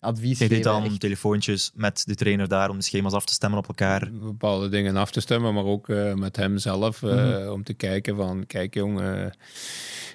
[0.00, 1.00] advies Je deed dan Echt.
[1.00, 4.10] telefoontjes met de trainer daar om de schema's af te stemmen op elkaar.
[4.12, 7.48] bepaalde dingen af te stemmen, maar ook eh, met hem zelf eh, Mhm.
[7.50, 9.06] om te kijken van, kijk jong, eh,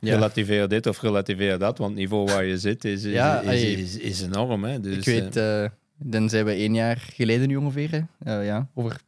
[0.02, 0.14] Ja.
[0.14, 3.48] relativeer dit of relativeer dat, want het niveau waar je zit is, is, Ja, is,
[3.48, 3.76] allee.
[3.78, 4.64] is, is enorm.
[4.64, 4.80] Hè?
[4.80, 5.66] Dus, ik weet, eh,
[5.98, 8.08] dan zijn we één jaar geleden nu ongeveer.
[8.20, 9.02] Eh, ja, over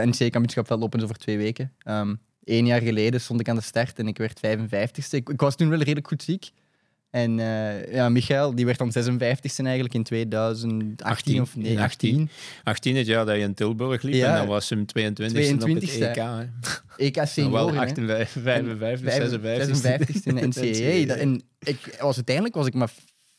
[0.00, 1.72] de, NC-kampioenschap lopen is over twee weken.
[1.78, 5.10] Ehm Eén jaar geleden stond ik aan de start en ik werd 55ste.
[5.10, 6.50] Ik, ik was toen wel redelijk goed ziek.
[7.10, 11.78] En eh, ja, Michael, die werd dan 56ste eigenlijk in 2018 18, of nee, in
[11.78, 12.10] 18.
[12.10, 12.30] 18.
[12.64, 14.30] 18 het jaar dat je in Tilburg liep Ja.
[14.32, 16.02] en dan was hem 22 e op het 22e.
[16.02, 16.16] EK.
[16.16, 16.44] hè.
[16.96, 17.52] EK senioren.
[17.64, 17.78] wel hè.
[17.80, 19.76] 58, 55, 56.
[19.76, 21.06] 56 in de NCAA.
[21.06, 22.92] Dat- En ik was, uiteindelijk was ik maar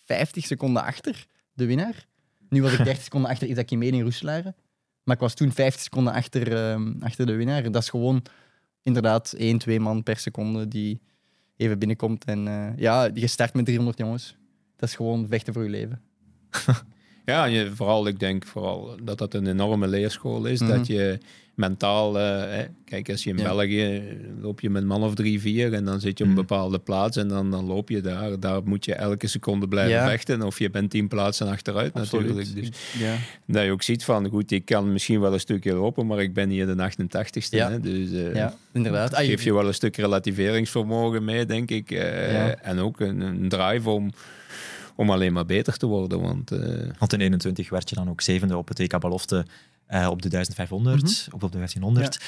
[0.05, 2.05] 50 seconden achter de winnaar.
[2.49, 4.55] Nu was ik 30 seconden achter Isaac Kimede in Roeselare.
[5.07, 7.71] Maar ik was toen 50 seconden achter, ehm, achter de winnaar.
[7.71, 8.23] Dat is gewoon
[8.83, 11.01] inderdaad 1, 2 man per seconde die
[11.57, 12.25] even binnenkomt.
[12.25, 14.37] En eh, ja, je start met 300 jongens.
[14.75, 16.01] Dat is gewoon vechten voor je leven.
[17.27, 20.59] Ja, je, vooral, ik denk vooral dat dat een enorme leerschool is.
[20.61, 20.71] Mhm.
[20.77, 21.17] Dat je
[21.55, 23.43] mentaal, eh, kijk, als je in Ja.
[23.43, 24.03] België
[24.41, 26.45] loop je met man of drie, vier en dan zit je op een Mhm.
[26.47, 28.39] bepaalde plaats en dan, dan loop je daar.
[28.39, 30.07] Daar moet je elke seconde blijven Ja.
[30.09, 32.55] vechten of je bent tien plaatsen achteruit natuurlijk.
[32.55, 32.69] Dus
[32.99, 33.15] Ja.
[33.47, 36.33] dat je ook ziet van, goed, ik kan misschien wel een stukje lopen, maar ik
[36.33, 37.55] ben hier de 88ste.
[37.57, 37.69] Ja.
[37.71, 39.13] Hè, dus eh, ja, inderdaad.
[39.13, 41.91] Ah, geef je wel een stuk relativeringsvermogen mee, denk ik.
[41.91, 42.67] eh.
[42.67, 44.11] En ook een, een drive om,
[44.97, 46.21] om alleen maar beter te worden.
[46.21, 49.45] Want eh, Want in 21 werd je dan ook zevende op het WK Belofte
[49.85, 51.35] eh, op de 1500, Mhm.
[51.35, 52.19] of op de 1500.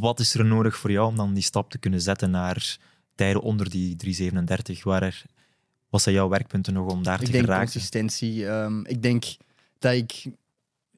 [0.00, 2.76] Wat is er nodig voor jou om dan die stap te kunnen zetten naar
[3.14, 4.84] tijden onder die 337?
[4.84, 5.22] Waar er,
[5.90, 7.70] wat zijn jouw werkpunten nog om daar Ik te denk geraken?
[7.70, 8.46] consistentie.
[8.48, 9.24] Ehm, ik denk
[9.78, 10.24] dat ik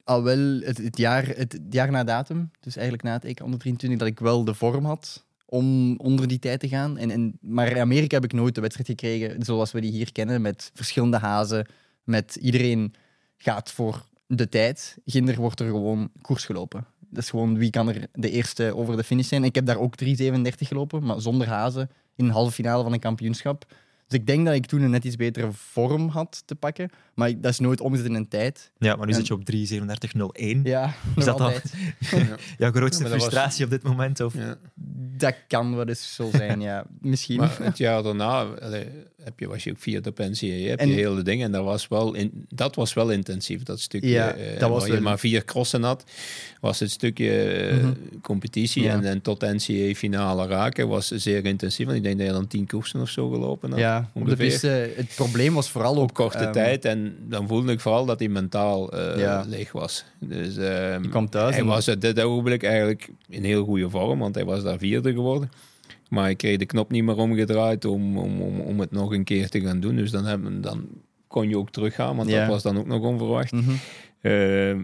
[0.03, 3.59] al wel het, het, jaar, het, jaar na datum, dus eigenlijk na het EK onder
[3.59, 6.97] 23, dat ik wel de vorm had om onder die tijd te gaan.
[6.97, 10.11] En, en, maar in Amerika heb ik nooit de wedstrijd gekregen zoals we die hier
[10.11, 11.67] kennen, met verschillende hazen,
[12.03, 12.93] met iedereen
[13.37, 14.97] gaat voor de tijd.
[15.05, 16.85] Ginder wordt er gewoon koers gelopen.
[16.99, 19.43] Dat is gewoon wie kan er de eerste over de finish zijn.
[19.43, 20.07] Ik heb daar ook 3,37
[20.57, 23.65] gelopen, maar zonder hazen in een halve finale van een kampioenschap.
[24.11, 26.89] Dus ik denk dat ik toen een net iets betere vorm had te pakken.
[27.13, 28.71] Maar ik- dat is nooit omgezet in een tijd.
[28.77, 30.61] Ja, maar nu En- zit je op 337.01.
[30.63, 31.73] Ja, Is dat dan- altijd.
[32.57, 34.19] Jouw grootste Ja, was- frustratie op dit moment?
[34.19, 34.33] Of?
[34.33, 34.55] ja.
[35.17, 36.85] Dat kan wel eens zo zijn, ja.
[36.99, 37.37] Misschien.
[37.37, 38.87] Maar het jaar daarna allee,
[39.23, 41.45] heb je, was je ook vierde op NCAA, heb En- je hele dingen.
[41.45, 44.09] En dat was wel, in, dat was wel intensief, dat stukje.
[44.09, 46.03] Ja, eh, dat was waar je maar vier crossen had,
[46.61, 47.91] was het stukje eh, Mhm.
[48.21, 48.83] competitie.
[48.83, 48.93] Ja.
[48.93, 51.85] En, en tot NCAA-finale raken was zeer intensief.
[51.85, 53.79] Want ik denk dat je dan tien koersen of zo gelopen had.
[53.79, 54.45] ja, op de ongeveer.
[54.47, 54.67] piste.
[54.95, 56.01] Het probleem was vooral ook...
[56.01, 56.85] Op korte ehm, tijd.
[56.85, 59.45] En dan voelde ik vooral dat hij mentaal eh, Ja.
[59.47, 60.05] leeg was.
[60.19, 64.19] Dus Je kwam thuis hij en- was op dit ogenblik eigenlijk in heel goede vorm,
[64.19, 65.51] want hij was daar vierde geworden.
[66.11, 69.23] Maar ik kreeg de knop niet meer omgedraaid om, om, om, om het nog een
[69.23, 69.95] keer te gaan doen.
[69.95, 70.87] Dus dan, hebben, dan
[71.27, 72.39] kon je ook teruggaan, want Ja.
[72.39, 73.51] dat was dan ook nog onverwacht.
[73.51, 73.71] mhm.
[74.21, 74.81] Ehm,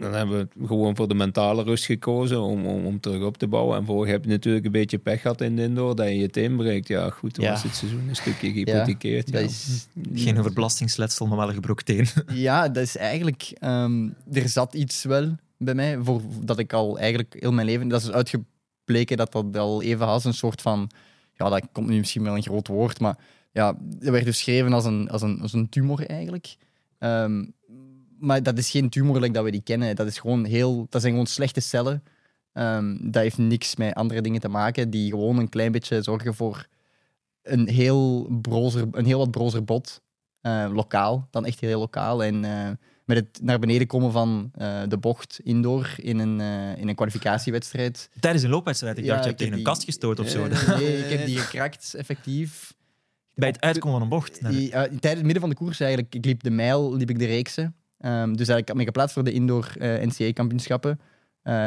[0.00, 3.46] dan hebben we gewoon voor de mentale rust gekozen om, om, om terug op te
[3.46, 3.78] bouwen.
[3.78, 6.30] En vorig heb je natuurlijk een beetje pech gehad in de indoor, dat je je
[6.30, 6.88] teen breekt.
[6.88, 7.50] Ja, goed, dan Ja.
[7.50, 9.30] was het seizoen een stukje gehypothekeerd.
[9.30, 9.86] Ja, Dat is...
[10.14, 12.06] Geen overbelastingsletsel, maar wel een gebroken teen.
[12.34, 13.52] Ja, dat is eigenlijk...
[13.58, 17.88] ehm, er zat iets wel bij mij, voor, dat ik al eigenlijk heel mijn leven...
[17.88, 18.10] Dat is
[18.84, 20.90] uitgebleken dat dat al even als een soort van...
[21.34, 23.18] Ja, dat komt nu misschien wel een groot woord, maar
[23.52, 26.56] ja, dat werd beschreven als een, als een, als een tumor eigenlijk.
[26.98, 27.44] Ehm,
[28.18, 29.96] maar dat is geen tumor dat we die kennen.
[29.96, 32.02] Dat, is gewoon heel, dat zijn gewoon slechte cellen.
[32.52, 36.34] Ehm, dat heeft niks met andere dingen te maken, die gewoon een klein beetje zorgen
[36.34, 36.66] voor
[37.42, 40.00] een heel, brozer, een heel wat brozer bot.
[40.40, 42.24] eh, lokaal, dan echt heel lokaal.
[42.24, 42.70] En eh,
[43.14, 46.94] met het naar beneden komen van eh, de bocht indoor in een, eh, in een
[46.94, 48.10] kwalificatiewedstrijd.
[48.20, 48.98] Tijdens een loopwedstrijd.
[48.98, 50.44] Ik Ja, dacht, je hebt tegen een kast gestoten of zo.
[50.44, 52.74] Eh, Nee, ik heb die gekrakt, effectief.
[53.34, 54.48] Bij het uitkomen van een bocht.
[54.50, 57.26] Die, tijdens het midden van de koers eigenlijk, ik liep de mijl, liep ik de
[57.26, 57.74] reeksen.
[57.98, 61.00] Ehm, dus eigenlijk had ik me geplaatst voor de indoor NCA-kampioenschappen.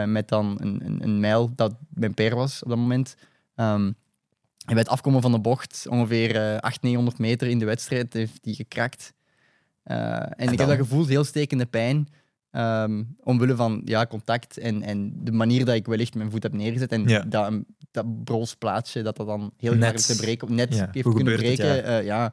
[0.05, 3.15] met dan een, een, een mijl dat mijn per was op dat moment.
[3.55, 7.65] Ehm, en bij het afkomen van de bocht, ongeveer eh 800, 900 meter in de
[7.65, 9.13] wedstrijd, heeft die gekrakt.
[9.85, 12.07] Eh, en, ik heb dat gevoeld, heel stekende pijn.
[12.51, 16.53] ehm, omwille van ja, contact en, en de manier dat ik wellicht mijn voet heb
[16.53, 16.91] neergezet.
[16.91, 17.19] En Ja.
[17.27, 17.53] dat,
[17.91, 20.07] dat broos plaatsje, dat dat dan heel Net.
[20.07, 21.83] te breken, net Ja, heeft hoe kunnen het, breken.
[21.83, 22.31] eh, ja een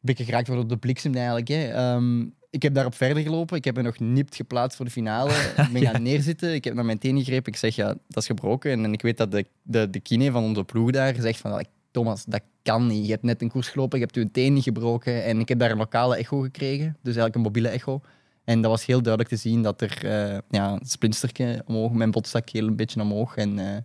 [0.00, 1.48] beetje geraakt worden op de bliksem eigenlijk.
[1.48, 1.68] Hè.
[1.68, 2.20] Ehm,
[2.50, 3.56] ik heb daarop verder gelopen.
[3.56, 5.32] Ik heb me nog nipt geplaatst voor de finale.
[5.66, 6.54] Ik ben gaan neerzitten.
[6.54, 7.52] Ik heb naar mijn teen gegrepen.
[7.52, 8.70] Ik zeg, ja, dat is gebroken.
[8.84, 11.64] En, ik weet dat de, de, de kine van onze ploeg daar zegt van,
[11.96, 13.04] Thomas, dat kan niet.
[13.04, 15.24] Je hebt net een koers gelopen, je hebt je teen niet gebroken.
[15.24, 16.86] En ik heb daar een lokale echo gekregen.
[16.86, 18.00] Dus eigenlijk een mobiele echo.
[18.44, 22.26] En dat was heel duidelijk te zien dat er eh, ja, een omhoog, mijn bot
[22.26, 23.36] stak heel een beetje omhoog.
[23.36, 23.82] En eh,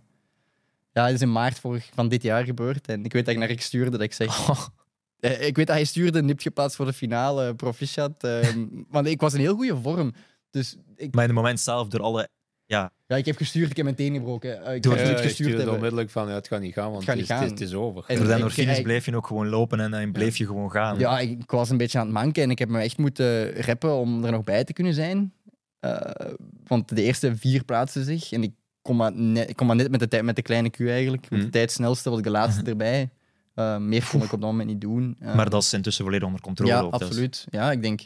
[0.92, 2.86] ja, het is in maart vorig, van dit jaar gebeurd.
[2.86, 4.28] En ik weet dat ik naar ik stuurde dat ik zeg...
[5.22, 8.24] Eh, ik weet dat hij stuurde, nipt geplaatst voor de finale, proficiat.
[8.24, 10.12] ehm, want ik was in heel goede vorm.
[10.50, 12.28] Dus ik, Maar in het moment zelf, door alle...
[12.66, 14.64] Ja, ja, ik heb gestuurd, ik heb mijn teen gebroken.
[14.64, 15.74] Eh, ik Door heb het niet Ja, ik gestuurd stuurde hebben.
[15.74, 17.48] onmiddellijk van, ja, het gaat niet gaan, want Het gaat het, niet is, gaan.
[17.50, 18.04] het is over.
[18.06, 20.46] En door de ik- endorfines ik- bleef je ook gewoon lopen en dan bleef je
[20.46, 20.98] gewoon gaan.
[20.98, 23.50] Ja, ik, ik was een beetje aan het manken en ik heb me echt moeten
[23.50, 25.32] reppen om er nog bij te kunnen zijn.
[25.80, 26.00] Eh,
[26.66, 28.52] want de eerste vier plaatsen zich en ik
[28.82, 31.22] kom maar net, ik kom maar net met, de tijd, met de kleine Q eigenlijk.
[31.22, 31.50] Met de Mhm.
[31.50, 33.10] tijd snelste was ik de laatste erbij.
[33.54, 35.16] Eh, meer kon ik op dat moment niet doen.
[35.20, 36.70] Eh, Maar dat is intussen volledig onder controle.
[36.72, 37.00] Ja, ook, dus.
[37.00, 37.46] absoluut.
[37.50, 38.00] Ja, ik denk...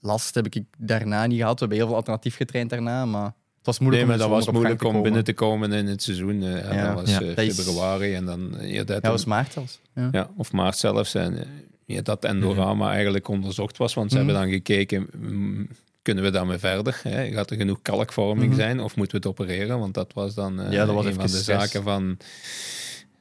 [0.00, 1.52] Last heb ik daarna niet gehad.
[1.54, 3.34] We hebben heel veel alternatief getraind daarna, maar
[3.64, 6.42] was moeilijk Nee, maar de dat was moeilijk om binnen te komen in het seizoen.
[6.42, 6.86] eh, en Ja.
[6.86, 7.20] dat was Ja.
[7.20, 8.58] eh, is- februari en dan...
[8.58, 9.80] eh, Ja, dat, was maart zelfs.
[9.94, 10.08] Ja.
[10.12, 11.14] ja, of maart zelfs.
[11.14, 11.38] En
[11.84, 14.26] ja, dat Endorama eigenlijk onderzocht was, want ze Mhm.
[14.26, 15.06] hebben dan gekeken...
[15.18, 15.68] mm,
[16.02, 17.00] kunnen we daarmee verder?
[17.02, 17.30] Hè?
[17.32, 18.60] Gaat er genoeg kalkvorming Mhm.
[18.60, 19.78] zijn of moeten we het opereren?
[19.78, 21.44] Want dat was dan eh, Ja, dat was een van de stress.
[21.72, 22.18] zaken van...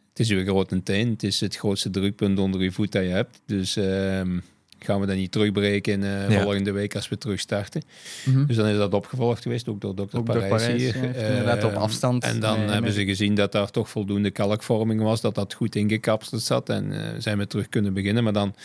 [0.10, 3.10] Het is uw grote teen, het is het grootste drukpunt onder je voet dat je
[3.10, 3.42] hebt.
[3.46, 4.40] Dus ehm,
[4.86, 6.42] gaan we dat niet terugbreken in eh, Ja.
[6.42, 7.82] volgende week als we terugstarten.
[8.26, 8.46] Mhm.
[8.46, 10.96] Dus dan is dat opgevolgd geweest, ook door dokter Parijs, Parijs, hier.
[10.96, 15.02] inderdaad op Eh, afstand, En dan eh, hebben ze gezien dat daar toch voldoende kalkvorming
[15.02, 18.24] was, dat dat goed ingekapseld zat en eh, zijn we terug kunnen beginnen.
[18.24, 18.56] Maar dan,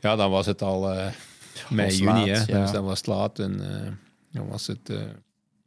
[0.00, 1.06] ja, dan was het al eh,
[1.70, 2.42] mei, juni, hè.
[2.46, 2.62] ja.
[2.62, 3.90] dus dan was het laat en eh,
[4.32, 4.90] dan was het...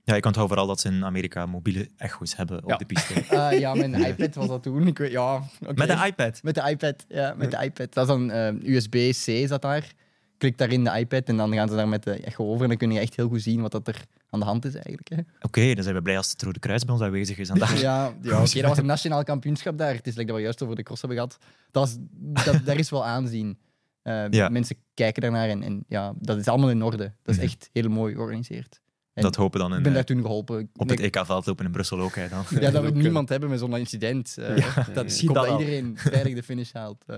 [0.04, 2.78] Ja, ik onthoud vooral dat ze in Amerika mobiele echo's hebben op Ja.
[2.78, 3.14] de piste.
[3.36, 4.88] Ah, ja, mijn iPad was dat toen.
[4.88, 5.74] Ik weet, ja, oké.
[5.74, 6.39] Met de iPad.
[6.43, 7.93] Met de iPad, ja, met de iPad.
[7.93, 9.93] Dat is dan eh, USB-C zat daar.
[10.38, 12.62] Klik daarin de iPad en dan gaan ze daar met de echo over.
[12.64, 14.74] En dan kun je echt heel goed zien wat dat er aan de hand is
[14.74, 15.10] eigenlijk.
[15.10, 15.18] Hè.
[15.41, 17.49] Oké, dan zijn we blij als het Rode Kruis bij ons aanwezig is.
[17.49, 17.78] En daar...
[17.80, 19.93] Ja, ja oké, dat was een nationaal kampioenschap daar.
[19.93, 21.38] Het is like dat we juist over de cross hebben gehad.
[21.72, 21.97] Dat is,
[22.45, 23.58] dat, daar is wel aanzien.
[24.02, 24.49] Eh, Ja.
[24.49, 26.97] Mensen kijken daarnaar en, en ja, dat is allemaal in orde.
[27.24, 27.45] Dat is Mhm.
[27.45, 28.80] echt heel mooi georganiseerd.
[29.14, 30.59] En Dat hopen dan ik in, ben eh, daar toen geholpen.
[30.59, 32.16] Ik- op het EK-veldlopen in Brussel ook.
[32.16, 32.43] Hè, dan.
[32.59, 34.38] ja, dat we niemand hebben met zo'n incident.
[34.38, 37.03] Eh, dat dat iedereen veilig de finish haalt.
[37.07, 37.18] eh.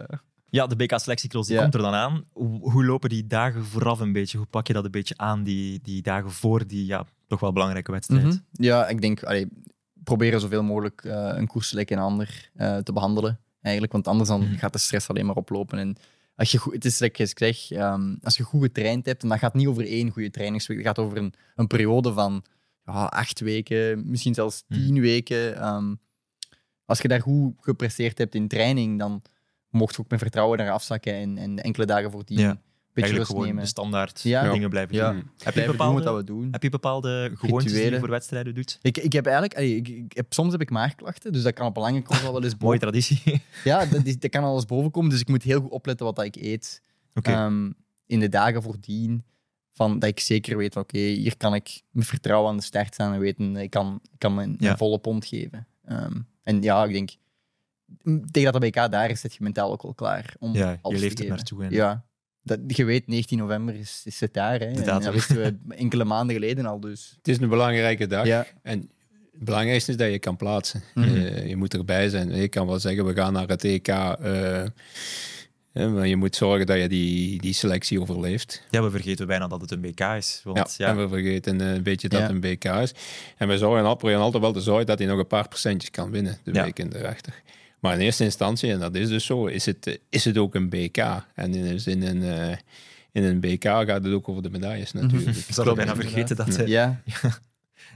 [0.50, 1.62] Ja, de BK-selectiecross die Ja.
[1.62, 2.24] komt er dan aan.
[2.32, 4.38] Hoe, hoe lopen die dagen vooraf een beetje?
[4.38, 7.54] Hoe pak je dat een beetje aan, die, die dagen voor die ja, toch wel
[7.54, 8.24] belangrijke wedstrijd?
[8.24, 8.38] Mhm.
[8.52, 9.48] Ja, ik denk, allee,
[10.04, 13.39] proberen zoveel mogelijk eh, een koers gelijk een ander eh, te behandelen.
[13.62, 14.56] Eigenlijk, want anders dan Mhm.
[14.58, 15.80] gaat de stress alleen maar oplopen.
[15.80, 15.96] En
[16.36, 19.30] als je goed, het is like ik zeg, ehm, als je goed getraind hebt, en
[19.30, 22.44] dat gaat niet over één goede trainingsweek, dat gaat over een, een periode van
[22.86, 24.80] ja, acht weken, misschien zelfs Mhm.
[24.80, 25.56] tien weken.
[25.58, 25.96] Ehm,
[26.86, 29.22] als je daar goed gepresteerd hebt in training, dan
[29.70, 32.62] mocht je ook met vertrouwen daar afzakken en, en enkele dagen voordien Ja.
[33.02, 33.62] Eigenlijk gewoon nemen.
[33.64, 34.52] de standaard Ja.
[34.52, 35.12] dingen blijven Ja.
[35.12, 35.30] doen.
[35.44, 36.48] Heb je, doen bepaalde, wat we doen.
[36.52, 38.80] heb je bepaalde gewoontes die je voor wedstrijden doet?
[38.82, 41.76] Ik, ik heb eigenlijk, ik, ik heb, soms heb ik maagklachten, dus dat kan op
[41.78, 42.80] een lange al wel eens Mooie boven.
[42.80, 43.41] traditie.
[43.64, 46.26] Ja, dat, dat kan alles boven komen, dus ik moet heel goed opletten wat dat
[46.26, 46.82] ik eet.
[47.22, 47.72] Ehm,
[48.06, 49.24] in de dagen voordien,
[49.74, 52.94] van, dat ik zeker weet, van, oké, hier kan ik met vertrouwen aan de start
[52.94, 55.68] staan en weten, ik kan, ik kan mijn, mijn volle pond geven.
[55.86, 57.10] Ehm, en ja, ik denk,
[58.32, 61.00] tegen dat de BK daar is, zit je mentaal ook wel klaar om ja, je
[61.00, 61.36] leeft geven.
[61.36, 61.64] naartoe.
[61.64, 62.06] En Ja,
[62.44, 64.60] dat, je weet, 19 november is, is het daar.
[64.60, 64.66] Hè.
[64.66, 67.14] En dat wisten we enkele maanden geleden al, dus...
[67.18, 68.26] het is een belangrijke dag.
[68.26, 68.80] Ja, En
[69.34, 70.84] het belangrijkste is dat je kan plaatsen.
[70.94, 71.08] Mhm.
[71.16, 72.36] Eh, je moet erbij zijn.
[72.36, 73.88] Je kan wel zeggen, we gaan naar het EK.
[73.88, 74.64] eh,
[75.74, 78.64] hè, maar je moet zorgen dat je die, die selectie overleeft.
[78.70, 80.41] Ja, we vergeten bijna dat het een BK is.
[80.44, 82.26] Want, Ja, ja, En we vergeten eh, een beetje dat Ja.
[82.26, 82.94] het een BK is.
[83.38, 86.38] En we zorgen altijd wel te zorgen dat hij nog een paar procentjes kan winnen
[86.44, 86.64] de Ja.
[86.64, 87.41] week erachter.
[87.84, 90.56] Maar in eerste instantie, en dat is dus zo, is het, eh, is het ook
[90.56, 90.98] een BK.
[91.36, 92.58] En in, dus in, een, eh,
[93.12, 95.38] in een BK gaat het ook over de medailles natuurlijk.
[95.38, 97.02] ik zou bijna vergeten dat eh, ja.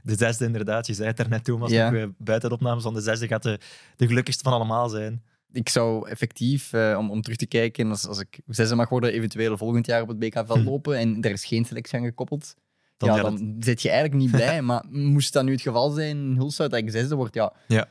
[0.03, 1.89] de zesde inderdaad, je zei het daarnet Thomas, Ja.
[1.89, 3.59] nog, eh, buiten de opnames van de zesde gaat de,
[3.95, 5.21] de gelukkigste van allemaal zijn.
[5.51, 9.11] ik zou effectief, eh, om, om terug te kijken, als, als ik zesde mag worden,
[9.13, 10.63] eventueel volgend jaar op het BK-veld Hm.
[10.65, 12.55] lopen en er is geen selectie aan gekoppeld,
[12.97, 14.61] Dan ja, dan zit je eigenlijk niet blij.
[14.69, 17.87] maar moest dat nu het geval zijn in Hulshout dat ik zesde word, ja, Ja.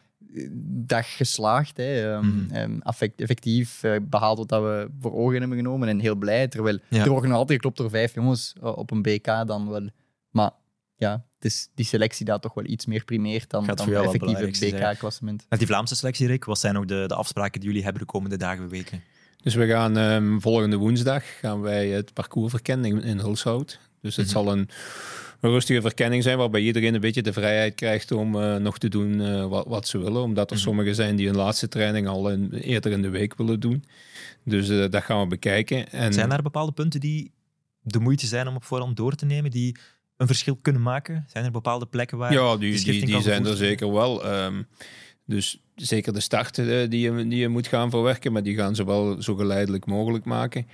[0.86, 1.76] Dag geslaagd.
[1.76, 2.12] Hè.
[2.14, 2.50] Ehm, Mhm.
[2.54, 6.48] ehm, affect- effectief eh, behaald wat dat we voor ogen hebben genomen en heel blij.
[6.48, 7.02] Terwijl Ja.
[7.04, 9.88] er worden nog altijd geklopt door vijf jongens eh, op een BK dan wel.
[10.30, 10.50] Maar
[10.96, 14.20] ja, is die selectie dat toch wel iets meer primeert dan, Gaat het effectief het
[14.20, 14.92] belangrijkste zijn.
[14.92, 15.46] BK-klassement.
[15.48, 18.08] Met die Vlaamse selectie, Rick, wat zijn nog de, de afspraken die jullie hebben de
[18.08, 19.02] komende dagen, weken?
[19.42, 23.80] Dus we gaan ehm, volgende woensdag gaan wij het parcours verkennen in, in Hulshout.
[24.00, 24.34] Dus het Mhm.
[24.34, 24.68] zal een,
[25.40, 28.88] een rustige verkenning zijn waarbij iedereen een beetje de vrijheid krijgt om eh, nog te
[28.88, 30.22] doen eh, wat, wat ze willen.
[30.22, 30.64] Omdat er Mhm.
[30.64, 33.84] sommigen zijn die hun laatste training al in- eerder in de week willen doen.
[34.44, 35.90] Dus eh, dat gaan we bekijken.
[35.92, 37.32] En Zijn er bepaalde punten die
[37.82, 39.76] de moeite zijn om op voorhand door te nemen, die
[40.16, 41.24] een verschil kunnen maken?
[41.28, 44.24] Zijn er bepaalde plekken waar ja, die, die, die zijn er zeker wel.
[44.24, 44.62] Ehm,
[45.26, 48.74] dus zeker de start eh, die, je, die je moet gaan verwerken, maar die gaan
[48.74, 50.66] ze wel zo geleidelijk mogelijk maken.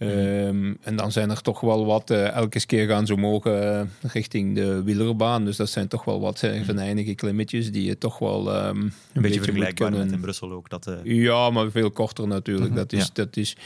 [0.00, 3.86] Ehm, en dan zijn er toch wel wat, eh, elke keer gaan ze mogen eh,
[4.12, 5.44] richting de wielerbaan.
[5.44, 8.92] Dus dat zijn toch wel wat uh, venijnige klimmetjes die je toch wel ehm, een,
[9.12, 10.70] Een beetje vergelijkbaar kunnen- met in Brussel ook.
[10.70, 12.66] Dat, eh, Ja, maar veel korter natuurlijk.
[12.68, 12.76] Mhm.
[12.78, 13.08] dat, is, Ja.
[13.12, 13.56] dat is,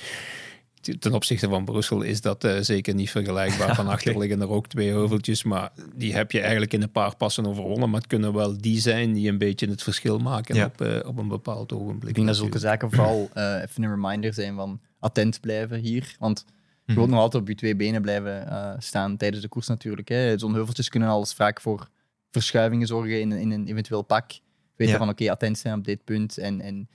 [0.99, 3.74] ten opzichte van Brussel is dat eh, zeker niet vergelijkbaar.
[3.85, 7.16] Van achter liggen er ook twee heuveltjes, maar die heb je eigenlijk in een paar
[7.16, 7.91] passen overwonnen.
[7.91, 10.64] Maar het kunnen wel die zijn die een beetje het verschil maken Ja.
[10.64, 12.09] op, op een bepaald ogenblik.
[12.09, 16.17] Ik denk dat zulke zaken vooral eh, even een reminder zijn van attent blijven hier.
[16.19, 16.53] Want je
[16.87, 16.95] Mhm.
[16.95, 20.09] wilt nog altijd op je twee benen blijven eh, staan tijdens de koers natuurlijk.
[20.09, 20.39] hè.
[20.39, 21.89] Zo'n heuveltjes kunnen alles vaak voor
[22.31, 24.31] verschuivingen zorgen in, een- in een eventueel pak.
[24.77, 24.99] Weet je Ja.
[24.99, 26.39] van oké, attent zijn op dit punt.
[26.39, 26.89] En, en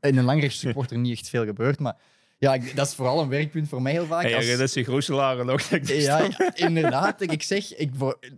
[0.00, 1.78] in een langrechtstuk wordt er niet echt veel gebeurd.
[1.78, 1.96] Maar
[2.38, 4.22] ja, dat is vooral een werkpunt voor mij heel vaak.
[4.22, 5.68] Hey, als- dat is die Grooselaren nog.
[5.68, 7.20] dat ja, ja, inderdaad.
[7.20, 7.90] Ik zeg, ik,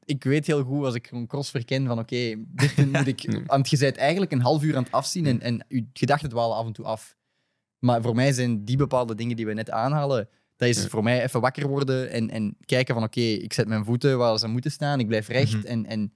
[0.05, 3.39] ik weet heel goed als ik een cross verken van oké, dit moet ik...
[3.47, 6.57] Want je bent eigenlijk een half uur aan het afzien en, en je gedachten dwalen
[6.57, 7.17] af en toe af.
[7.81, 10.89] Maar voor mij zijn die bepaalde dingen die we net aanhalen, dat is Ja.
[10.89, 14.39] voor mij even wakker worden en, en kijken van oké, ik zet mijn voeten waar
[14.39, 15.67] ze moeten staan, ik blijf recht Mhm.
[15.67, 16.13] en, en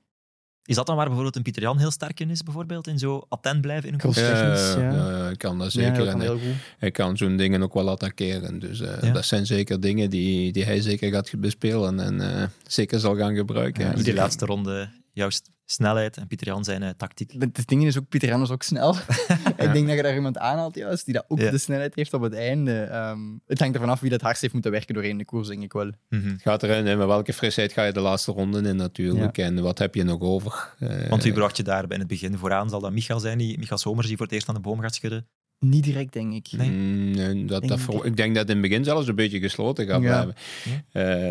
[0.67, 2.87] Is dat dan waar bijvoorbeeld een Pieter Jan heel sterk in is, bijvoorbeeld?
[2.87, 4.19] In zo attent blijven in een Cross-?
[4.21, 4.79] Ja, ja.
[4.93, 5.99] ja, ja, ik kan dat Ja, zeker.
[5.99, 6.55] dat kan hij, heel goed.
[6.79, 8.59] hij kan zo'n dingen ook wel attackeren.
[8.59, 9.13] Dus eh, Ja.
[9.13, 13.35] dat zijn zeker dingen die, die hij zeker gaat bespelen en eh, zeker zal gaan
[13.35, 13.85] gebruiken.
[13.85, 14.89] Ja, Ja, die laatste ronde,
[15.29, 17.33] s- snelheid en Pieter Jan zijn eh, tactiek.
[17.39, 18.95] Het ding is ook, Pieter Jan is ook snel.
[19.65, 21.51] ik denk dat je daar iemand aanhaalt juist, die dat ook Ja.
[21.51, 22.81] de snelheid heeft op het einde.
[22.83, 25.63] Ehm, het hangt ervan af wie dat hardst heeft moeten werken doorheen de koers, denk
[25.63, 25.91] ik wel.
[26.09, 26.35] Mhm.
[26.39, 29.39] Gaat erin en met welke frisheid ga je de laatste ronde in natuurlijk.
[29.39, 30.75] En wat heb je nog over?
[30.79, 32.69] Eh, Want wie bracht je daar in het begin vooraan?
[32.71, 34.95] Zal dat Michael zijn, die, Michaal Somers, die voor het eerst aan de boom gaat
[34.95, 35.27] schudden?
[35.59, 36.47] Niet direct, denk ik.
[36.57, 36.71] Nee.
[36.71, 38.17] Mm, nee, dat, Denk dat ik.
[38.17, 40.23] denk dat in het begin zelfs een beetje gesloten gaat Ja.
[40.23, 40.35] blijven.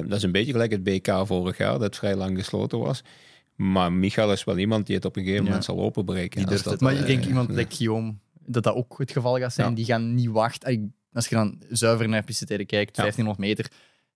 [0.02, 3.02] Eh, dat is een beetje gelijk het BK vorig jaar, dat vrij lang gesloten was.
[3.56, 5.49] Maar Michael is wel iemand die het op een gegeven Ja.
[5.49, 6.30] moment zal openbreken.
[6.30, 7.56] Die Als durft dat, het Maar eh, ik denk iemand ja.
[7.56, 8.14] like Guillaume,
[8.45, 9.70] dat dat ook het geval gaat zijn.
[9.70, 9.76] Ja.
[9.76, 10.93] Die gaan niet wachten.
[11.14, 13.01] Als je dan zuiver naar piste kijkt, Ja.
[13.01, 13.72] 1500 meter.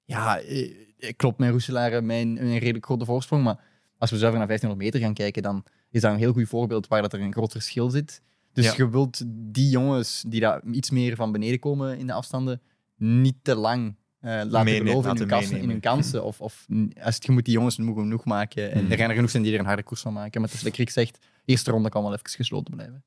[0.06, 0.74] Ja, eh,
[1.16, 3.44] klopt met Roeselaar mijn een redelijk grote voorsprong.
[3.44, 3.60] Maar
[3.98, 6.88] als we zuiver naar 1500 meter gaan kijken, dan is dat een heel goed voorbeeld
[6.88, 8.22] waar dat er een groot verschil zit.
[8.54, 8.74] Dus Ja.
[8.78, 12.62] je wilt die jongens die daar iets meer van beneden komen in de afstanden,
[12.96, 13.96] niet te lang
[14.28, 16.24] eh, laten geloven in hun, kansen, in hun kansen.
[16.24, 16.66] Of, of
[17.04, 18.72] als het, je moet die jongens moe genoeg maken.
[18.72, 18.92] En Mhm.
[18.92, 20.42] er gaan er genoeg zijn die er een harde koers van maken.
[20.42, 23.04] Maar het is ik zegt, eerste ronde kan wel even gesloten blijven.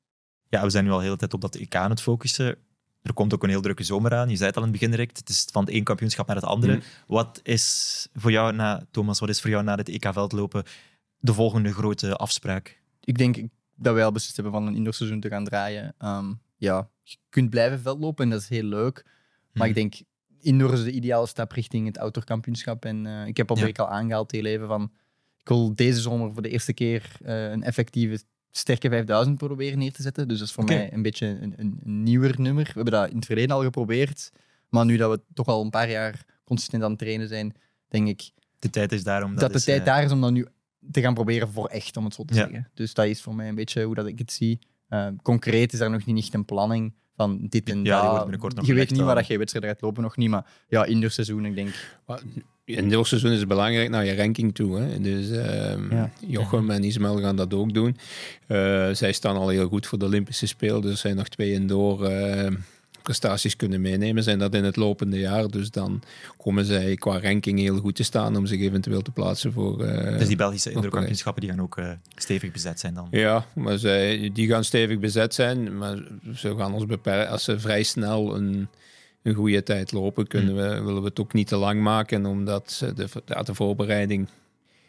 [0.49, 2.55] Ja, we zijn nu al de hele tijd op dat EK aan het focussen.
[3.01, 4.29] Er komt ook een heel drukke zomer aan.
[4.29, 5.17] Je zei het al in het begin direct.
[5.17, 6.75] Het is van het één kampioenschap naar het andere.
[6.75, 6.81] Mhm.
[7.07, 10.63] Wat is voor jou, na, Thomas, wat is voor jou na het EK-veldlopen
[11.17, 12.79] de volgende grote afspraak?
[13.03, 13.37] ik denk
[13.75, 15.93] dat wij al beslist hebben van een indoorseizoen te gaan draaien.
[15.97, 19.03] Ehm, ja, je kunt blijven veldlopen en dat is heel leuk.
[19.53, 19.67] Maar Mhm.
[19.67, 20.07] ik denk,
[20.41, 22.85] indoor is de ideale stap richting het outdoorkampioenschap.
[22.85, 23.69] En eh, ik heb al Ja.
[23.75, 24.91] al aangehaald heel even van...
[25.37, 29.91] Ik wil deze zomer voor de eerste keer eh, een effectieve sterke 5000 proberen neer
[29.91, 30.27] te zetten.
[30.27, 32.63] Dus dat is voor mij een beetje een, een, een nieuwer nummer.
[32.65, 34.31] We hebben dat in het verleden al geprobeerd.
[34.69, 37.53] Maar nu dat we toch al een paar jaar consistent aan het trainen zijn,
[37.87, 40.11] denk ik De tijd is daar om dat, dat de is, tijd eh, daar is
[40.11, 40.45] om dat nu
[40.91, 42.39] te gaan proberen voor echt, om het zo te Ja.
[42.39, 42.69] zeggen.
[42.73, 44.59] Dus dat is voor mij een beetje hoe dat ik het zie.
[44.89, 48.01] Uh, concreet is daar nog niet echt een planning van dit en Ja, die dat.
[48.01, 49.05] wordt binnenkort nog je weet niet al.
[49.05, 50.29] waar dat je wedstrijd gaat lopen, nog niet.
[50.29, 51.69] Maar ja, indoorseizoen, ik denk...
[52.65, 54.79] In seizoen is het belangrijk naar je ranking toe.
[54.79, 54.99] Hè.
[54.99, 56.11] Dus ehm, Ja.
[56.27, 57.97] Jochem en Ismael gaan dat ook doen.
[58.47, 60.81] Eh, zij staan al heel goed voor de Olympische Spelen.
[60.81, 62.51] Dus er zijn nog twee indoor eh,
[63.01, 64.23] prestaties kunnen meenemen.
[64.23, 65.47] Zijn dat in het lopende jaar.
[65.47, 66.01] Dus dan
[66.37, 69.77] komen zij qua ranking heel goed te staan om zich eventueel te plaatsen voor.
[69.77, 73.07] Dus die Belgische indoorkampioenschappen die gaan ook eh, stevig bezet zijn dan.
[73.11, 75.77] Ja, maar zij, die gaan stevig bezet zijn.
[75.77, 75.97] Maar
[76.35, 77.31] ze gaan ons beperken.
[77.31, 78.67] Als ze vrij snel een,
[79.23, 82.25] een goede tijd lopen, kunnen we, willen we het ook niet te lang maken.
[82.25, 84.27] Omdat de, ja, de voorbereiding.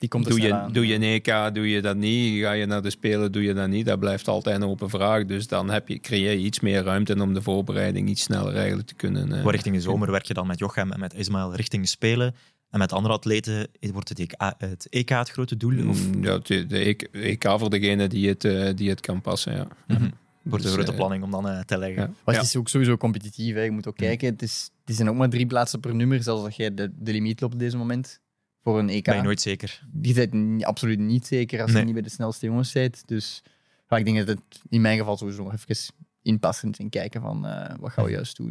[0.02, 0.72] Die komt Doe je, aan.
[0.72, 2.42] doe je een EK, doe je dat niet?
[2.42, 3.86] Ga je naar de Spelen, doe je dat niet?
[3.86, 5.24] Dat blijft altijd een open vraag.
[5.24, 8.88] Dus dan heb je, creëer je iets meer ruimte om de voorbereiding iets sneller eigenlijk
[8.88, 9.32] te kunnen.
[9.32, 12.34] eh, Maar richting de zomer werk je dan met Jochem en met Ismaël richting Spelen.
[12.70, 15.88] En met andere atleten wordt het EK het, EK het grote doel?
[15.88, 19.20] Of Mm, Ja, de, de EK EK voor degene die het, eh, die het kan
[19.20, 19.66] passen, ja.
[19.86, 20.08] Mhm.
[20.42, 22.02] wordt Dus, een grote eh, planning om dan te leggen?
[22.02, 22.10] ja.
[22.24, 22.40] Maar Ja.
[22.40, 23.54] het is ook sowieso competitief.
[23.54, 23.60] Hè.
[23.62, 24.06] Je moet ook Mm.
[24.06, 26.90] kijken, het, is, het zijn ook maar drie plaatsen per nummer, zelfs als jij de,
[26.98, 28.20] de limiet loopt op deze moment.
[28.62, 29.04] Voor een EK.
[29.04, 29.82] Ben je nooit zeker?
[30.02, 31.78] Je bent niet- absoluut niet zeker als Nee.
[31.78, 33.02] je niet bij de snelste jongens bent.
[33.06, 33.42] Dus
[33.88, 37.46] ja, ik denk dat het in mijn geval sowieso nog even inpassend en kijken van
[37.46, 38.48] eh, wat gaan we juist doen.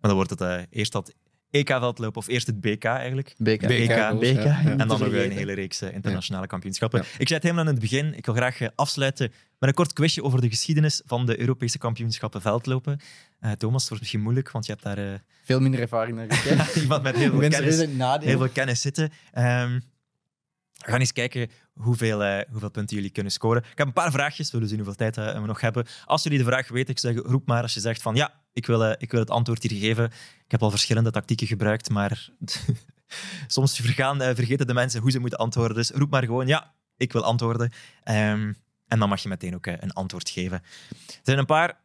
[0.00, 1.14] Maar dan wordt het eh, eerst dat
[1.50, 3.34] EK-veldlopen of eerst het BK eigenlijk.
[3.38, 3.60] BK.
[3.60, 4.12] BK, BK, BK, ja.
[4.12, 5.36] niet En dan nog een vergeten.
[5.36, 7.00] hele reeks eh, internationale kampioenschappen.
[7.00, 7.04] Ja.
[7.18, 8.14] Ik zei het helemaal in het begin.
[8.16, 12.40] Ik wil graag afsluiten met een kort quizje over de geschiedenis van de Europese kampioenschappen
[12.40, 13.00] veldlopen.
[13.42, 16.24] Eh, Thomas, het wordt misschien moeilijk, want je hebt daar eh, Veel minder ervaring dan
[16.24, 16.74] ik.
[16.82, 17.76] iemand met heel veel kennis,
[18.24, 19.12] heel veel zitten.
[19.32, 19.80] Ehm,
[20.72, 23.62] we gaan eens kijken hoeveel, eh, hoeveel punten jullie kunnen scoren.
[23.62, 25.86] Ik heb een paar vraagjes, we zullen zien hoeveel tijd we nog hebben.
[26.04, 28.66] Als jullie de vraag weten, ik zeg, roep maar als je zegt van ja, ik
[28.66, 30.04] wil, ik wil het antwoord hier geven.
[30.44, 32.28] Ik heb al verschillende tactieken gebruikt, maar
[33.46, 35.76] soms vergaan, vergeten de mensen hoe ze moeten antwoorden.
[35.76, 37.72] Dus roep maar gewoon ja, ik wil antwoorden.
[38.02, 38.52] Ehm,
[38.88, 40.62] en dan mag je meteen ook een antwoord geven.
[40.90, 41.80] Er zijn een paar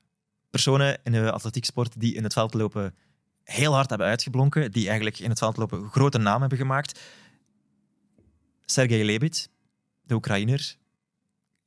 [0.62, 2.95] personen in de atletieksport die in het veldlopen
[3.43, 6.99] heel hard hebben uitgeblonken, die eigenlijk in het veldlopen een grote naam hebben gemaakt.
[8.66, 9.49] Sergej Lebit,
[10.03, 10.76] de Oekraïner.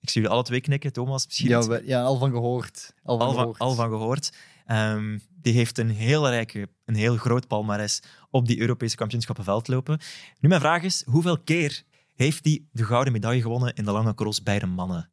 [0.01, 1.26] Ik zie jullie alle twee knikken, Thomas.
[1.26, 2.95] Misschien Ja, we- ja, al van gehoord.
[3.03, 3.59] Al van al, van, gehoord.
[3.59, 4.32] al van gehoord.
[4.66, 9.99] Ehm, die heeft een heel rijke, een heel groot palmares op die Europese kampioenschappen veldlopen.
[10.41, 11.82] Nu mijn vraag is, hoeveel keer
[12.14, 15.11] heeft hij de gouden medaille gewonnen in de lange cross bij de mannen?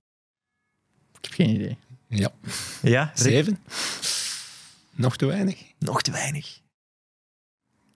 [1.18, 1.78] Ik heb geen idee.
[2.08, 2.32] Ja.
[2.82, 3.12] Ja?
[3.16, 3.60] Zeven?
[4.96, 5.64] Nog te weinig?
[5.80, 6.60] Nog te weinig.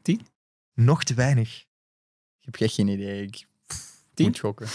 [0.01, 0.21] Tien?
[0.73, 1.65] Nog te weinig.
[2.39, 3.23] Ik heb echt geen idee.
[3.23, 3.45] Ik
[4.13, 4.25] Tien?
[4.25, 4.67] moet gokken.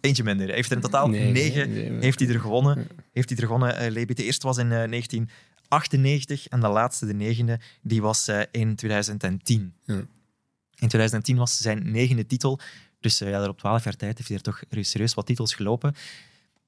[0.00, 0.46] Eentje minder.
[0.46, 2.00] Hij heeft er in totaal Nee, negen nee, nee.
[2.00, 2.88] heeft hij er gewonnen.
[3.12, 3.76] Heeft hij er gewonnen.
[3.76, 4.16] Eh, Lebit.
[4.16, 8.76] De eerste was in eh, 1998 en de laatste, de negende, die was eh, in
[8.76, 9.74] 2010.
[9.84, 9.94] Ja.
[9.94, 12.60] In 2010 was zijn negende titel.
[13.00, 15.54] Dus uh, ja, daar op 12 jaar tijd heeft hij er toch serieus wat titels
[15.54, 15.94] gelopen.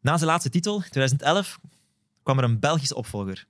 [0.01, 1.61] Na zijn laatste titel, 2011,
[2.25, 3.47] kwam er een Belgische opvolger.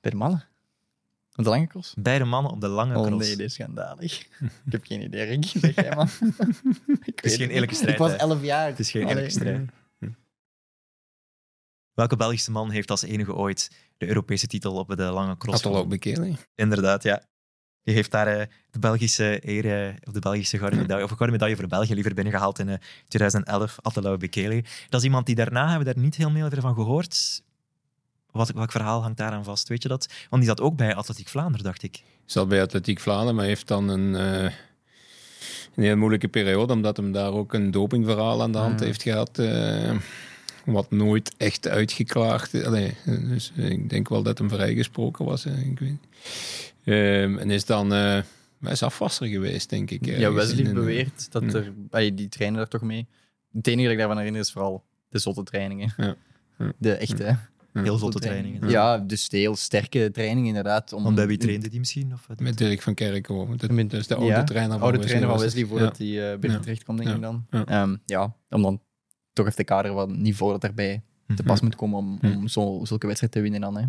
[0.00, 0.48] Bij de mannen?
[1.36, 1.94] Op de lange cross?
[1.98, 3.10] Bij de mannen op de lange cross.
[3.10, 4.20] Oh nee, dit is schandalig.
[4.20, 4.28] ik
[4.70, 5.44] heb geen idee, Rick.
[5.44, 6.08] Zeg jij, man.
[7.14, 7.92] het is geen eerlijke strijd.
[7.92, 8.66] Ik was 11 jaar.
[8.66, 9.70] Het is geen eerlijke strijd.
[11.94, 15.62] Welke Belgische man heeft als enige ooit de Europese titel op de lange cross?
[15.62, 16.36] Had al ook bekeken.
[16.54, 17.22] Inderdaad, ja.
[17.84, 21.38] Die heeft daar uh, de Belgische eer, of de Belgische gouden medaille, of een gouden
[21.38, 22.74] medaille voor België liever binnengehaald in uh,
[23.08, 24.64] 2011, Attelau Bekele.
[24.88, 27.42] Dat is iemand die daarna, hebben we daar niet heel veel van gehoord.
[28.30, 30.08] Wat, welk verhaal hangt daaraan vast, weet je dat?
[30.30, 32.02] Want die zat ook bij Atletiek Vlaanderen, dacht ik.
[32.24, 34.42] Zat bij Atletiek Vlaanderen, maar heeft dan een, uh,
[35.74, 39.38] een heel moeilijke periode, omdat hem daar ook een dopingverhaal aan de hand heeft gehad
[40.64, 42.64] wat nooit echt uitgeklaagd.
[42.64, 45.46] Allee, dus ik denk wel dat hem vrijgesproken was.
[45.46, 45.98] Ik weet.
[46.84, 48.22] Um, en is dan uh,
[48.60, 50.04] is afwasser geweest, denk ik.
[50.06, 51.72] Ja, Wesley beweert dat er,
[52.14, 53.06] die trainen daar toch mee.
[53.52, 55.92] Het enige dat ik daarvan herinner is vooral de zotte trainingen.
[55.96, 56.16] Ja.
[56.58, 56.72] Ja.
[56.78, 57.36] De echte.
[57.72, 58.68] Heel zotte trainingen.
[58.68, 60.92] Ja, dus de heel sterke trainingen inderdaad.
[60.92, 62.12] Om, Want bij wie trainde die misschien?
[62.12, 63.56] Of met Dirk van Kerkhoven.
[63.56, 65.16] Dat, is de oude trainer van oude Wesley.
[65.16, 67.46] trainer van Wesley, voordat hij uh, binnen terecht komt, denk ik dan.
[67.50, 68.80] Um, ja, om dan
[69.32, 71.02] toch heeft de kader wat niveau dat erbij
[71.34, 72.46] te pas moet komen om, om mhm.
[72.46, 73.76] zo, zulke wedstrijden te winnen dan.
[73.76, 73.84] Hè.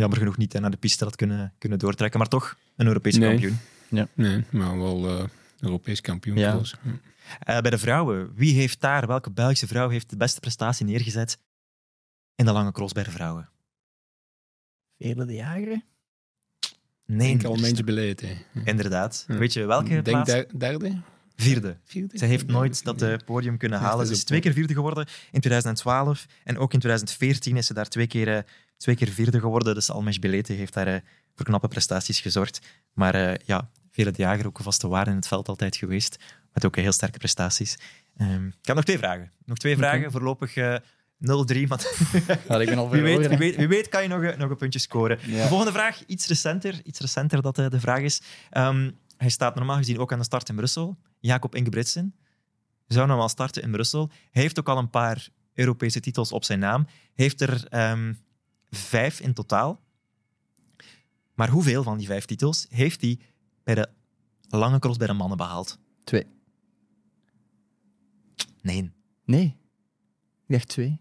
[0.00, 3.20] Jammer genoeg niet hè, naar de piste dat kunnen, kunnen doortrekken, maar toch een Europese
[3.20, 3.58] kampioen.
[3.88, 4.08] Ja.
[4.14, 5.24] Nee, maar wel uh,
[5.60, 6.36] Europees kampioen.
[6.36, 6.54] Ja.
[6.54, 7.00] Uh,
[7.60, 11.38] bij de vrouwen, wie heeft daar, welke Belgische vrouw heeft de beste prestatie neergezet
[12.34, 13.48] in de lange cross bij de vrouwen?
[14.98, 15.82] Vele de Jager?
[17.06, 17.34] Nee.
[17.34, 18.24] Ik al mensen beleid.
[18.64, 19.24] Inderdaad.
[19.28, 20.44] Weet je welke Denk plaats?
[20.56, 21.00] derde?
[21.36, 21.76] Vierde.
[21.84, 22.18] vierde.
[22.18, 24.06] Zij heeft nooit dat uh, podium kunnen halen.
[24.06, 26.26] Ze is twee keer vierde geworden in 2012.
[26.44, 28.38] En ook in 2014 is ze daar twee keer, uh,
[28.76, 29.74] twee keer vierde geworden.
[29.74, 30.96] Dus Almesh Belete heeft daar uh,
[31.34, 32.60] voor knappe prestaties gezorgd.
[32.92, 36.16] Maar ja, Vele de Jager ook een vaste waarde in het veld altijd geweest.
[36.52, 37.78] Met ook heel sterke prestaties.
[38.20, 39.32] Um, ik heb nog twee vragen.
[39.44, 39.88] Nog twee okay.
[39.88, 40.10] vragen.
[40.12, 40.56] Voorlopig 0-3.
[41.18, 41.80] Maar
[42.48, 44.56] ja, ik ben al wie, weet, wie, weet, wie weet kan je nog, nog een
[44.56, 45.18] puntje scoren.
[45.22, 45.42] Ja.
[45.42, 46.80] De volgende vraag, iets recenter.
[46.84, 48.20] Iets recenter dat de vraag is.
[48.52, 50.96] Um, hij staat normaal gezien ook aan de start in Brussel.
[51.18, 52.14] Jacob Ingebritsen
[52.86, 54.10] zou normaal starten in Brussel.
[54.30, 56.86] Hij heeft ook al een paar Europese titels op zijn naam.
[57.14, 58.18] Heeft er um,
[58.70, 59.80] vijf in totaal.
[61.34, 63.18] Maar hoeveel van die vijf titels heeft hij
[63.64, 63.88] bij de
[64.48, 65.78] lange cross bij de mannen behaald?
[66.04, 66.26] Twee.
[68.62, 68.90] Nee.
[69.24, 69.56] Nee.
[70.46, 71.00] Ik dacht twee.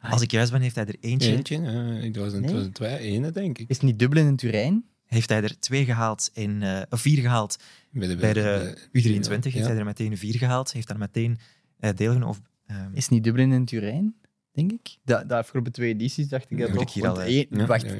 [0.00, 1.32] Als ik juist ben, heeft hij er eentje.
[1.32, 2.54] Eentje, uh, ik was een, nee.
[2.54, 3.68] was twee, ene, denk ik.
[3.68, 4.84] Is het niet Dublin en Turijn?
[5.06, 7.56] Heeft hij er twee gehaald in, uh, of vier gehaald
[7.90, 9.28] bij de, bij de U23.
[9.28, 9.50] Ja.
[9.50, 10.72] Heeft hij er meteen vier gehaald.
[10.72, 11.38] Heeft daar meteen
[11.80, 12.28] uh, deelgenomen.
[12.28, 12.90] Of, um...
[12.94, 14.14] Is niet Dublin en Turijn,
[14.52, 14.96] denk ik?
[15.02, 16.90] De, de afgelopen twee edities dacht ik dat ook.
[16.90, 17.94] Hier al, één, wacht,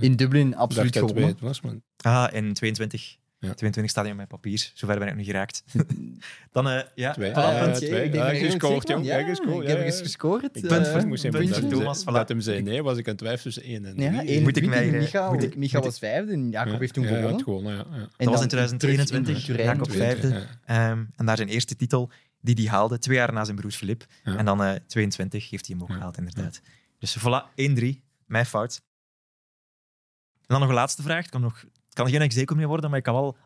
[0.00, 1.36] in Dublin absoluut gewonnen.
[1.40, 1.82] Was, man.
[1.96, 3.16] Ah, in 22.
[3.40, 3.54] Ja.
[3.54, 4.70] 22 staat in mijn papier.
[4.74, 5.64] Zover ben ik nog niet geraakt.
[6.52, 7.12] Dan, uh, ja.
[7.12, 7.34] Twee.
[7.34, 8.04] Ah, twee.
[8.04, 9.04] Ik denk gescoord, jong.
[9.04, 9.62] Ja, gescoord.
[9.62, 10.56] Ik heb eens gescoord.
[10.56, 12.04] Ik ben uh, moest puntje Thomas.
[12.04, 12.64] Laat hem zijn.
[12.64, 14.10] Nee, was ik aan twijfel tussen 1 en 3.
[14.10, 14.90] Ja, 1 moet ik mij...
[14.90, 17.36] Micha, ik, Micha was vijfde en Jacob heeft toen gewonnen.
[17.36, 18.08] Ja, gewonnen ja, ja.
[18.16, 19.46] Dat was in 2021.
[19.46, 20.28] Jacob vijfde.
[20.66, 22.10] Um, en daar zijn eerste titel
[22.40, 24.06] die hij haalde, twee jaar na zijn broer Filip.
[24.22, 26.60] En dan uh, 22 heeft hij hem ook gehaald, inderdaad.
[26.98, 27.84] Dus voilà, 1-3.
[28.26, 28.80] Mijn fout.
[30.40, 31.22] En dan nog een laatste vraag.
[31.22, 31.64] Het kan, nog,
[32.02, 33.36] kan geen execo meer worden, maar ik kan wel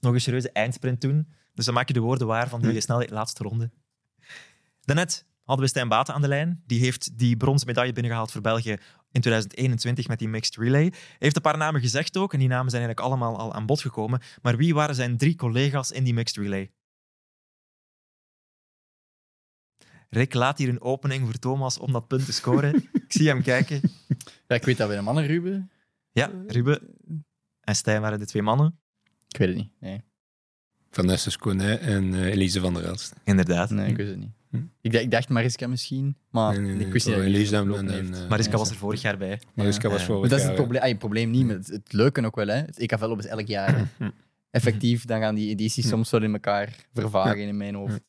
[0.00, 1.28] nog een serieuze eindsprint doen.
[1.54, 3.70] Dus dan maak je de woorden waar van die snelheid laatste ronde.
[4.80, 6.62] Daarnet hadden we Stijn Baten aan de lijn.
[6.66, 8.76] Die heeft die bronzen medaille binnengehaald voor België
[9.10, 10.82] in 2021 met die mixed relay.
[10.82, 13.66] Hij heeft een paar namen gezegd ook, en die namen zijn eigenlijk allemaal al aan
[13.66, 14.20] bod gekomen.
[14.42, 16.70] Maar wie waren zijn drie collega's in die mixed relay?
[20.08, 22.74] Rick laat hier een opening voor Thomas om dat punt te scoren.
[22.92, 23.80] ik zie hem kijken.
[24.46, 25.70] Ja, ik weet dat bij de mannen Ruben.
[26.10, 26.80] Ja, Ruben
[27.64, 28.78] en Stijn waren de twee mannen.
[29.28, 29.70] Ik weet het niet.
[29.80, 30.02] Nee.
[30.90, 33.14] Vanessa Scone en uh, Elise van der Elst.
[33.24, 33.70] Inderdaad.
[33.70, 34.32] Nee, ik wist het niet.
[34.50, 34.62] Hm?
[34.80, 37.88] Ik, dacht, ik dacht Mariska misschien, maar nee, nee, ik wist niet dat Elise en,
[37.88, 39.40] en, uh, Mariska was er vorig jaar bij.
[39.54, 40.30] Mariska was vorig jaar.
[40.30, 42.46] Dat is het probleem, ah, het probleem niet, maar het, het, leuke ook wel.
[42.46, 42.54] Hè.
[42.54, 43.88] Het EK Velop is elk jaar.
[43.96, 44.10] Hm.
[44.50, 45.90] Effectief, dan gaan die edities hm.
[45.90, 48.00] soms wel in elkaar vervagen in mijn hoofd.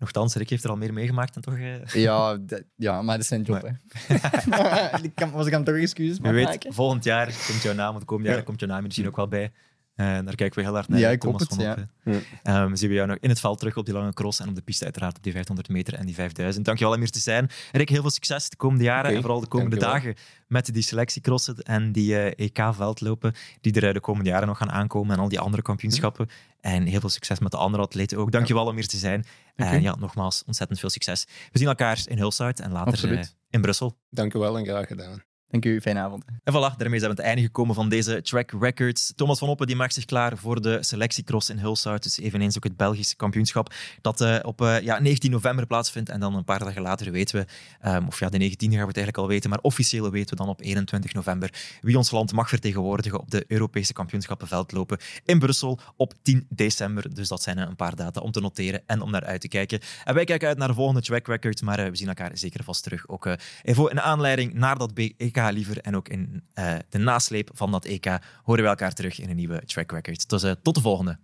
[0.00, 1.54] Nochtans, Rick heeft er al meer meegemaakt dan toch...
[1.54, 1.86] Uh...
[1.86, 2.38] Ja,
[2.76, 3.62] ja, maar dat is zijn job.
[3.62, 5.00] Maar...
[5.02, 6.34] ik kan, was ik hem toch excuses maken?
[6.36, 9.28] weet, volgend jaar komt jouw naam, want komend jaar komt jouw naam misschien ook wel
[9.28, 9.52] bij.
[10.00, 10.98] Uh, daar kijken we heel hard naar.
[10.98, 12.64] Ja, ik Thomas hoop het, van ja.
[12.64, 14.54] Um, zien we jou nog in het veld terug op die lange cross en op
[14.54, 16.64] de piste uiteraard op die 500 meter en die 5000.
[16.64, 17.50] Dankjewel om hier te zijn.
[17.72, 20.14] Rick, heel veel succes de komende jaren okay, en vooral de komende dagen
[20.46, 25.16] met die selectiecrossen en die uh, EK-veldlopen die er de komende jaren nog gaan aankomen
[25.16, 26.28] en al die andere kampioenschappen.
[26.60, 28.32] En heel veel succes met de andere atleten ook.
[28.32, 28.70] Dankjewel ja.
[28.70, 29.24] om hier te zijn.
[29.56, 29.72] Okay.
[29.72, 31.26] En ja, nogmaals, ontzettend veel succes.
[31.52, 33.96] We zien elkaar in Hulshout en later in Brussel.
[34.10, 35.22] Dankjewel en graag gedaan.
[35.50, 36.24] Dank u, fijne avond.
[36.44, 39.12] En voilà, daarmee zijn we aan het einde gekomen van deze track records.
[39.16, 42.02] Thomas van Oppen die maakt zich klaar voor de selectiecross in Hulshout.
[42.02, 46.10] Dus eveneens ook het Belgische kampioenschap dat uh, op uh, ja, 19 november plaatsvindt.
[46.10, 47.46] En dan een paar dagen later weten
[47.80, 50.30] we, um, of ja, de 19e gaan we het eigenlijk al weten, maar officieel weten
[50.30, 54.98] we dan op 21 november wie ons land mag vertegenwoordigen op de Europese kampioenschappen veldlopen
[55.24, 57.14] in Brussel op 10 december.
[57.14, 59.48] Dus dat zijn uh, een paar data om te noteren en om naar uit te
[59.48, 59.80] kijken.
[60.04, 62.82] En wij kijken uit naar de volgende track record, maar we zien elkaar zeker vast
[62.82, 63.08] terug.
[63.08, 65.78] Ook even in aanleiding naar dat EK liever.
[65.78, 69.36] En ook in uh, de nasleep van dat EK horen we elkaar terug in een
[69.36, 70.28] nieuwe track record.
[70.28, 71.18] Dus uh, tot de volgende.